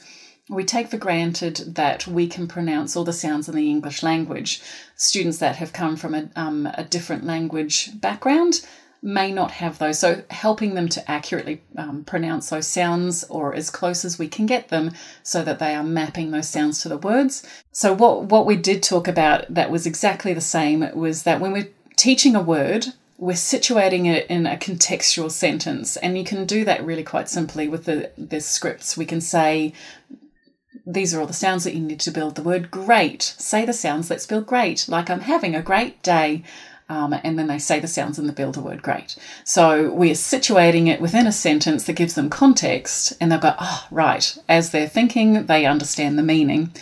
we 0.50 0.64
take 0.64 0.88
for 0.88 0.98
granted 0.98 1.76
that 1.76 2.06
we 2.08 2.26
can 2.26 2.48
pronounce 2.48 2.96
all 2.96 3.04
the 3.04 3.12
sounds 3.12 3.48
in 3.48 3.54
the 3.54 3.70
English 3.70 4.02
language. 4.02 4.60
Students 4.96 5.38
that 5.38 5.56
have 5.56 5.72
come 5.72 5.96
from 5.96 6.14
a, 6.14 6.28
um, 6.34 6.68
a 6.74 6.82
different 6.82 7.24
language 7.24 7.90
background 8.00 8.66
may 9.00 9.32
not 9.32 9.52
have 9.52 9.78
those. 9.78 10.00
So, 10.00 10.24
helping 10.28 10.74
them 10.74 10.88
to 10.88 11.10
accurately 11.10 11.62
um, 11.78 12.04
pronounce 12.04 12.50
those 12.50 12.66
sounds 12.66 13.24
or 13.24 13.54
as 13.54 13.70
close 13.70 14.04
as 14.04 14.18
we 14.18 14.28
can 14.28 14.44
get 14.44 14.68
them 14.68 14.90
so 15.22 15.42
that 15.44 15.60
they 15.60 15.74
are 15.74 15.84
mapping 15.84 16.32
those 16.32 16.48
sounds 16.48 16.82
to 16.82 16.88
the 16.88 16.98
words. 16.98 17.46
So, 17.70 17.92
what, 17.92 18.24
what 18.24 18.44
we 18.44 18.56
did 18.56 18.82
talk 18.82 19.06
about 19.06 19.46
that 19.54 19.70
was 19.70 19.86
exactly 19.86 20.34
the 20.34 20.40
same 20.40 20.86
was 20.94 21.22
that 21.22 21.40
when 21.40 21.52
we're 21.52 21.70
teaching 21.96 22.34
a 22.34 22.42
word, 22.42 22.88
we're 23.18 23.34
situating 23.34 24.06
it 24.06 24.26
in 24.28 24.46
a 24.46 24.56
contextual 24.56 25.30
sentence 25.30 25.96
and 25.98 26.16
you 26.16 26.24
can 26.24 26.46
do 26.46 26.64
that 26.64 26.84
really 26.84 27.04
quite 27.04 27.28
simply 27.28 27.68
with 27.68 27.84
the, 27.84 28.10
the 28.16 28.40
scripts 28.40 28.96
we 28.96 29.04
can 29.04 29.20
say 29.20 29.74
these 30.86 31.14
are 31.14 31.20
all 31.20 31.26
the 31.26 31.32
sounds 31.32 31.64
that 31.64 31.74
you 31.74 31.80
need 31.80 32.00
to 32.00 32.10
build 32.10 32.34
the 32.34 32.42
word 32.42 32.70
great. 32.70 33.22
Say 33.22 33.64
the 33.64 33.72
sounds, 33.72 34.10
let's 34.10 34.26
build 34.26 34.46
great, 34.46 34.88
like 34.88 35.10
I'm 35.10 35.20
having 35.20 35.54
a 35.54 35.62
great 35.62 36.02
day. 36.02 36.42
Um, 36.88 37.14
and 37.22 37.38
then 37.38 37.46
they 37.46 37.60
say 37.60 37.78
the 37.78 37.86
sounds 37.86 38.18
in 38.18 38.26
the 38.26 38.32
builder 38.32 38.60
word 38.60 38.82
great. 38.82 39.14
So 39.44 39.92
we're 39.92 40.14
situating 40.14 40.88
it 40.88 41.00
within 41.00 41.28
a 41.28 41.32
sentence 41.32 41.84
that 41.84 41.92
gives 41.92 42.14
them 42.14 42.28
context, 42.28 43.12
and 43.20 43.30
they'll 43.30 43.38
go, 43.38 43.54
oh, 43.60 43.86
right. 43.92 44.36
As 44.48 44.70
they're 44.70 44.88
thinking, 44.88 45.46
they 45.46 45.66
understand 45.66 46.18
the 46.18 46.24
meaning. 46.24 46.72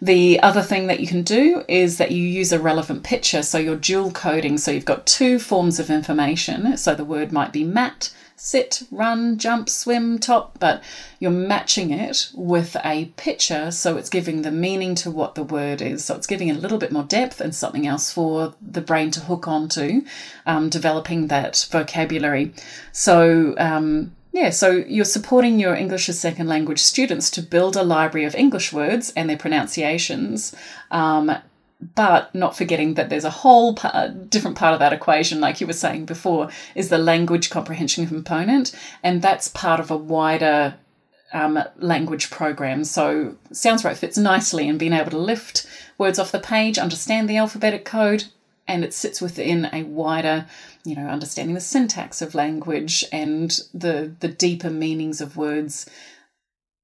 The 0.00 0.40
other 0.40 0.62
thing 0.62 0.88
that 0.88 0.98
you 0.98 1.06
can 1.06 1.22
do 1.22 1.62
is 1.68 1.98
that 1.98 2.10
you 2.10 2.24
use 2.24 2.52
a 2.52 2.58
relevant 2.58 3.04
picture. 3.04 3.44
So 3.44 3.58
you're 3.58 3.76
dual 3.76 4.10
coding. 4.10 4.58
So 4.58 4.72
you've 4.72 4.84
got 4.84 5.06
two 5.06 5.38
forms 5.38 5.78
of 5.78 5.90
information. 5.90 6.76
So 6.76 6.96
the 6.96 7.04
word 7.04 7.30
might 7.30 7.52
be 7.52 7.62
mat 7.62 8.12
sit, 8.44 8.82
run, 8.90 9.38
jump, 9.38 9.68
swim, 9.68 10.18
top, 10.18 10.58
but 10.58 10.82
you're 11.20 11.30
matching 11.30 11.92
it 11.92 12.28
with 12.34 12.76
a 12.84 13.04
picture 13.16 13.70
so 13.70 13.96
it's 13.96 14.10
giving 14.10 14.42
the 14.42 14.50
meaning 14.50 14.96
to 14.96 15.12
what 15.12 15.36
the 15.36 15.44
word 15.44 15.80
is. 15.80 16.04
So 16.04 16.16
it's 16.16 16.26
giving 16.26 16.50
a 16.50 16.54
little 16.54 16.76
bit 16.76 16.90
more 16.90 17.04
depth 17.04 17.40
and 17.40 17.54
something 17.54 17.86
else 17.86 18.12
for 18.12 18.52
the 18.60 18.80
brain 18.80 19.12
to 19.12 19.20
hook 19.20 19.46
onto, 19.46 20.02
um, 20.44 20.68
developing 20.70 21.28
that 21.28 21.68
vocabulary. 21.70 22.52
So, 22.90 23.54
um, 23.58 24.10
yeah, 24.32 24.50
so 24.50 24.72
you're 24.72 25.04
supporting 25.04 25.60
your 25.60 25.76
English 25.76 26.08
as 26.08 26.18
second 26.18 26.48
language 26.48 26.80
students 26.80 27.30
to 27.30 27.42
build 27.42 27.76
a 27.76 27.84
library 27.84 28.26
of 28.26 28.34
English 28.34 28.72
words 28.72 29.12
and 29.14 29.30
their 29.30 29.36
pronunciations 29.36 30.52
um, 30.90 31.30
but 31.94 32.34
not 32.34 32.56
forgetting 32.56 32.94
that 32.94 33.08
there's 33.08 33.24
a 33.24 33.30
whole 33.30 33.74
part, 33.74 34.30
different 34.30 34.56
part 34.56 34.74
of 34.74 34.80
that 34.80 34.92
equation, 34.92 35.40
like 35.40 35.60
you 35.60 35.66
were 35.66 35.72
saying 35.72 36.04
before, 36.04 36.48
is 36.74 36.88
the 36.88 36.98
language 36.98 37.50
comprehension 37.50 38.06
component, 38.06 38.72
and 39.02 39.20
that's 39.20 39.48
part 39.48 39.80
of 39.80 39.90
a 39.90 39.96
wider 39.96 40.74
um, 41.32 41.58
language 41.78 42.30
program. 42.30 42.84
So 42.84 43.36
Sounds-Write 43.52 43.96
fits 43.96 44.18
nicely 44.18 44.68
in 44.68 44.78
being 44.78 44.92
able 44.92 45.10
to 45.10 45.18
lift 45.18 45.66
words 45.98 46.18
off 46.18 46.32
the 46.32 46.38
page, 46.38 46.78
understand 46.78 47.28
the 47.28 47.38
alphabetic 47.38 47.84
code, 47.84 48.24
and 48.68 48.84
it 48.84 48.94
sits 48.94 49.20
within 49.20 49.68
a 49.72 49.82
wider, 49.82 50.46
you 50.84 50.94
know, 50.94 51.08
understanding 51.08 51.54
the 51.54 51.60
syntax 51.60 52.22
of 52.22 52.34
language 52.34 53.04
and 53.12 53.60
the 53.74 54.14
the 54.20 54.28
deeper 54.28 54.70
meanings 54.70 55.20
of 55.20 55.36
words. 55.36 55.88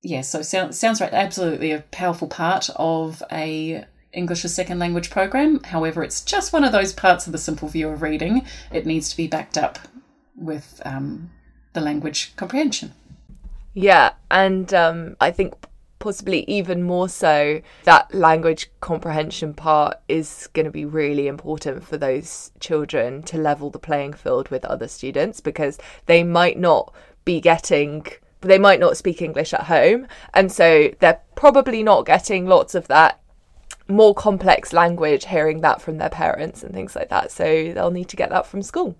Yeah, 0.02 0.22
so 0.22 0.42
sound, 0.42 0.74
Sounds-Write 0.74 1.12
absolutely 1.12 1.72
a 1.72 1.84
powerful 1.90 2.28
part 2.28 2.70
of 2.76 3.22
a 3.30 3.84
English 4.12 4.44
as 4.44 4.54
second 4.54 4.78
language 4.78 5.10
program. 5.10 5.62
However, 5.64 6.02
it's 6.02 6.22
just 6.22 6.52
one 6.52 6.64
of 6.64 6.72
those 6.72 6.92
parts 6.92 7.26
of 7.26 7.32
the 7.32 7.38
simple 7.38 7.68
view 7.68 7.88
of 7.88 8.02
reading. 8.02 8.46
It 8.72 8.86
needs 8.86 9.10
to 9.10 9.16
be 9.16 9.26
backed 9.26 9.58
up 9.58 9.78
with 10.36 10.80
um, 10.84 11.30
the 11.72 11.80
language 11.80 12.34
comprehension. 12.36 12.92
Yeah, 13.74 14.12
and 14.30 14.72
um, 14.72 15.16
I 15.20 15.30
think 15.30 15.54
possibly 15.98 16.44
even 16.44 16.82
more 16.82 17.08
so 17.08 17.60
that 17.84 18.12
language 18.14 18.70
comprehension 18.80 19.52
part 19.52 19.98
is 20.08 20.48
going 20.52 20.64
to 20.64 20.70
be 20.70 20.84
really 20.84 21.26
important 21.26 21.82
for 21.82 21.96
those 21.96 22.52
children 22.60 23.22
to 23.22 23.36
level 23.36 23.70
the 23.70 23.78
playing 23.78 24.12
field 24.12 24.48
with 24.48 24.64
other 24.64 24.88
students 24.88 25.40
because 25.40 25.78
they 26.06 26.22
might 26.22 26.58
not 26.58 26.94
be 27.24 27.40
getting 27.40 28.06
they 28.40 28.58
might 28.58 28.78
not 28.78 28.96
speak 28.96 29.20
English 29.20 29.52
at 29.52 29.64
home 29.64 30.06
and 30.32 30.52
so 30.52 30.88
they're 31.00 31.20
probably 31.34 31.82
not 31.82 32.06
getting 32.06 32.46
lots 32.46 32.76
of 32.76 32.86
that 32.86 33.20
more 33.88 34.14
complex 34.14 34.72
language 34.72 35.26
hearing 35.26 35.60
that 35.62 35.80
from 35.80 35.98
their 35.98 36.10
parents 36.10 36.62
and 36.62 36.74
things 36.74 36.94
like 36.94 37.08
that 37.08 37.30
so 37.30 37.72
they'll 37.72 37.90
need 37.90 38.08
to 38.08 38.16
get 38.16 38.30
that 38.30 38.46
from 38.46 38.62
school 38.62 38.96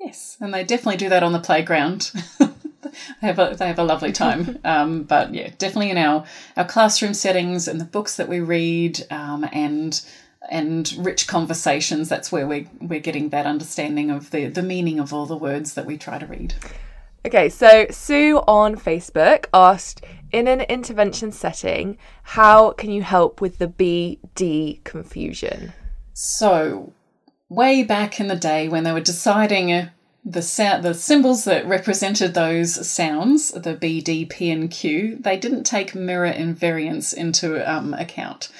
yes 0.00 0.36
and 0.40 0.52
they 0.52 0.64
definitely 0.64 0.96
do 0.96 1.08
that 1.08 1.22
on 1.22 1.32
the 1.32 1.40
playground 1.40 2.12
they 3.20 3.26
have 3.26 3.38
a, 3.38 3.54
they 3.56 3.66
have 3.66 3.78
a 3.78 3.84
lovely 3.84 4.12
time. 4.12 4.58
Um, 4.64 5.02
but 5.02 5.34
yeah, 5.34 5.50
definitely 5.58 5.90
in 5.90 5.98
our 5.98 6.24
our 6.56 6.64
classroom 6.64 7.12
settings 7.12 7.68
and 7.68 7.80
the 7.80 7.84
books 7.84 8.16
that 8.16 8.28
we 8.28 8.40
read 8.40 9.06
um, 9.10 9.46
and 9.52 10.00
and 10.50 10.92
rich 10.98 11.26
conversations. 11.26 12.08
That's 12.08 12.32
where 12.32 12.46
we 12.46 12.68
we're 12.80 13.00
getting 13.00 13.28
that 13.28 13.46
understanding 13.46 14.10
of 14.10 14.30
the 14.30 14.46
the 14.46 14.62
meaning 14.62 14.98
of 14.98 15.12
all 15.12 15.26
the 15.26 15.36
words 15.36 15.74
that 15.74 15.84
we 15.84 15.98
try 15.98 16.18
to 16.18 16.26
read. 16.26 16.54
Okay, 17.26 17.48
so 17.48 17.86
Sue 17.90 18.38
on 18.46 18.76
Facebook 18.76 19.46
asked 19.54 20.04
in 20.30 20.46
an 20.46 20.60
intervention 20.62 21.32
setting, 21.32 21.96
how 22.22 22.72
can 22.72 22.90
you 22.90 23.02
help 23.02 23.40
with 23.40 23.56
the 23.56 23.68
BD 23.68 24.84
confusion? 24.84 25.72
So, 26.12 26.92
way 27.48 27.82
back 27.82 28.20
in 28.20 28.28
the 28.28 28.36
day 28.36 28.68
when 28.68 28.84
they 28.84 28.92
were 28.92 29.00
deciding 29.00 29.88
the 30.22 30.42
sound, 30.42 30.84
the 30.84 30.92
symbols 30.92 31.44
that 31.44 31.66
represented 31.66 32.34
those 32.34 32.86
sounds, 32.86 33.52
the 33.52 33.74
B, 33.74 34.02
D, 34.02 34.26
P, 34.26 34.50
and 34.50 34.70
Q, 34.70 35.16
they 35.18 35.38
didn't 35.38 35.64
take 35.64 35.94
mirror 35.94 36.30
invariance 36.30 37.14
into 37.14 37.58
um, 37.70 37.94
account. 37.94 38.50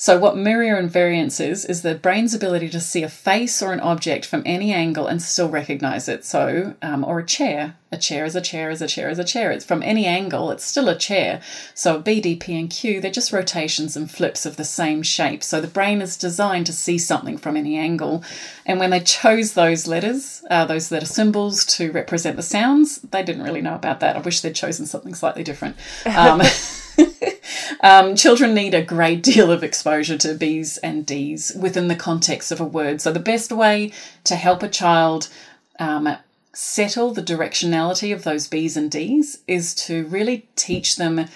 So, 0.00 0.18
what 0.18 0.34
mirror 0.34 0.82
invariance 0.82 1.46
is, 1.46 1.66
is 1.66 1.82
the 1.82 1.94
brain's 1.94 2.32
ability 2.32 2.70
to 2.70 2.80
see 2.80 3.02
a 3.02 3.08
face 3.10 3.60
or 3.60 3.74
an 3.74 3.80
object 3.80 4.24
from 4.24 4.42
any 4.46 4.72
angle 4.72 5.06
and 5.06 5.20
still 5.20 5.50
recognize 5.50 6.08
it. 6.08 6.24
So, 6.24 6.74
um, 6.80 7.04
or 7.04 7.18
a 7.18 7.26
chair. 7.26 7.74
A 7.92 7.98
chair 7.98 8.24
is 8.24 8.34
a 8.34 8.40
chair 8.40 8.70
is 8.70 8.80
a 8.80 8.86
chair 8.86 9.10
is 9.10 9.18
a 9.18 9.24
chair. 9.24 9.50
It's 9.50 9.64
from 9.64 9.82
any 9.82 10.06
angle, 10.06 10.50
it's 10.52 10.64
still 10.64 10.88
a 10.88 10.96
chair. 10.96 11.42
So, 11.74 12.00
B, 12.00 12.22
D, 12.22 12.34
P, 12.34 12.58
and 12.58 12.70
Q, 12.70 13.02
they're 13.02 13.10
just 13.10 13.30
rotations 13.30 13.94
and 13.94 14.10
flips 14.10 14.46
of 14.46 14.56
the 14.56 14.64
same 14.64 15.02
shape. 15.02 15.42
So, 15.42 15.60
the 15.60 15.68
brain 15.68 16.00
is 16.00 16.16
designed 16.16 16.64
to 16.66 16.72
see 16.72 16.96
something 16.96 17.36
from 17.36 17.58
any 17.58 17.76
angle. 17.76 18.24
And 18.64 18.78
when 18.78 18.88
they 18.88 19.00
chose 19.00 19.52
those 19.52 19.86
letters, 19.86 20.42
uh, 20.48 20.64
those 20.64 20.90
letter 20.90 21.04
symbols 21.04 21.66
to 21.76 21.92
represent 21.92 22.36
the 22.36 22.42
sounds, 22.42 23.02
they 23.02 23.22
didn't 23.22 23.42
really 23.42 23.60
know 23.60 23.74
about 23.74 24.00
that. 24.00 24.16
I 24.16 24.20
wish 24.20 24.40
they'd 24.40 24.54
chosen 24.54 24.86
something 24.86 25.14
slightly 25.14 25.44
different. 25.44 25.76
Um, 26.06 26.40
um, 27.82 28.14
children 28.14 28.54
need 28.54 28.74
a 28.74 28.82
great 28.82 29.22
deal 29.30 29.50
of 29.50 29.62
exposure 29.62 30.18
to 30.18 30.34
B's 30.34 30.78
and 30.78 31.04
D's 31.06 31.52
within 31.58 31.88
the 31.88 31.96
context 31.96 32.52
of 32.52 32.60
a 32.60 32.64
word. 32.64 33.00
So, 33.00 33.12
the 33.12 33.20
best 33.20 33.52
way 33.52 33.92
to 34.24 34.36
help 34.36 34.62
a 34.62 34.68
child 34.68 35.28
um, 35.78 36.16
settle 36.52 37.12
the 37.12 37.22
directionality 37.22 38.12
of 38.12 38.24
those 38.24 38.46
B's 38.46 38.76
and 38.76 38.90
D's 38.90 39.42
is 39.46 39.74
to 39.86 40.04
really 40.06 40.48
teach 40.56 40.96
them 40.96 41.26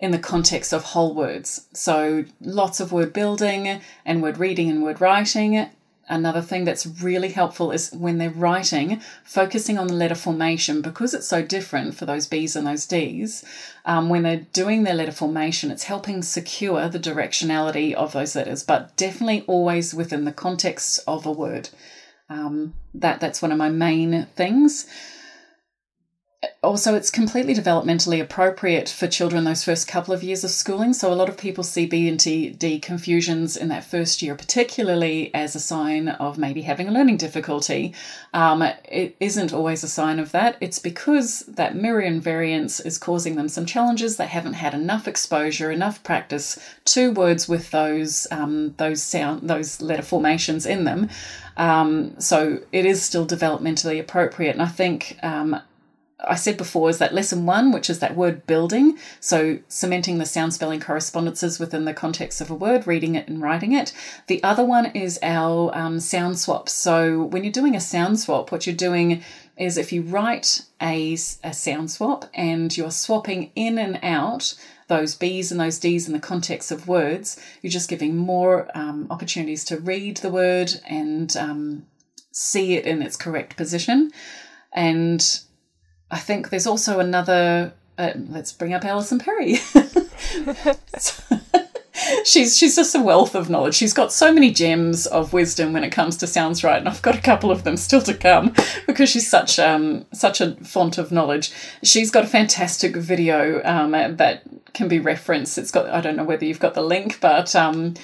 in 0.00 0.10
the 0.10 0.18
context 0.18 0.72
of 0.72 0.82
whole 0.82 1.14
words. 1.14 1.68
So, 1.72 2.24
lots 2.40 2.80
of 2.80 2.92
word 2.92 3.12
building 3.12 3.80
and 4.04 4.22
word 4.22 4.38
reading 4.38 4.68
and 4.68 4.82
word 4.82 5.00
writing 5.00 5.68
Another 6.08 6.42
thing 6.42 6.64
that's 6.64 6.86
really 6.86 7.30
helpful 7.30 7.70
is 7.70 7.92
when 7.92 8.18
they're 8.18 8.30
writing, 8.30 9.00
focusing 9.24 9.78
on 9.78 9.86
the 9.86 9.94
letter 9.94 10.16
formation 10.16 10.82
because 10.82 11.14
it's 11.14 11.28
so 11.28 11.42
different 11.42 11.94
for 11.94 12.06
those 12.06 12.26
B's 12.26 12.56
and 12.56 12.66
those 12.66 12.86
D's. 12.86 13.44
Um, 13.84 14.08
when 14.08 14.24
they're 14.24 14.46
doing 14.52 14.82
their 14.82 14.94
letter 14.94 15.12
formation, 15.12 15.70
it's 15.70 15.84
helping 15.84 16.22
secure 16.22 16.88
the 16.88 16.98
directionality 16.98 17.94
of 17.94 18.12
those 18.12 18.34
letters, 18.34 18.64
but 18.64 18.96
definitely 18.96 19.44
always 19.46 19.94
within 19.94 20.24
the 20.24 20.32
context 20.32 21.00
of 21.06 21.24
a 21.24 21.32
word. 21.32 21.68
Um, 22.28 22.74
that 22.94 23.20
that's 23.20 23.40
one 23.40 23.52
of 23.52 23.58
my 23.58 23.68
main 23.68 24.26
things 24.34 24.86
also 26.62 26.94
it's 26.94 27.10
completely 27.10 27.54
developmentally 27.54 28.20
appropriate 28.20 28.88
for 28.88 29.06
children 29.06 29.44
those 29.44 29.64
first 29.64 29.86
couple 29.86 30.14
of 30.14 30.22
years 30.22 30.42
of 30.42 30.50
schooling. 30.50 30.92
So 30.92 31.12
a 31.12 31.14
lot 31.14 31.28
of 31.28 31.36
people 31.36 31.62
see 31.62 31.86
b 31.86 32.08
and 32.08 32.18
d 32.18 32.80
confusions 32.80 33.56
in 33.56 33.68
that 33.68 33.84
first 33.84 34.22
year 34.22 34.34
particularly 34.34 35.32
as 35.34 35.54
a 35.54 35.60
sign 35.60 36.08
of 36.08 36.38
maybe 36.38 36.62
having 36.62 36.88
a 36.88 36.92
learning 36.92 37.16
difficulty. 37.16 37.94
Um, 38.32 38.62
it 38.62 39.16
isn't 39.20 39.52
always 39.52 39.84
a 39.84 39.88
sign 39.88 40.18
of 40.18 40.32
that. 40.32 40.56
It's 40.60 40.78
because 40.78 41.40
that 41.40 41.76
mirror 41.76 42.02
invariance 42.02 42.84
is 42.84 42.98
causing 42.98 43.36
them 43.36 43.48
some 43.48 43.66
challenges. 43.66 44.16
They 44.16 44.26
haven't 44.26 44.54
had 44.54 44.74
enough 44.74 45.06
exposure 45.06 45.70
enough 45.70 46.02
practice 46.02 46.58
to 46.86 47.12
words 47.12 47.48
with 47.48 47.70
those 47.70 48.26
um, 48.30 48.74
those 48.78 49.02
sound 49.02 49.48
those 49.48 49.80
letter 49.80 50.02
formations 50.02 50.66
in 50.66 50.84
them. 50.84 51.08
Um, 51.56 52.18
so 52.18 52.60
it 52.72 52.86
is 52.86 53.02
still 53.02 53.26
developmentally 53.26 54.00
appropriate. 54.00 54.52
And 54.52 54.62
i 54.62 54.66
think 54.66 55.18
um, 55.22 55.60
I 56.26 56.36
said 56.36 56.56
before 56.56 56.90
is 56.90 56.98
that 56.98 57.14
lesson 57.14 57.46
one, 57.46 57.72
which 57.72 57.90
is 57.90 57.98
that 57.98 58.16
word 58.16 58.46
building. 58.46 58.98
So 59.20 59.58
cementing 59.68 60.18
the 60.18 60.26
sound 60.26 60.54
spelling 60.54 60.80
correspondences 60.80 61.58
within 61.58 61.84
the 61.84 61.94
context 61.94 62.40
of 62.40 62.50
a 62.50 62.54
word, 62.54 62.86
reading 62.86 63.14
it 63.14 63.28
and 63.28 63.42
writing 63.42 63.72
it. 63.72 63.92
The 64.26 64.42
other 64.42 64.64
one 64.64 64.86
is 64.86 65.18
our 65.22 65.70
um, 65.76 66.00
sound 66.00 66.38
swap. 66.38 66.68
So 66.68 67.22
when 67.22 67.44
you're 67.44 67.52
doing 67.52 67.76
a 67.76 67.80
sound 67.80 68.20
swap, 68.20 68.52
what 68.52 68.66
you're 68.66 68.76
doing 68.76 69.22
is 69.56 69.76
if 69.76 69.92
you 69.92 70.02
write 70.02 70.62
a, 70.80 71.12
a 71.12 71.52
sound 71.52 71.90
swap 71.90 72.24
and 72.34 72.76
you're 72.76 72.90
swapping 72.90 73.50
in 73.54 73.78
and 73.78 73.98
out 74.02 74.54
those 74.88 75.14
B's 75.14 75.50
and 75.50 75.60
those 75.60 75.78
D's 75.78 76.06
in 76.06 76.12
the 76.12 76.20
context 76.20 76.70
of 76.70 76.88
words, 76.88 77.40
you're 77.60 77.70
just 77.70 77.88
giving 77.88 78.16
more 78.16 78.68
um, 78.74 79.06
opportunities 79.10 79.64
to 79.66 79.78
read 79.78 80.18
the 80.18 80.30
word 80.30 80.72
and 80.88 81.36
um, 81.36 81.86
see 82.30 82.74
it 82.74 82.86
in 82.86 83.02
its 83.02 83.16
correct 83.16 83.56
position. 83.56 84.10
And 84.72 85.40
I 86.12 86.18
think 86.18 86.50
there's 86.50 86.66
also 86.66 87.00
another. 87.00 87.72
Uh, 87.98 88.12
let's 88.28 88.52
bring 88.52 88.74
up 88.74 88.84
Alison 88.84 89.18
Perry. 89.18 89.54
she's 92.24 92.56
she's 92.56 92.76
just 92.76 92.94
a 92.94 93.02
wealth 93.02 93.34
of 93.34 93.48
knowledge. 93.48 93.74
She's 93.74 93.94
got 93.94 94.12
so 94.12 94.32
many 94.32 94.50
gems 94.50 95.06
of 95.06 95.32
wisdom 95.32 95.72
when 95.72 95.84
it 95.84 95.90
comes 95.90 96.18
to 96.18 96.26
Sounds-Write, 96.26 96.78
and 96.78 96.88
I've 96.88 97.02
got 97.02 97.16
a 97.16 97.20
couple 97.20 97.50
of 97.50 97.64
them 97.64 97.78
still 97.78 98.02
to 98.02 98.14
come 98.14 98.54
because 98.86 99.08
she's 99.08 99.28
such 99.28 99.58
um 99.58 100.04
such 100.12 100.42
a 100.42 100.54
font 100.56 100.98
of 100.98 101.12
knowledge. 101.12 101.50
She's 101.82 102.10
got 102.10 102.24
a 102.24 102.28
fantastic 102.28 102.94
video 102.94 103.62
um, 103.64 103.92
that 103.92 104.42
can 104.74 104.88
be 104.88 104.98
referenced. 104.98 105.56
It's 105.56 105.70
got 105.70 105.88
I 105.88 106.02
don't 106.02 106.16
know 106.16 106.24
whether 106.24 106.44
you've 106.44 106.60
got 106.60 106.74
the 106.74 106.82
link, 106.82 107.20
but 107.20 107.56
um, 107.56 107.94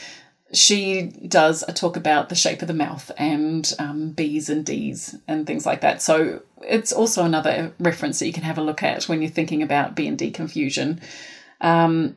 she 0.52 1.02
does 1.28 1.62
a 1.68 1.72
talk 1.72 1.96
about 1.96 2.28
the 2.28 2.34
shape 2.34 2.62
of 2.62 2.68
the 2.68 2.74
mouth 2.74 3.10
and 3.18 3.72
um, 3.78 4.10
B's 4.10 4.48
and 4.48 4.64
D's 4.64 5.14
and 5.26 5.46
things 5.46 5.66
like 5.66 5.82
that. 5.82 6.00
So 6.00 6.42
it's 6.62 6.92
also 6.92 7.24
another 7.24 7.74
reference 7.78 8.18
that 8.18 8.26
you 8.26 8.32
can 8.32 8.44
have 8.44 8.58
a 8.58 8.62
look 8.62 8.82
at 8.82 9.04
when 9.04 9.20
you're 9.20 9.30
thinking 9.30 9.62
about 9.62 9.94
B 9.94 10.08
and 10.08 10.16
D 10.16 10.30
confusion. 10.30 11.00
Um, 11.60 12.16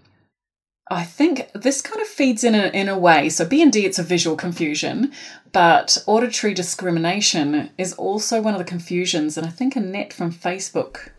I 0.90 1.04
think 1.04 1.50
this 1.54 1.82
kind 1.82 2.02
of 2.02 2.08
feeds 2.08 2.44
in 2.44 2.56
a, 2.56 2.68
in 2.68 2.90
a 2.90 2.98
way. 2.98 3.30
So 3.30 3.46
B 3.46 3.62
and 3.62 3.72
D, 3.72 3.86
it's 3.86 4.00
a 4.00 4.04
visual 4.04 4.36
confusion, 4.36 5.12
but 5.52 5.98
auditory 6.06 6.54
discrimination 6.54 7.70
is 7.78 7.94
also 7.94 8.42
one 8.42 8.54
of 8.54 8.60
the 8.60 8.66
confusions. 8.66 9.38
And 9.38 9.48
I 9.48 9.50
think 9.50 9.76
Annette 9.76 10.14
from 10.14 10.32
Facebook. 10.32 11.10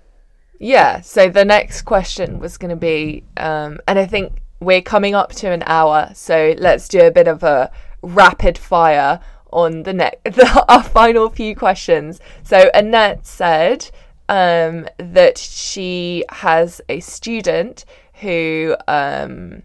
Yeah. 0.59 1.01
So 1.01 1.29
the 1.29 1.45
next 1.45 1.83
question 1.83 2.39
was 2.39 2.57
going 2.57 2.71
to 2.71 2.77
be, 2.77 3.25
um, 3.37 3.81
and 3.89 3.99
I 3.99 4.07
think 4.07 4.42
we're 4.63 4.83
coming 4.83 5.15
up 5.15 5.33
to 5.33 5.51
an 5.51 5.63
hour, 5.67 6.11
so 6.15 6.55
let's 6.59 6.89
do 6.89 7.01
a 7.01 7.11
bit 7.11 7.29
of 7.29 7.43
a 7.43 7.71
rapid 8.03 8.59
fire 8.59 9.21
on 9.53 9.83
the 9.83 9.93
next 9.93 10.39
our 10.69 10.83
final 10.83 11.29
few 11.29 11.55
questions. 11.55 12.21
So 12.43 12.71
Annette 12.75 13.27
said 13.27 13.91
um, 14.29 14.89
that 14.99 15.39
she 15.39 16.25
has 16.31 16.81
a 16.89 17.01
student 17.01 17.85
who 18.15 18.77
um, 18.89 19.63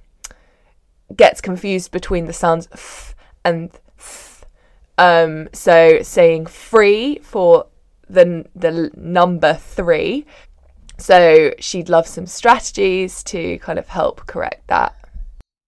gets 1.16 1.42
confused 1.42 1.92
between 1.92 2.26
the 2.26 2.34
sounds 2.34 2.68
f 2.74 3.16
and 3.46 3.72
th. 3.72 4.44
Um, 4.98 5.48
so 5.54 6.02
saying 6.02 6.48
free 6.48 7.20
for 7.20 7.68
the 8.10 8.46
the 8.56 8.92
number 8.96 9.54
three. 9.54 10.26
So 10.98 11.54
she'd 11.60 11.90
love 11.90 12.08
some 12.08 12.26
strategies 12.26 13.24
to 13.24 13.58
kind 13.60 13.80
of 13.80 13.88
help 13.88 14.26
correct 14.26 14.68
that. 14.68 14.96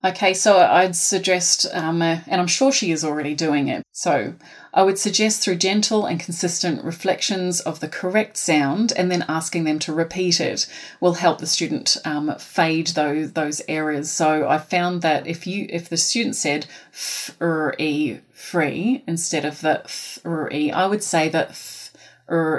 Okay, 0.02 0.34
so 0.34 0.58
I'd 0.58 0.96
suggest, 0.96 1.66
um, 1.74 2.02
uh, 2.02 2.20
and 2.26 2.40
I'm 2.40 2.48
sure 2.48 2.72
she 2.72 2.92
is 2.92 3.04
already 3.04 3.36
doing 3.36 3.68
it. 3.68 3.84
So 3.92 4.34
I 4.74 4.84
would 4.84 4.98
suggest 4.98 5.42
through 5.42 5.58
gentle 5.58 6.06
and 6.06 6.18
consistent 6.18 6.86
reflections 6.86 7.60
of 7.60 7.82
the 7.82 7.90
correct 7.90 8.38
sound 8.38 8.94
and 8.96 9.12
then 9.12 9.26
asking 9.28 9.66
them 9.66 9.78
to 9.80 9.94
repeat 9.94 10.40
it 10.40 10.68
will 11.02 11.16
help 11.16 11.40
the 11.40 11.48
student 11.48 11.98
um, 12.06 12.34
fade 12.40 12.88
those 12.88 13.34
those 13.34 13.62
errors. 13.68 14.10
So 14.10 14.48
I 14.48 14.58
found 14.58 15.02
that 15.02 15.28
if 15.28 15.46
you 15.46 15.68
if 15.70 15.90
the 15.90 15.98
student 15.98 16.38
said 16.38 16.66
f 16.94 17.36
e 17.78 18.20
free 18.32 19.04
instead 19.06 19.44
of 19.44 19.60
the 19.60 19.82
th 19.86 20.20
r 20.24 20.50
e, 20.50 20.72
I 20.72 20.86
would 20.86 21.04
say 21.04 21.28
that 21.28 21.56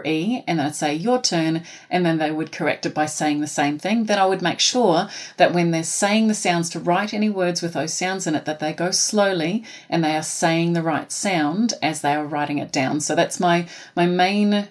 e, 0.05 0.43
and 0.47 0.59
then 0.59 0.67
I'd 0.67 0.75
say 0.75 0.95
your 0.95 1.21
turn, 1.21 1.63
and 1.91 2.05
then 2.05 2.19
they 2.19 2.31
would 2.31 2.53
correct 2.53 2.87
it 2.87 2.95
by 2.95 3.07
saying 3.07 3.41
the 3.41 3.47
same 3.47 3.79
thing. 3.79 4.05
Then 4.05 4.19
I 4.19 4.27
would 4.27 4.43
make 4.43 4.61
sure 4.61 5.09
that 5.37 5.53
when 5.53 5.71
they're 5.71 5.83
saying 5.83 6.29
the 6.29 6.35
sounds 6.35 6.69
to 6.71 6.81
write 6.81 7.15
any 7.15 7.31
words 7.31 7.63
with 7.63 7.75
those 7.75 7.95
sounds 7.95 8.27
in 8.27 8.35
it, 8.35 8.45
that 8.45 8.61
they 8.61 8.73
go 8.73 8.91
slowly 8.91 9.65
and 9.89 10.03
they 10.03 10.17
are 10.17 10.23
saying 10.23 10.73
the 10.73 10.83
right 10.83 11.11
sound 11.11 11.75
as 11.83 12.01
they 12.01 12.15
are 12.15 12.27
writing 12.27 12.59
it 12.59 12.73
down. 12.73 13.01
So 13.01 13.15
that's 13.15 13.41
my 13.41 13.67
my 13.95 14.07
main 14.07 14.69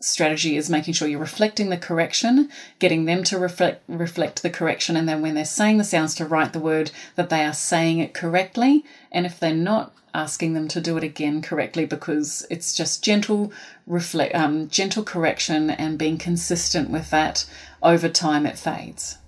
strategy 0.00 0.56
is 0.56 0.70
making 0.70 0.94
sure 0.94 1.08
you're 1.08 1.18
reflecting 1.18 1.70
the 1.70 1.76
correction, 1.76 2.48
getting 2.78 3.04
them 3.04 3.24
to 3.24 3.38
reflect 3.38 3.82
reflect 3.88 4.42
the 4.42 4.50
correction, 4.50 4.96
and 4.96 5.08
then 5.08 5.22
when 5.22 5.34
they're 5.34 5.44
saying 5.44 5.78
the 5.78 5.84
sounds 5.84 6.14
to 6.14 6.24
write 6.24 6.52
the 6.52 6.60
word 6.60 6.90
that 7.16 7.30
they 7.30 7.44
are 7.44 7.54
saying 7.54 7.98
it 7.98 8.14
correctly. 8.14 8.84
And 9.10 9.26
if 9.26 9.40
they're 9.40 9.54
not 9.54 9.92
asking 10.18 10.52
them 10.52 10.66
to 10.66 10.80
do 10.80 10.96
it 10.96 11.04
again 11.04 11.40
correctly 11.40 11.86
because 11.86 12.44
it's 12.50 12.76
just 12.76 13.04
gentle 13.04 13.52
reflect 13.86 14.34
um, 14.34 14.68
gentle 14.68 15.04
correction 15.04 15.70
and 15.70 15.96
being 15.96 16.18
consistent 16.18 16.90
with 16.90 17.08
that 17.10 17.48
over 17.82 18.08
time 18.08 18.44
it 18.44 18.58
fades. 18.58 19.18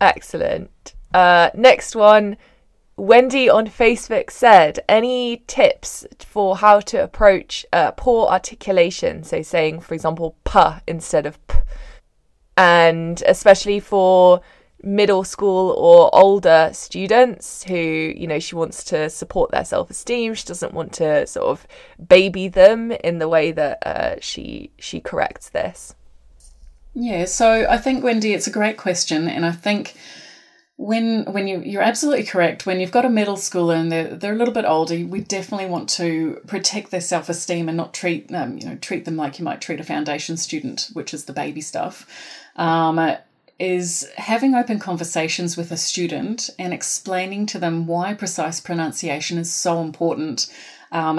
Excellent. 0.00 0.94
Uh, 1.14 1.50
next 1.54 1.94
one. 1.94 2.36
Wendy 2.96 3.48
on 3.48 3.66
facebook 3.66 4.30
said 4.30 4.78
any 4.88 5.42
tips 5.48 6.06
for 6.20 6.56
how 6.56 6.78
to 6.78 7.02
approach 7.02 7.66
uh, 7.72 7.90
poor 7.92 8.28
articulation? 8.28 9.24
So 9.24 9.42
saying 9.42 9.80
for 9.80 9.94
example 9.94 10.36
p 10.44 10.60
instead 10.86 11.24
of 11.26 11.44
p. 11.46 11.56
And 12.56 13.22
especially 13.26 13.80
for 13.80 14.40
middle 14.84 15.24
school 15.24 15.70
or 15.70 16.14
older 16.14 16.70
students 16.72 17.64
who 17.64 17.74
you 17.74 18.26
know 18.26 18.38
she 18.38 18.54
wants 18.54 18.84
to 18.84 19.10
support 19.10 19.50
their 19.50 19.64
self-esteem. 19.64 20.34
She 20.34 20.46
doesn't 20.46 20.74
want 20.74 20.92
to 20.94 21.26
sort 21.26 21.46
of 21.46 21.66
baby 22.06 22.48
them 22.48 22.92
in 22.92 23.18
the 23.18 23.28
way 23.28 23.52
that 23.52 23.86
uh, 23.86 24.16
she 24.20 24.70
she 24.78 25.00
corrects 25.00 25.50
this. 25.50 25.94
Yeah 26.96 27.24
so 27.24 27.66
i 27.68 27.76
think 27.76 28.04
wendy 28.04 28.34
it's 28.34 28.46
a 28.46 28.52
great 28.52 28.76
question 28.76 29.26
and 29.26 29.44
i 29.44 29.50
think 29.50 29.96
when 30.76 31.24
when 31.26 31.46
you 31.46 31.60
you're 31.60 31.82
absolutely 31.82 32.24
correct. 32.24 32.66
When 32.66 32.80
you've 32.80 32.90
got 32.90 33.04
a 33.04 33.10
middle 33.10 33.36
schooler 33.36 33.76
and 33.76 33.92
they're, 33.92 34.16
they're 34.16 34.32
a 34.32 34.36
little 34.36 34.54
bit 34.54 34.64
older 34.64 35.06
we 35.06 35.20
definitely 35.20 35.66
want 35.66 35.88
to 35.90 36.40
protect 36.46 36.90
their 36.90 37.00
self-esteem 37.00 37.68
and 37.68 37.76
not 37.76 37.94
treat 37.94 38.28
them 38.28 38.58
you 38.58 38.66
know 38.66 38.76
treat 38.76 39.04
them 39.04 39.16
like 39.16 39.38
you 39.38 39.44
might 39.44 39.60
treat 39.60 39.80
a 39.80 39.84
foundation 39.84 40.36
student 40.36 40.90
which 40.92 41.14
is 41.14 41.26
the 41.26 41.32
baby 41.32 41.60
stuff. 41.60 42.06
Um, 42.56 42.98
is 43.58 44.10
having 44.16 44.54
open 44.54 44.78
conversations 44.78 45.56
with 45.56 45.70
a 45.70 45.76
student 45.76 46.50
and 46.58 46.72
explaining 46.72 47.46
to 47.46 47.58
them 47.58 47.86
why 47.86 48.12
precise 48.14 48.60
pronunciation 48.60 49.38
is 49.38 49.52
so 49.52 49.80
important 49.80 50.52
um, 50.90 51.18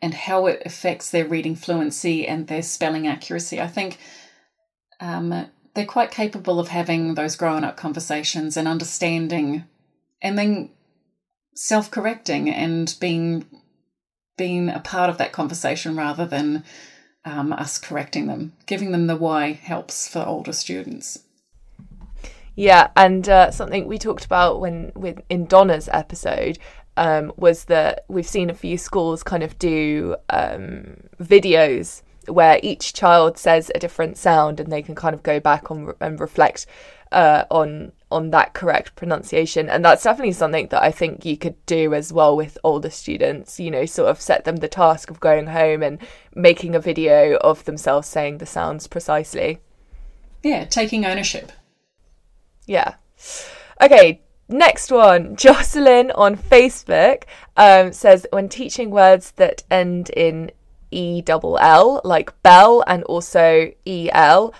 and 0.00 0.14
how 0.14 0.46
it 0.46 0.62
affects 0.64 1.10
their 1.10 1.26
reading 1.26 1.54
fluency 1.54 2.26
and 2.26 2.46
their 2.46 2.62
spelling 2.62 3.06
accuracy. 3.06 3.60
I 3.60 3.68
think 3.68 3.98
um, 5.00 5.46
they're 5.74 5.84
quite 5.84 6.10
capable 6.10 6.58
of 6.58 6.68
having 6.68 7.14
those 7.14 7.36
grown 7.36 7.64
up 7.64 7.76
conversations 7.76 8.56
and 8.56 8.66
understanding 8.66 9.64
and 10.22 10.38
then 10.38 10.70
self 11.54 11.90
correcting 11.90 12.48
and 12.48 12.94
being 13.00 13.44
being 14.36 14.68
a 14.68 14.80
part 14.80 15.10
of 15.10 15.18
that 15.18 15.32
conversation 15.32 15.96
rather 15.96 16.26
than 16.26 16.64
um, 17.24 17.52
us 17.52 17.78
correcting 17.78 18.26
them. 18.26 18.52
Giving 18.66 18.90
them 18.90 19.06
the 19.06 19.16
why 19.16 19.52
helps 19.52 20.08
for 20.08 20.26
older 20.26 20.52
students. 20.52 21.20
Yeah, 22.56 22.88
and 22.96 23.28
uh, 23.28 23.50
something 23.50 23.86
we 23.86 23.98
talked 23.98 24.24
about 24.24 24.60
when 24.60 24.92
with 24.94 25.20
in 25.28 25.46
Donna's 25.46 25.88
episode 25.92 26.58
um, 26.96 27.32
was 27.36 27.64
that 27.64 28.04
we've 28.08 28.26
seen 28.26 28.50
a 28.50 28.54
few 28.54 28.78
schools 28.78 29.22
kind 29.22 29.42
of 29.42 29.58
do 29.58 30.16
um, 30.30 30.96
videos 31.20 32.02
where 32.26 32.58
each 32.62 32.94
child 32.94 33.36
says 33.36 33.70
a 33.74 33.78
different 33.78 34.16
sound, 34.16 34.60
and 34.60 34.72
they 34.72 34.82
can 34.82 34.94
kind 34.94 35.14
of 35.14 35.22
go 35.22 35.40
back 35.40 35.70
on 35.70 35.94
and 36.00 36.20
reflect 36.20 36.66
uh, 37.12 37.44
on 37.50 37.92
on 38.10 38.30
that 38.30 38.52
correct 38.52 38.94
pronunciation. 38.94 39.68
And 39.68 39.84
that's 39.84 40.04
definitely 40.04 40.32
something 40.32 40.68
that 40.68 40.82
I 40.82 40.92
think 40.92 41.24
you 41.24 41.36
could 41.36 41.56
do 41.66 41.92
as 41.92 42.12
well 42.12 42.36
with 42.36 42.56
older 42.62 42.90
students. 42.90 43.58
You 43.58 43.72
know, 43.72 43.84
sort 43.84 44.10
of 44.10 44.20
set 44.20 44.44
them 44.44 44.56
the 44.56 44.68
task 44.68 45.10
of 45.10 45.18
going 45.18 45.48
home 45.48 45.82
and 45.82 45.98
making 46.34 46.76
a 46.76 46.80
video 46.80 47.36
of 47.38 47.64
themselves 47.64 48.06
saying 48.06 48.38
the 48.38 48.46
sounds 48.46 48.86
precisely. 48.86 49.58
Yeah, 50.42 50.64
taking 50.66 51.04
ownership. 51.04 51.50
Yeah. 52.66 52.94
Okay, 53.80 54.20
next 54.48 54.90
one. 54.90 55.36
Jocelyn 55.44 56.10
on 56.12 56.36
Facebook 56.36 57.24
um, 57.56 57.92
says 57.92 58.26
when 58.30 58.48
teaching 58.48 58.90
words 58.90 59.32
that 59.32 59.62
end 59.70 60.10
in 60.10 60.50
E 60.90 61.22
double 61.22 61.58
L, 61.58 62.00
like 62.04 62.40
bell 62.42 62.84
and 62.86 63.02
also 63.04 63.72
EL, 63.86 64.54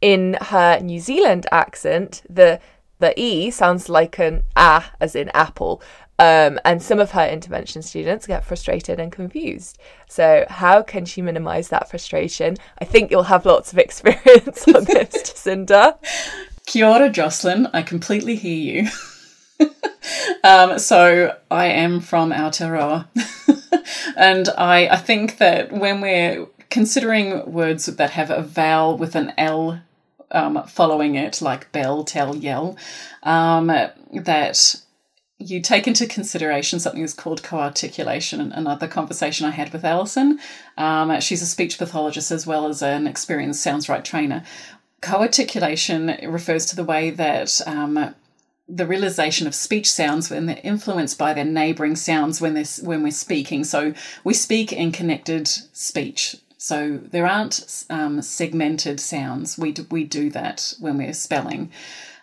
in 0.00 0.36
her 0.40 0.80
New 0.80 1.00
Zealand 1.00 1.46
accent, 1.52 2.22
the 2.28 2.60
the 3.00 3.18
E 3.20 3.50
sounds 3.50 3.88
like 3.88 4.18
an 4.18 4.42
A 4.56 4.84
as 5.00 5.14
in 5.14 5.30
apple. 5.34 5.82
Um, 6.16 6.60
and 6.64 6.80
some 6.80 7.00
of 7.00 7.10
her 7.10 7.26
intervention 7.26 7.82
students 7.82 8.24
get 8.26 8.44
frustrated 8.44 9.00
and 9.00 9.10
confused. 9.10 9.78
So, 10.08 10.46
how 10.48 10.80
can 10.82 11.04
she 11.04 11.20
minimize 11.22 11.68
that 11.70 11.90
frustration? 11.90 12.56
I 12.78 12.84
think 12.84 13.10
you'll 13.10 13.24
have 13.24 13.44
lots 13.44 13.72
of 13.72 13.78
experience 13.86 14.66
on 14.68 14.84
this, 14.84 15.08
Jacinda. 15.32 15.96
Kia 16.66 16.86
ora, 16.86 17.10
Jocelyn. 17.10 17.68
I 17.72 17.82
completely 17.82 18.36
hear 18.36 18.84
you. 19.58 19.66
um, 20.44 20.78
so 20.78 21.36
I 21.50 21.66
am 21.66 22.00
from 22.00 22.32
Aotearoa. 22.32 23.08
and 24.16 24.48
I, 24.56 24.88
I 24.88 24.96
think 24.96 25.38
that 25.38 25.72
when 25.72 26.00
we're 26.00 26.46
considering 26.70 27.52
words 27.52 27.86
that 27.86 28.10
have 28.10 28.30
a 28.30 28.42
vowel 28.42 28.96
with 28.96 29.14
an 29.14 29.32
L 29.36 29.80
um, 30.30 30.62
following 30.66 31.14
it, 31.14 31.42
like 31.42 31.70
bell, 31.70 32.02
tell, 32.02 32.34
yell, 32.34 32.76
um, 33.22 33.66
that 33.66 34.74
you 35.38 35.60
take 35.60 35.86
into 35.86 36.06
consideration 36.06 36.80
something 36.80 37.02
that's 37.02 37.12
called 37.12 37.42
co-articulation 37.42 38.52
another 38.52 38.86
conversation 38.86 39.46
i 39.46 39.50
had 39.50 39.72
with 39.72 39.84
alison 39.84 40.38
um, 40.78 41.20
she's 41.20 41.42
a 41.42 41.46
speech 41.46 41.76
pathologist 41.76 42.30
as 42.30 42.46
well 42.46 42.66
as 42.66 42.82
an 42.82 43.06
experienced 43.06 43.62
Sounds-Write 43.62 44.04
trainer 44.04 44.44
Co-articulation 45.04 46.16
refers 46.22 46.64
to 46.66 46.76
the 46.76 46.82
way 46.82 47.10
that 47.10 47.60
um, 47.66 48.14
the 48.66 48.86
realization 48.86 49.46
of 49.46 49.54
speech 49.54 49.92
sounds 49.92 50.30
when 50.30 50.46
they're 50.46 50.60
influenced 50.64 51.18
by 51.18 51.34
their 51.34 51.44
neighboring 51.44 51.94
sounds 51.94 52.40
when 52.40 52.54
they're 52.54 52.64
when 52.82 53.02
we're 53.02 53.12
speaking. 53.12 53.64
So 53.64 53.92
we 54.24 54.32
speak 54.32 54.72
in 54.72 54.92
connected 54.92 55.46
speech. 55.46 56.36
So 56.56 56.96
there 56.96 57.26
aren't 57.26 57.84
um, 57.90 58.22
segmented 58.22 58.98
sounds. 58.98 59.58
We 59.58 59.72
do, 59.72 59.86
we 59.90 60.04
do 60.04 60.30
that 60.30 60.72
when 60.80 60.96
we're 60.96 61.12
spelling, 61.12 61.70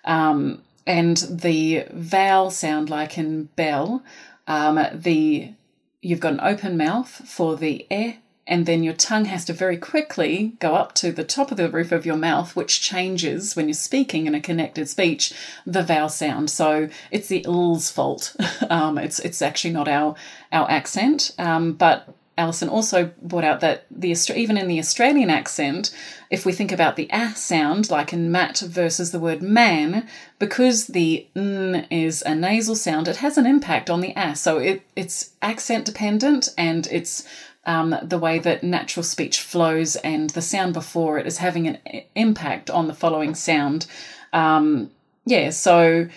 um, 0.03 0.63
and 0.87 1.17
the 1.17 1.85
vowel 1.91 2.49
sound 2.49 2.89
like 2.89 3.15
in 3.19 3.43
bell, 3.55 4.01
um, 4.47 4.83
the 4.91 5.53
you've 6.01 6.19
got 6.19 6.33
an 6.33 6.39
open 6.41 6.77
mouth 6.77 7.09
for 7.09 7.55
the 7.55 7.85
e 7.91 8.15
and 8.47 8.65
then 8.65 8.83
your 8.83 8.93
tongue 8.93 9.25
has 9.25 9.45
to 9.45 9.53
very 9.53 9.77
quickly 9.77 10.53
go 10.59 10.75
up 10.75 10.93
to 10.95 11.11
the 11.11 11.23
top 11.23 11.51
of 11.51 11.57
the 11.57 11.69
roof 11.69 11.91
of 11.91 12.05
your 12.05 12.17
mouth, 12.17 12.55
which 12.55 12.81
changes 12.81 13.55
when 13.55 13.67
you're 13.67 13.73
speaking 13.73 14.25
in 14.25 14.35
a 14.35 14.41
connected 14.41 14.89
speech 14.89 15.33
the 15.65 15.83
vowel 15.83 16.09
sound. 16.09 16.49
So 16.49 16.89
it's 17.11 17.27
the 17.27 17.43
ill's 17.45 17.91
fault. 17.91 18.35
um, 18.69 18.97
it's 18.97 19.19
it's 19.19 19.41
actually 19.41 19.73
not 19.73 19.87
our 19.87 20.15
our 20.51 20.69
accent, 20.69 21.31
um, 21.37 21.73
but 21.73 22.13
Alison 22.37 22.69
also 22.69 23.11
brought 23.21 23.43
out 23.43 23.59
that 23.59 23.85
the 23.91 24.15
even 24.35 24.57
in 24.57 24.67
the 24.67 24.79
Australian 24.79 25.29
accent, 25.29 25.95
if 26.29 26.45
we 26.45 26.53
think 26.53 26.71
about 26.71 26.95
the 26.95 27.09
ah 27.11 27.33
sound, 27.35 27.91
like 27.91 28.13
in 28.13 28.31
mat 28.31 28.59
versus 28.59 29.11
the 29.11 29.19
word 29.19 29.43
man, 29.43 30.07
because 30.39 30.87
the 30.87 31.27
n 31.35 31.85
is 31.91 32.23
a 32.23 32.33
nasal 32.33 32.75
sound, 32.75 33.07
it 33.07 33.17
has 33.17 33.37
an 33.37 33.45
impact 33.45 33.89
on 33.89 34.01
the 34.01 34.13
ah. 34.15 34.33
So 34.33 34.57
it, 34.57 34.81
it's 34.95 35.31
accent 35.41 35.85
dependent 35.85 36.49
and 36.57 36.87
it's 36.87 37.27
um, 37.65 37.95
the 38.01 38.17
way 38.17 38.39
that 38.39 38.63
natural 38.63 39.03
speech 39.03 39.39
flows 39.39 39.95
and 39.97 40.29
the 40.31 40.41
sound 40.41 40.73
before 40.73 41.19
it 41.19 41.27
is 41.27 41.37
having 41.37 41.67
an 41.67 41.77
impact 42.15 42.69
on 42.69 42.87
the 42.87 42.93
following 42.93 43.35
sound. 43.35 43.85
Um, 44.33 44.91
yeah, 45.25 45.51
so 45.51 46.07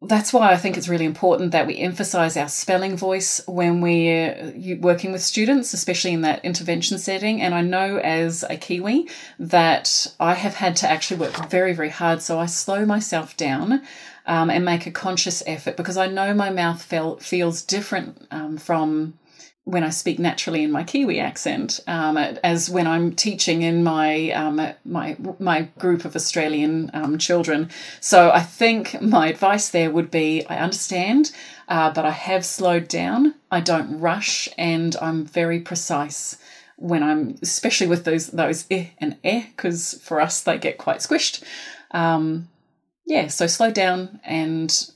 that's 0.00 0.32
why 0.32 0.52
I 0.52 0.56
think 0.56 0.76
it's 0.76 0.88
really 0.88 1.04
important 1.04 1.50
that 1.50 1.66
we 1.66 1.76
emphasize 1.76 2.36
our 2.36 2.48
spelling 2.48 2.96
voice 2.96 3.40
when 3.48 3.80
we're 3.80 4.78
working 4.80 5.10
with 5.10 5.22
students, 5.22 5.74
especially 5.74 6.12
in 6.12 6.20
that 6.20 6.44
intervention 6.44 6.98
setting. 6.98 7.42
And 7.42 7.52
I 7.52 7.62
know 7.62 7.98
as 7.98 8.44
a 8.48 8.56
Kiwi 8.56 9.08
that 9.40 10.06
I 10.20 10.34
have 10.34 10.54
had 10.54 10.76
to 10.76 10.88
actually 10.88 11.18
work 11.20 11.50
very, 11.50 11.72
very 11.72 11.88
hard. 11.88 12.22
So 12.22 12.38
I 12.38 12.46
slow 12.46 12.86
myself 12.86 13.36
down 13.36 13.82
um, 14.24 14.50
and 14.50 14.64
make 14.64 14.86
a 14.86 14.92
conscious 14.92 15.42
effort 15.46 15.76
because 15.76 15.96
I 15.96 16.06
know 16.06 16.32
my 16.32 16.50
mouth 16.50 16.80
feel, 16.80 17.16
feels 17.16 17.62
different 17.62 18.24
um, 18.30 18.56
from 18.56 19.18
when 19.68 19.84
I 19.84 19.90
speak 19.90 20.18
naturally 20.18 20.64
in 20.64 20.72
my 20.72 20.82
Kiwi 20.82 21.20
accent, 21.20 21.80
um, 21.86 22.16
as 22.16 22.70
when 22.70 22.86
I'm 22.86 23.14
teaching 23.14 23.60
in 23.60 23.84
my 23.84 24.30
um, 24.30 24.56
my 24.86 25.14
my 25.38 25.68
group 25.78 26.06
of 26.06 26.16
Australian 26.16 26.90
um, 26.94 27.18
children. 27.18 27.68
So 28.00 28.30
I 28.30 28.40
think 28.40 28.98
my 29.02 29.28
advice 29.28 29.68
there 29.68 29.90
would 29.90 30.10
be: 30.10 30.42
I 30.46 30.56
understand, 30.56 31.32
uh, 31.68 31.92
but 31.92 32.06
I 32.06 32.12
have 32.12 32.46
slowed 32.46 32.88
down. 32.88 33.34
I 33.50 33.60
don't 33.60 34.00
rush, 34.00 34.48
and 34.56 34.96
I'm 35.02 35.26
very 35.26 35.60
precise 35.60 36.38
when 36.76 37.02
I'm, 37.02 37.38
especially 37.42 37.88
with 37.88 38.06
those 38.06 38.28
those 38.28 38.64
eh 38.70 38.86
and 38.96 39.18
eh, 39.22 39.44
because 39.54 40.00
for 40.02 40.18
us 40.18 40.40
they 40.40 40.56
get 40.56 40.78
quite 40.78 41.00
squished. 41.00 41.42
Um, 41.90 42.48
yeah, 43.04 43.26
so 43.26 43.46
slow 43.46 43.70
down, 43.70 44.18
and 44.24 44.90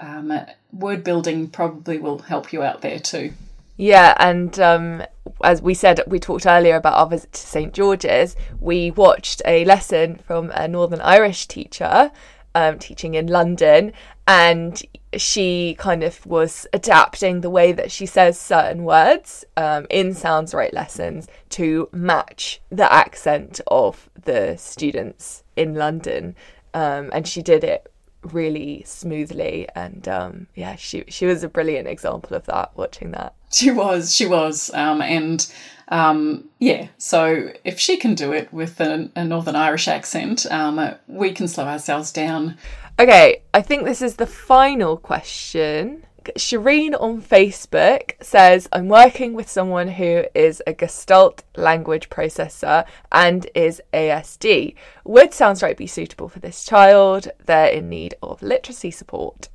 um, 0.00 0.32
word 0.72 1.04
building 1.04 1.46
probably 1.46 1.98
will 1.98 2.18
help 2.18 2.52
you 2.52 2.64
out 2.64 2.80
there 2.80 2.98
too. 2.98 3.32
Yeah, 3.76 4.14
and 4.18 4.58
um, 4.58 5.02
as 5.44 5.60
we 5.60 5.74
said, 5.74 6.00
we 6.06 6.18
talked 6.18 6.46
earlier 6.46 6.76
about 6.76 6.94
our 6.94 7.06
visit 7.06 7.32
to 7.32 7.40
St 7.40 7.74
George's. 7.74 8.36
We 8.58 8.90
watched 8.90 9.42
a 9.44 9.64
lesson 9.64 10.16
from 10.16 10.50
a 10.54 10.66
Northern 10.66 11.00
Irish 11.00 11.46
teacher 11.46 12.10
um, 12.54 12.78
teaching 12.78 13.14
in 13.14 13.26
London, 13.26 13.92
and 14.26 14.82
she 15.14 15.76
kind 15.78 16.02
of 16.02 16.24
was 16.24 16.66
adapting 16.72 17.42
the 17.42 17.50
way 17.50 17.72
that 17.72 17.92
she 17.92 18.06
says 18.06 18.40
certain 18.40 18.84
words 18.84 19.44
um, 19.58 19.86
in 19.90 20.14
Sounds-Write 20.14 20.72
lessons 20.72 21.28
to 21.50 21.88
match 21.92 22.62
the 22.70 22.90
accent 22.90 23.60
of 23.66 24.08
the 24.24 24.56
students 24.56 25.44
in 25.54 25.74
London. 25.74 26.34
Um, 26.72 27.10
and 27.12 27.28
she 27.28 27.42
did 27.42 27.62
it 27.62 27.90
really 28.26 28.82
smoothly 28.84 29.68
and 29.74 30.08
um, 30.08 30.46
yeah 30.54 30.76
she 30.76 31.04
she 31.08 31.26
was 31.26 31.42
a 31.42 31.48
brilliant 31.48 31.88
example 31.88 32.36
of 32.36 32.44
that 32.46 32.72
watching 32.76 33.12
that. 33.12 33.34
She 33.52 33.70
was 33.70 34.14
she 34.14 34.26
was 34.26 34.70
um, 34.74 35.00
and 35.02 35.50
um, 35.88 36.48
yeah 36.58 36.88
so 36.98 37.50
if 37.64 37.78
she 37.78 37.96
can 37.96 38.14
do 38.14 38.32
it 38.32 38.52
with 38.52 38.80
a, 38.80 39.10
a 39.14 39.24
northern 39.24 39.56
irish 39.56 39.88
accent 39.88 40.46
um, 40.50 40.94
we 41.06 41.32
can 41.32 41.48
slow 41.48 41.64
ourselves 41.64 42.12
down. 42.12 42.56
Okay 42.98 43.42
i 43.52 43.60
think 43.60 43.84
this 43.84 44.00
is 44.00 44.16
the 44.16 44.26
final 44.26 44.96
question 44.96 46.04
Shireen 46.36 47.00
on 47.00 47.22
Facebook 47.22 48.12
says, 48.22 48.68
I'm 48.72 48.88
working 48.88 49.34
with 49.34 49.48
someone 49.48 49.88
who 49.88 50.24
is 50.34 50.62
a 50.66 50.72
Gestalt 50.72 51.42
language 51.56 52.08
processor 52.08 52.86
and 53.12 53.46
is 53.54 53.80
ASD. 53.92 54.74
Would 55.04 55.32
Sounds-Write 55.32 55.76
be 55.76 55.86
suitable 55.86 56.28
for 56.28 56.38
this 56.38 56.64
child? 56.64 57.28
They're 57.44 57.68
in 57.68 57.88
need 57.88 58.14
of 58.22 58.42
literacy 58.42 58.90
support. 58.90 59.48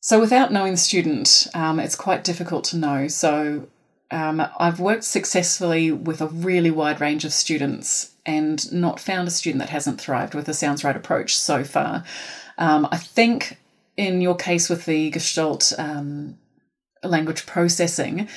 So, 0.00 0.20
without 0.20 0.52
knowing 0.52 0.72
the 0.72 0.78
student, 0.78 1.48
um, 1.54 1.80
it's 1.80 1.96
quite 1.96 2.24
difficult 2.24 2.64
to 2.64 2.76
know. 2.76 3.08
So, 3.08 3.68
um, 4.10 4.42
I've 4.58 4.80
worked 4.80 5.04
successfully 5.04 5.92
with 5.92 6.20
a 6.20 6.28
really 6.28 6.70
wide 6.70 7.00
range 7.00 7.24
of 7.24 7.32
students 7.32 8.12
and 8.24 8.72
not 8.72 9.00
found 9.00 9.28
a 9.28 9.30
student 9.30 9.60
that 9.60 9.70
hasn't 9.70 10.00
thrived 10.00 10.34
with 10.34 10.46
the 10.46 10.54
Sounds-Write 10.54 10.96
approach 10.96 11.36
so 11.36 11.64
far. 11.64 12.04
Um, 12.56 12.88
I 12.90 12.96
think 12.96 13.58
in 13.98 14.20
your 14.20 14.36
case 14.36 14.70
with 14.70 14.86
the 14.86 15.10
Gestalt 15.10 15.72
um, 15.76 16.38
language 17.02 17.44
processing, 17.44 18.28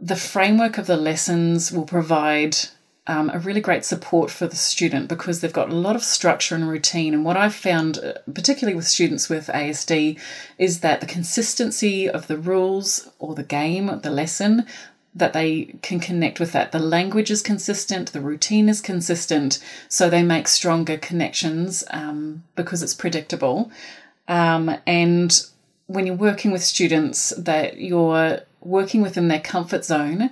the 0.00 0.16
framework 0.16 0.78
of 0.78 0.86
the 0.86 0.96
lessons 0.96 1.70
will 1.70 1.84
provide 1.84 2.56
um, 3.06 3.30
a 3.32 3.38
really 3.38 3.60
great 3.60 3.84
support 3.84 4.30
for 4.30 4.46
the 4.46 4.56
student 4.56 5.08
because 5.08 5.40
they've 5.40 5.52
got 5.52 5.70
a 5.70 5.74
lot 5.74 5.94
of 5.94 6.02
structure 6.02 6.54
and 6.54 6.68
routine. 6.68 7.12
And 7.14 7.24
what 7.24 7.36
I've 7.36 7.54
found, 7.54 7.98
uh, 7.98 8.14
particularly 8.34 8.74
with 8.74 8.86
students 8.86 9.28
with 9.28 9.48
ASD, 9.48 10.18
is 10.56 10.80
that 10.80 11.00
the 11.00 11.06
consistency 11.06 12.08
of 12.08 12.26
the 12.26 12.38
rules 12.38 13.10
or 13.18 13.34
the 13.34 13.42
game, 13.42 14.00
the 14.02 14.10
lesson, 14.10 14.66
that 15.14 15.32
they 15.32 15.74
can 15.82 16.00
connect 16.00 16.38
with 16.40 16.52
that. 16.52 16.72
The 16.72 16.78
language 16.78 17.30
is 17.30 17.42
consistent, 17.42 18.12
the 18.12 18.20
routine 18.20 18.68
is 18.68 18.80
consistent, 18.80 19.58
so 19.88 20.08
they 20.08 20.22
make 20.22 20.48
stronger 20.48 20.96
connections 20.96 21.84
um, 21.90 22.44
because 22.56 22.82
it's 22.82 22.94
predictable. 22.94 23.70
Um, 24.28 24.76
and 24.86 25.40
when 25.86 26.06
you're 26.06 26.14
working 26.14 26.52
with 26.52 26.62
students, 26.62 27.30
that 27.30 27.78
you're 27.80 28.40
working 28.60 29.00
within 29.00 29.28
their 29.28 29.40
comfort 29.40 29.84
zone 29.84 30.30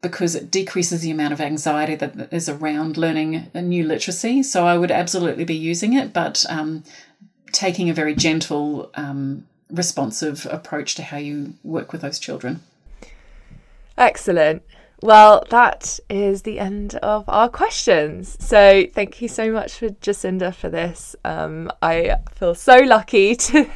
because 0.00 0.34
it 0.34 0.50
decreases 0.50 1.00
the 1.00 1.10
amount 1.10 1.32
of 1.32 1.40
anxiety 1.40 1.94
that 1.94 2.32
is 2.32 2.48
around 2.48 2.96
learning 2.96 3.50
a 3.54 3.62
new 3.62 3.84
literacy. 3.84 4.42
So 4.42 4.66
I 4.66 4.78
would 4.78 4.90
absolutely 4.90 5.44
be 5.44 5.56
using 5.56 5.94
it, 5.94 6.12
but 6.12 6.44
um, 6.48 6.84
taking 7.52 7.90
a 7.90 7.94
very 7.94 8.14
gentle, 8.14 8.90
um, 8.94 9.46
responsive 9.70 10.46
approach 10.50 10.94
to 10.94 11.02
how 11.02 11.16
you 11.16 11.54
work 11.64 11.92
with 11.92 12.02
those 12.02 12.18
children. 12.18 12.62
Excellent. 13.98 14.62
Well, 15.02 15.44
that 15.50 16.00
is 16.08 16.42
the 16.42 16.58
end 16.58 16.94
of 16.96 17.24
our 17.28 17.50
questions. 17.50 18.36
So, 18.40 18.86
thank 18.94 19.20
you 19.20 19.28
so 19.28 19.52
much 19.52 19.74
for 19.74 19.90
Jacinda 19.90 20.54
for 20.54 20.70
this. 20.70 21.14
Um, 21.24 21.70
I 21.82 22.16
feel 22.34 22.54
so 22.54 22.78
lucky 22.78 23.36
to 23.46 23.68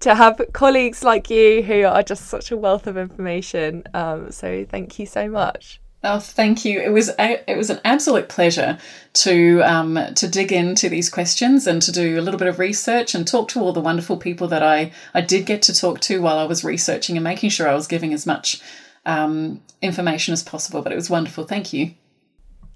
to 0.00 0.14
have 0.14 0.40
colleagues 0.52 1.02
like 1.02 1.30
you 1.30 1.62
who 1.62 1.84
are 1.84 2.02
just 2.02 2.26
such 2.26 2.52
a 2.52 2.56
wealth 2.56 2.86
of 2.86 2.96
information. 2.96 3.82
Um, 3.92 4.30
so, 4.30 4.64
thank 4.68 4.98
you 5.00 5.06
so 5.06 5.28
much. 5.28 5.80
Oh, 6.04 6.20
thank 6.20 6.64
you. 6.64 6.80
It 6.80 6.90
was 6.90 7.10
a, 7.18 7.50
it 7.50 7.56
was 7.56 7.70
an 7.70 7.80
absolute 7.84 8.28
pleasure 8.28 8.78
to 9.14 9.60
um, 9.62 9.98
to 10.14 10.28
dig 10.28 10.52
into 10.52 10.88
these 10.88 11.10
questions 11.10 11.66
and 11.66 11.82
to 11.82 11.90
do 11.90 12.20
a 12.20 12.22
little 12.22 12.38
bit 12.38 12.46
of 12.46 12.60
research 12.60 13.16
and 13.16 13.26
talk 13.26 13.48
to 13.48 13.60
all 13.60 13.72
the 13.72 13.80
wonderful 13.80 14.16
people 14.16 14.46
that 14.48 14.62
I 14.62 14.92
I 15.12 15.22
did 15.22 15.44
get 15.44 15.60
to 15.62 15.74
talk 15.74 15.98
to 16.02 16.22
while 16.22 16.38
I 16.38 16.44
was 16.44 16.62
researching 16.62 17.16
and 17.16 17.24
making 17.24 17.50
sure 17.50 17.68
I 17.68 17.74
was 17.74 17.88
giving 17.88 18.14
as 18.14 18.26
much 18.26 18.60
um, 19.08 19.60
information 19.82 20.32
as 20.32 20.44
possible. 20.44 20.82
But 20.82 20.92
it 20.92 20.94
was 20.94 21.10
wonderful. 21.10 21.44
Thank 21.44 21.72
you. 21.72 21.94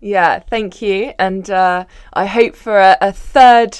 Yeah, 0.00 0.40
thank 0.40 0.82
you. 0.82 1.12
And 1.18 1.48
uh, 1.48 1.84
I 2.12 2.26
hope 2.26 2.56
for 2.56 2.80
a, 2.80 2.96
a 3.00 3.12
third 3.12 3.78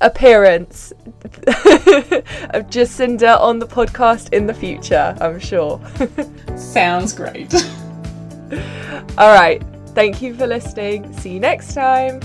appearance 0.00 0.90
of 1.22 2.66
Jacinda 2.68 3.40
on 3.40 3.60
the 3.60 3.66
podcast 3.66 4.32
in 4.32 4.46
the 4.46 4.54
future, 4.54 5.16
I'm 5.20 5.38
sure. 5.38 5.80
Sounds 6.56 7.12
great. 7.12 7.54
All 9.16 9.32
right. 9.32 9.62
Thank 9.94 10.20
you 10.20 10.34
for 10.34 10.46
listening. 10.46 11.12
See 11.12 11.34
you 11.34 11.40
next 11.40 11.74
time. 11.74 12.20